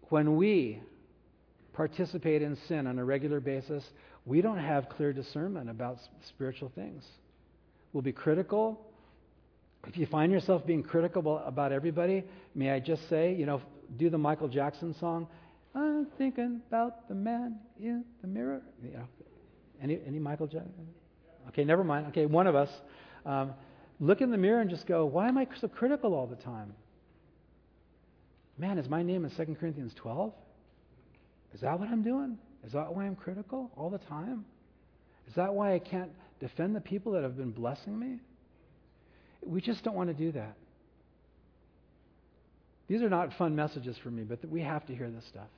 When 0.09 0.37
we 0.37 0.81
participate 1.73 2.43
in 2.43 2.57
sin 2.69 2.87
on 2.87 2.99
a 2.99 3.05
regular 3.05 3.41
basis, 3.41 3.85
we 4.25 4.41
don't 4.41 4.59
have 4.59 4.89
clear 4.89 5.13
discernment 5.13 5.71
about 5.71 5.99
spiritual 6.29 6.71
things. 6.75 7.05
We'll 7.93 8.03
be 8.03 8.13
critical. 8.13 8.87
If 9.87 9.97
you 9.97 10.07
find 10.07 10.31
yourself 10.31 10.67
being 10.67 10.83
critical 10.83 11.39
about 11.39 11.73
everybody, 11.73 12.25
may 12.55 12.71
I 12.71 12.79
just 12.79 13.09
say, 13.09 13.35
you 13.35 13.47
know, 13.47 13.61
do 13.97 14.11
the 14.11 14.19
Michael 14.19 14.49
Jackson 14.49 14.95
song, 15.01 15.27
I'm 15.75 16.07
thinking 16.19 16.61
about 16.69 17.09
the 17.09 17.15
man 17.15 17.57
in 17.81 18.05
the 18.21 18.29
mirror. 18.29 18.63
You 18.85 18.93
know, 18.93 19.05
any, 19.83 19.99
any 20.07 20.19
Michael 20.19 20.47
Jackson? 20.47 20.87
Okay, 21.49 21.65
never 21.65 21.83
mind. 21.83 22.07
Okay, 22.09 22.27
one 22.27 22.47
of 22.47 22.55
us. 22.55 22.69
Um, 23.25 23.53
look 24.01 24.21
in 24.21 24.31
the 24.31 24.37
mirror 24.37 24.61
and 24.61 24.71
just 24.71 24.87
go, 24.87 25.05
why 25.05 25.29
am 25.29 25.39
I 25.39 25.47
so 25.61 25.69
critical 25.69 26.15
all 26.15 26.27
the 26.27 26.37
time? 26.37 26.75
Man, 28.59 28.79
is 28.79 28.89
my 28.89 29.03
name 29.03 29.25
in 29.25 29.31
2 29.31 29.57
Corinthians 29.59 29.93
12? 29.95 30.33
Is 31.55 31.61
that 31.61 31.79
what 31.79 31.89
I'm 31.89 32.03
doing? 32.03 32.39
Is 32.65 32.73
that 32.73 32.95
why 32.95 33.05
I'm 33.05 33.17
critical 33.17 33.71
all 33.77 33.91
the 33.91 33.99
time? 33.99 34.45
Is 35.29 35.35
that 35.35 35.53
why 35.53 35.75
I 35.75 35.79
can't 35.79 36.11
defend 36.41 36.75
the 36.75 36.81
people 36.81 37.13
that 37.13 37.23
have 37.23 37.37
been 37.37 37.51
blessing 37.51 37.99
me? 37.99 38.19
We 39.45 39.61
just 39.61 39.83
don't 39.83 39.95
want 39.95 40.09
to 40.09 40.15
do 40.15 40.33
that. 40.33 40.57
These 42.89 43.03
are 43.03 43.09
not 43.09 43.33
fun 43.35 43.57
messages 43.57 43.97
for 44.03 44.11
me, 44.11 44.23
but 44.23 44.45
we 44.49 44.61
have 44.61 44.87
to 44.87 44.95
hear 44.95 45.11
this 45.11 45.25
stuff. 45.27 45.49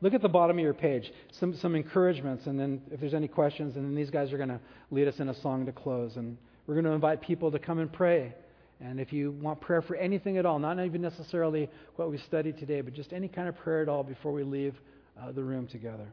Look 0.00 0.14
at 0.14 0.22
the 0.22 0.28
bottom 0.28 0.58
of 0.58 0.62
your 0.64 0.74
page, 0.74 1.12
some, 1.30 1.54
some 1.54 1.76
encouragements, 1.76 2.46
and 2.46 2.58
then 2.58 2.82
if 2.90 2.98
there's 2.98 3.14
any 3.14 3.28
questions, 3.28 3.76
and 3.76 3.84
then 3.84 3.94
these 3.94 4.10
guys 4.10 4.32
are 4.32 4.36
going 4.36 4.48
to 4.48 4.60
lead 4.90 5.06
us 5.06 5.20
in 5.20 5.28
a 5.28 5.40
song 5.42 5.66
to 5.66 5.72
close. 5.72 6.16
And 6.16 6.36
we're 6.66 6.74
going 6.74 6.84
to 6.84 6.92
invite 6.92 7.20
people 7.20 7.50
to 7.50 7.58
come 7.58 7.78
and 7.78 7.92
pray 7.92 8.34
and 8.82 8.98
if 8.98 9.12
you 9.12 9.30
want 9.30 9.60
prayer 9.60 9.80
for 9.80 9.94
anything 9.94 10.38
at 10.38 10.46
all, 10.46 10.58
not 10.58 10.78
even 10.84 11.00
necessarily 11.00 11.70
what 11.96 12.10
we 12.10 12.18
studied 12.18 12.58
today, 12.58 12.80
but 12.80 12.94
just 12.94 13.12
any 13.12 13.28
kind 13.28 13.48
of 13.48 13.56
prayer 13.56 13.82
at 13.82 13.88
all 13.88 14.02
before 14.02 14.32
we 14.32 14.42
leave 14.42 14.74
uh, 15.20 15.30
the 15.30 15.42
room 15.42 15.68
together. 15.68 16.08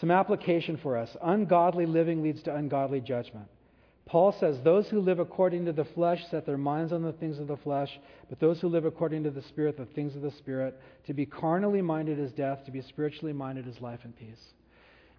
Some 0.00 0.10
application 0.10 0.78
for 0.82 0.96
us 0.96 1.14
ungodly 1.22 1.86
living 1.86 2.22
leads 2.22 2.42
to 2.44 2.54
ungodly 2.54 3.00
judgment. 3.00 3.46
Paul 4.06 4.32
says, 4.32 4.56
Those 4.64 4.88
who 4.88 5.00
live 5.00 5.18
according 5.18 5.66
to 5.66 5.72
the 5.72 5.84
flesh 5.84 6.20
set 6.30 6.46
their 6.46 6.58
minds 6.58 6.92
on 6.92 7.02
the 7.02 7.12
things 7.12 7.38
of 7.38 7.46
the 7.46 7.56
flesh, 7.58 7.90
but 8.28 8.40
those 8.40 8.60
who 8.60 8.68
live 8.68 8.84
according 8.84 9.24
to 9.24 9.30
the 9.30 9.42
Spirit, 9.42 9.76
the 9.76 9.86
things 9.86 10.16
of 10.16 10.22
the 10.22 10.30
Spirit. 10.32 10.78
To 11.06 11.14
be 11.14 11.26
carnally 11.26 11.82
minded 11.82 12.18
is 12.18 12.32
death, 12.32 12.64
to 12.64 12.70
be 12.70 12.82
spiritually 12.82 13.32
minded 13.32 13.68
is 13.68 13.80
life 13.80 14.00
and 14.04 14.16
peace. 14.16 14.40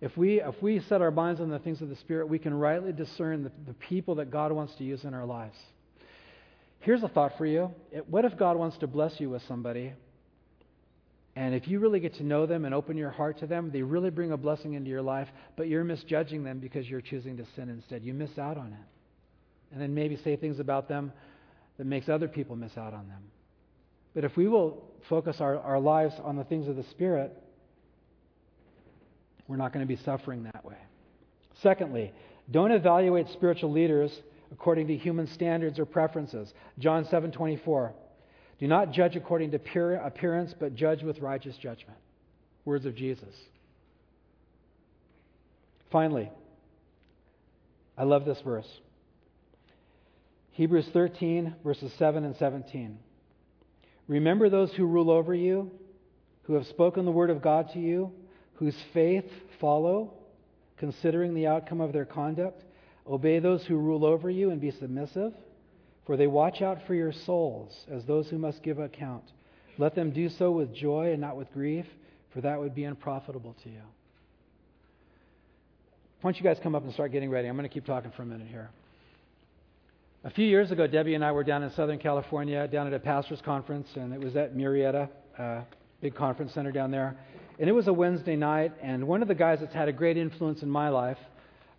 If 0.02 0.16
we, 0.18 0.42
if 0.42 0.62
we 0.62 0.82
set 0.82 1.02
our 1.02 1.12
minds 1.12 1.40
on 1.40 1.50
the 1.50 1.60
things 1.60 1.82
of 1.82 1.90
the 1.90 1.96
Spirit, 1.96 2.28
we 2.28 2.38
can 2.38 2.54
rightly 2.54 2.92
discern 2.92 3.44
the, 3.44 3.52
the 3.66 3.74
people 3.74 4.16
that 4.16 4.30
God 4.30 4.52
wants 4.52 4.76
to 4.76 4.84
use 4.84 5.04
in 5.04 5.14
our 5.14 5.26
lives. 5.26 5.58
Here's 6.80 7.02
a 7.02 7.08
thought 7.08 7.34
for 7.38 7.46
you. 7.46 7.72
What 8.08 8.26
if 8.26 8.38
God 8.38 8.58
wants 8.58 8.78
to 8.80 8.88
bless 8.88 9.20
you 9.20 9.30
with 9.30 9.42
somebody, 9.48 9.94
and 11.36 11.56
if 11.56 11.68
you 11.68 11.80
really 11.80 12.00
get 12.00 12.16
to 12.16 12.24
know 12.24 12.46
them 12.46 12.64
and 12.64 12.74
open 12.74 12.96
your 12.96 13.10
heart 13.10 13.40
to 13.40 13.48
them, 13.48 13.72
they 13.72 13.82
really 13.82 14.10
bring 14.10 14.32
a 14.32 14.38
blessing 14.38 14.74
into 14.74 14.90
your 14.90 15.02
life, 15.02 15.28
but 15.58 15.68
you're 15.68 15.84
misjudging 15.84 16.44
them 16.44 16.60
because 16.60 16.88
you're 16.88 17.02
choosing 17.02 17.38
to 17.38 17.46
sin 17.56 17.70
instead? 17.70 18.04
You 18.04 18.14
miss 18.14 18.38
out 18.38 18.58
on 18.58 18.68
it. 18.68 19.74
And 19.74 19.82
then 19.82 19.94
maybe 19.94 20.18
say 20.18 20.36
things 20.36 20.60
about 20.60 20.88
them 20.88 21.12
that 21.78 21.86
makes 21.86 22.08
other 22.08 22.28
people 22.28 22.56
miss 22.56 22.78
out 22.78 22.94
on 22.94 23.08
them. 23.08 23.24
But 24.14 24.24
if 24.24 24.38
we 24.38 24.48
will 24.48 24.84
focus 25.10 25.38
our, 25.42 25.60
our 25.60 25.80
lives 25.80 26.14
on 26.24 26.38
the 26.38 26.46
things 26.46 26.68
of 26.68 26.78
the 26.78 26.86
Spirit, 26.92 27.36
we're 29.48 29.58
not 29.58 29.74
going 29.74 29.86
to 29.86 29.94
be 29.94 30.02
suffering 30.04 30.44
that 30.44 30.66
way. 30.66 30.78
Secondly, 31.62 32.14
don't 32.52 32.72
evaluate 32.72 33.28
spiritual 33.30 33.72
leaders 33.72 34.12
according 34.52 34.88
to 34.88 34.96
human 34.96 35.28
standards 35.28 35.80
or 35.80 35.86
preferences. 35.86 36.54
John 36.80 37.06
7:24. 37.06 37.94
Do 38.60 38.68
not 38.68 38.92
judge 38.92 39.16
according 39.16 39.52
to 39.52 39.60
pure 39.60 39.96
appearance, 39.96 40.54
but 40.58 40.76
judge 40.76 41.04
with 41.04 41.20
righteous 41.20 41.58
judgment. 41.58 41.98
Words 42.64 42.86
of 42.86 42.96
Jesus. 42.96 43.36
Finally, 45.92 46.32
I 47.98 48.04
love 48.04 48.26
this 48.26 48.40
verse. 48.42 48.68
Hebrews 50.52 50.88
13, 50.94 51.56
verses 51.64 51.92
7 52.00 52.24
and 52.24 52.36
17. 52.38 52.98
Remember 54.08 54.50
those 54.50 54.72
who 54.74 54.86
rule 54.86 55.12
over 55.12 55.36
you, 55.36 55.72
who 56.44 56.54
have 56.54 56.66
spoken 56.68 57.04
the 57.04 57.12
word 57.12 57.30
of 57.30 57.42
God 57.42 57.72
to 57.74 57.80
you, 57.80 58.14
whose 58.56 58.76
faith 58.94 59.26
follow, 59.60 60.14
considering 60.78 61.34
the 61.34 61.48
outcome 61.48 61.82
of 61.82 61.94
their 61.94 62.06
conduct. 62.06 62.62
Obey 63.08 63.40
those 63.40 63.64
who 63.66 63.78
rule 63.78 64.06
over 64.06 64.30
you 64.30 64.50
and 64.50 64.60
be 64.60 64.72
submissive, 64.72 65.34
for 66.06 66.18
they 66.18 66.28
watch 66.28 66.62
out 66.62 66.80
for 66.88 66.96
your 66.96 67.12
souls 67.12 67.72
as 67.92 68.04
those 68.06 68.28
who 68.30 68.38
must 68.38 68.64
give 68.64 68.80
account. 68.80 69.24
Let 69.78 69.96
them 69.96 70.12
do 70.12 70.30
so 70.30 70.52
with 70.52 70.74
joy 70.74 71.12
and 71.12 71.22
not 71.22 71.38
with 71.38 71.52
grief, 71.54 71.86
for 72.34 72.42
that 72.42 72.60
would 72.60 72.74
be 72.74 72.86
unprofitable 72.86 73.56
to 73.64 73.70
you. 73.70 73.82
Why 76.22 76.32
don't 76.32 76.38
you 76.38 76.44
guys 76.44 76.58
come 76.64 76.74
up 76.76 76.84
and 76.84 76.94
start 76.94 77.12
getting 77.12 77.30
ready? 77.30 77.48
I'm 77.48 77.56
going 77.56 77.68
to 77.68 77.74
keep 77.74 77.86
talking 77.86 78.12
for 78.16 78.24
a 78.24 78.26
minute 78.26 78.48
here. 78.48 78.70
A 80.24 80.32
few 80.32 80.46
years 80.48 80.72
ago, 80.72 80.88
Debbie 80.88 81.14
and 81.14 81.24
I 81.24 81.32
were 81.32 81.44
down 81.44 81.62
in 81.62 81.70
Southern 81.74 82.00
California, 82.00 82.68
down 82.68 82.88
at 82.88 82.94
a 82.94 83.00
pastor's 83.00 83.42
conference, 83.42 83.88
and 83.96 84.12
it 84.12 84.20
was 84.20 84.36
at 84.36 84.56
Murrieta, 84.56 85.08
uh, 85.38 85.62
big 86.02 86.16
conference 86.16 86.52
center 86.54 86.72
down 86.72 86.90
there. 86.90 87.16
And 87.58 87.70
it 87.70 87.72
was 87.72 87.88
a 87.88 87.94
Wednesday 87.94 88.36
night, 88.36 88.74
and 88.82 89.08
one 89.08 89.22
of 89.22 89.30
the 89.30 89.36
guys 89.36 89.60
that's 89.62 89.74
had 89.74 89.88
a 89.88 89.94
great 89.94 90.18
influence 90.18 90.62
in 90.62 90.70
my 90.70 90.90
life 90.90 91.18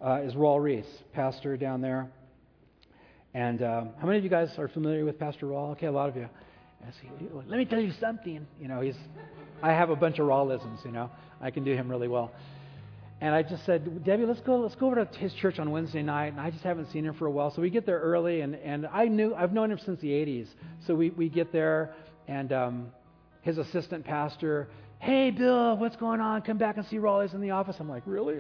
uh, 0.01 0.21
is 0.23 0.33
Raul 0.33 0.63
Ries, 0.63 0.87
pastor 1.13 1.59
down 1.59 1.83
there. 1.83 2.09
And 3.35 3.63
um, 3.63 3.91
how 4.01 4.07
many 4.07 4.17
of 4.17 4.25
you 4.25 4.31
guys 4.31 4.49
are 4.59 4.69
familiar 4.69 5.05
with 5.05 5.19
Pastor 5.19 5.45
Raul? 5.45 5.73
Okay, 5.73 5.87
a 5.87 5.93
lot 5.93 6.09
of 6.09 6.17
you. 6.17 6.31
Let 7.35 7.59
me 7.59 7.67
tell 7.67 7.81
you 7.81 7.93
something. 8.01 8.47
You 8.59 8.69
know, 8.69 8.81
he's. 8.81 8.97
I 9.63 9.73
have 9.73 9.91
a 9.91 9.97
bunch 9.97 10.19
of 10.19 10.27
Raulisms. 10.27 10.83
You 10.83 10.93
know, 10.93 11.11
I 11.43 11.51
can 11.51 11.63
do 11.63 11.75
him 11.75 11.91
really 11.91 12.09
well. 12.09 12.33
And 13.21 13.35
I 13.35 13.43
just 13.43 13.67
said, 13.67 14.05
Debbie, 14.05 14.25
let's 14.25 14.41
go. 14.41 14.57
Let's 14.57 14.77
go 14.77 14.87
over 14.87 15.05
to 15.05 15.19
his 15.19 15.35
church 15.35 15.59
on 15.59 15.71
Wednesday 15.71 16.03
night. 16.03 16.33
And 16.33 16.41
I 16.41 16.51
just 16.51 16.65
haven't 16.65 16.91
seen 16.91 17.05
him 17.05 17.13
for 17.15 17.27
a 17.27 17.31
while, 17.31 17.51
so 17.51 17.61
we 17.61 17.69
get 17.69 17.85
there 17.85 17.99
early. 17.99 18.41
And 18.41 18.55
and 18.55 18.87
I 18.87 19.07
knew 19.07 19.35
I've 19.35 19.53
known 19.53 19.71
him 19.71 19.79
since 19.85 20.01
the 20.01 20.09
'80s. 20.09 20.47
So 20.87 20.95
we 20.95 21.11
we 21.11 21.29
get 21.29 21.53
there, 21.53 21.95
and 22.29 22.51
um, 22.53 22.87
his 23.43 23.59
assistant 23.59 24.05
pastor, 24.05 24.69
hey 24.99 25.31
Bill, 25.31 25.77
what's 25.77 25.97
going 25.97 26.21
on? 26.21 26.43
Come 26.43 26.59
back 26.59 26.77
and 26.77 26.87
see 26.87 26.99
Raleigh's 26.99 27.35
in 27.35 27.41
the 27.41 27.51
office. 27.51 27.77
I'm 27.79 27.89
like, 27.89 28.03
really? 28.07 28.37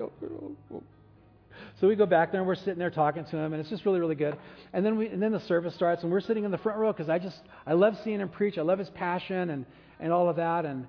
So 1.81 1.89
we 1.89 1.95
go 1.95 2.07
back 2.07 2.33
there 2.33 2.41
and 2.41 2.49
we're 2.49 2.55
sitting 2.55 2.79
there 2.79 2.91
talking 2.91 3.25
to 3.25 3.37
him, 3.37 3.53
and 3.53 3.61
it's 3.61 3.71
just 3.71 3.85
really, 3.85 4.01
really 4.01 4.15
good. 4.15 4.37
And 4.73 4.85
then 4.85 4.97
we, 4.97 5.09
and 5.09 5.23
then 5.23 5.33
the 5.33 5.41
service 5.41 5.75
starts, 5.75 6.03
and 6.03 6.13
we're 6.13 6.21
sitting 6.21 6.45
in 6.45 6.51
the 6.51 6.59
front 6.59 6.79
row 6.79 6.93
because 6.93 7.09
I 7.09 7.19
just, 7.19 7.41
I 7.67 7.75
love 7.75 7.99
seeing 8.03 8.21
him 8.21 8.29
preach. 8.29 8.59
I 8.59 8.63
love 8.63 8.79
his 8.79 8.91
passion 8.91 9.51
and 9.51 9.67
and 10.01 10.13
all 10.13 10.29
of 10.29 10.37
that. 10.37 10.65
And 10.65 10.87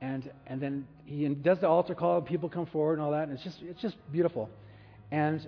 and 0.00 0.30
and 0.46 0.60
then 0.60 0.86
he 1.04 1.26
does 1.28 1.60
the 1.60 1.68
altar 1.68 1.94
call, 1.94 2.18
and 2.18 2.26
people 2.26 2.48
come 2.48 2.66
forward 2.66 2.94
and 2.94 3.02
all 3.02 3.12
that, 3.12 3.24
and 3.28 3.32
it's 3.32 3.42
just 3.42 3.62
it's 3.62 3.80
just 3.80 3.96
beautiful. 4.12 4.50
And 5.10 5.46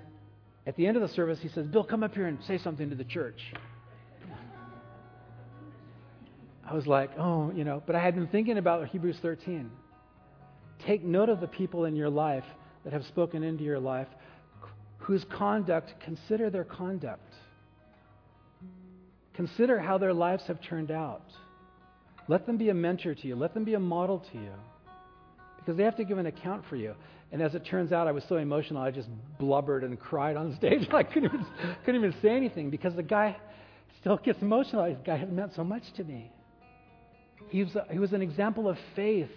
at 0.67 0.77
the 0.77 0.87
end 0.87 0.97
of 0.97 1.03
the 1.03 1.09
service, 1.09 1.39
he 1.41 1.49
says, 1.49 1.67
"Bill, 1.67 1.85
come 1.85 2.03
up 2.03 2.15
here 2.15 2.27
and 2.27 2.43
say 2.45 2.59
something 2.59 2.89
to 2.91 2.97
the 2.97 3.05
church." 3.05 3.53
I 6.71 6.75
was 6.75 6.87
like, 6.87 7.11
"Oh, 7.19 7.51
you 7.51 7.65
know," 7.65 7.83
but 7.85 7.97
I 7.97 7.99
had 7.99 8.15
been 8.15 8.29
thinking 8.29 8.57
about 8.57 8.87
Hebrews 8.87 9.19
13. 9.21 9.69
Take 10.87 11.03
note 11.03 11.29
of 11.29 11.41
the 11.41 11.49
people 11.49 11.85
in 11.85 11.97
your 11.97 12.09
life 12.09 12.45
that 12.85 12.93
have 12.93 13.05
spoken 13.07 13.43
into 13.43 13.65
your 13.65 13.81
life, 13.81 14.07
whose 14.99 15.25
conduct, 15.25 15.93
consider 16.01 16.49
their 16.49 16.63
conduct. 16.63 17.35
Consider 19.35 19.81
how 19.81 19.99
their 19.99 20.15
lives 20.15 20.45
have 20.47 20.63
turned 20.63 20.93
out. 20.93 21.25
Let 22.29 22.47
them 22.47 22.57
be 22.57 22.69
a 22.69 22.75
mentor 22.75 23.17
to 23.17 23.27
you. 23.27 23.35
Let 23.35 23.53
them 23.53 23.65
be 23.65 23.75
a 23.75 23.81
model 23.81 24.21
to 24.33 24.39
you. 24.39 24.53
Because 25.57 25.77
they 25.77 25.83
have 25.83 25.97
to 25.97 26.05
give 26.05 26.19
an 26.19 26.27
account 26.27 26.65
for 26.69 26.77
you. 26.77 26.95
And 27.33 27.43
as 27.43 27.55
it 27.55 27.65
turns 27.65 27.91
out, 27.91 28.07
I 28.07 28.13
was 28.13 28.23
so 28.29 28.37
emotional, 28.37 28.81
I 28.81 28.93
just 28.93 29.09
blubbered 29.39 29.83
and 29.83 29.99
cried 29.99 30.37
on 30.37 30.55
stage. 30.55 30.89
I 30.93 31.03
couldn't 31.03 31.25
even, 31.25 31.47
couldn't 31.85 32.05
even 32.05 32.15
say 32.23 32.31
anything 32.31 32.71
because 32.71 32.95
the 32.95 33.03
guy 33.03 33.37
still 34.01 34.19
gets 34.19 34.41
emotional. 34.41 34.85
The 34.85 34.95
guy 35.05 35.17
had 35.17 35.33
meant 35.33 35.55
so 35.57 35.65
much 35.65 35.83
to 35.97 36.05
me. 36.05 36.31
He 37.49 37.65
was, 37.65 37.75
a, 37.75 37.87
he 37.91 37.99
was 37.99 38.13
an 38.13 38.23
example 38.23 38.69
of 38.69 38.79
faith. 38.95 39.31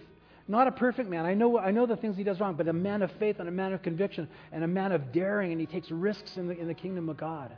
Not 0.46 0.68
a 0.68 0.72
perfect 0.72 1.08
man. 1.08 1.24
I 1.24 1.34
know, 1.34 1.58
I 1.58 1.70
know 1.70 1.86
the 1.86 1.96
things 1.96 2.16
he 2.16 2.24
does 2.24 2.38
wrong, 2.38 2.54
but 2.54 2.68
a 2.68 2.72
man 2.72 3.02
of 3.02 3.10
faith 3.12 3.36
and 3.38 3.48
a 3.48 3.52
man 3.52 3.72
of 3.72 3.82
conviction 3.82 4.28
and 4.52 4.62
a 4.62 4.68
man 4.68 4.92
of 4.92 5.10
daring, 5.12 5.52
and 5.52 5.60
he 5.60 5.66
takes 5.66 5.90
risks 5.90 6.36
in 6.36 6.48
the, 6.48 6.58
in 6.58 6.68
the 6.68 6.74
kingdom 6.74 7.08
of 7.08 7.16
God. 7.16 7.56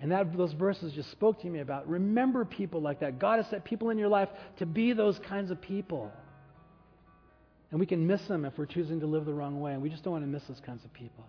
And 0.00 0.10
that, 0.12 0.34
those 0.34 0.52
verses 0.54 0.94
just 0.94 1.10
spoke 1.10 1.42
to 1.42 1.46
me 1.48 1.60
about 1.60 1.86
remember 1.86 2.46
people 2.46 2.80
like 2.80 3.00
that. 3.00 3.18
God 3.18 3.36
has 3.36 3.46
set 3.50 3.64
people 3.64 3.90
in 3.90 3.98
your 3.98 4.08
life 4.08 4.30
to 4.56 4.64
be 4.64 4.94
those 4.94 5.18
kinds 5.18 5.50
of 5.50 5.60
people. 5.60 6.10
And 7.70 7.78
we 7.78 7.86
can 7.86 8.06
miss 8.06 8.22
them 8.22 8.46
if 8.46 8.56
we're 8.56 8.66
choosing 8.66 9.00
to 9.00 9.06
live 9.06 9.26
the 9.26 9.34
wrong 9.34 9.60
way. 9.60 9.74
And 9.74 9.82
we 9.82 9.90
just 9.90 10.02
don't 10.02 10.12
want 10.12 10.24
to 10.24 10.28
miss 10.28 10.42
those 10.44 10.60
kinds 10.64 10.84
of 10.84 10.92
people. 10.94 11.24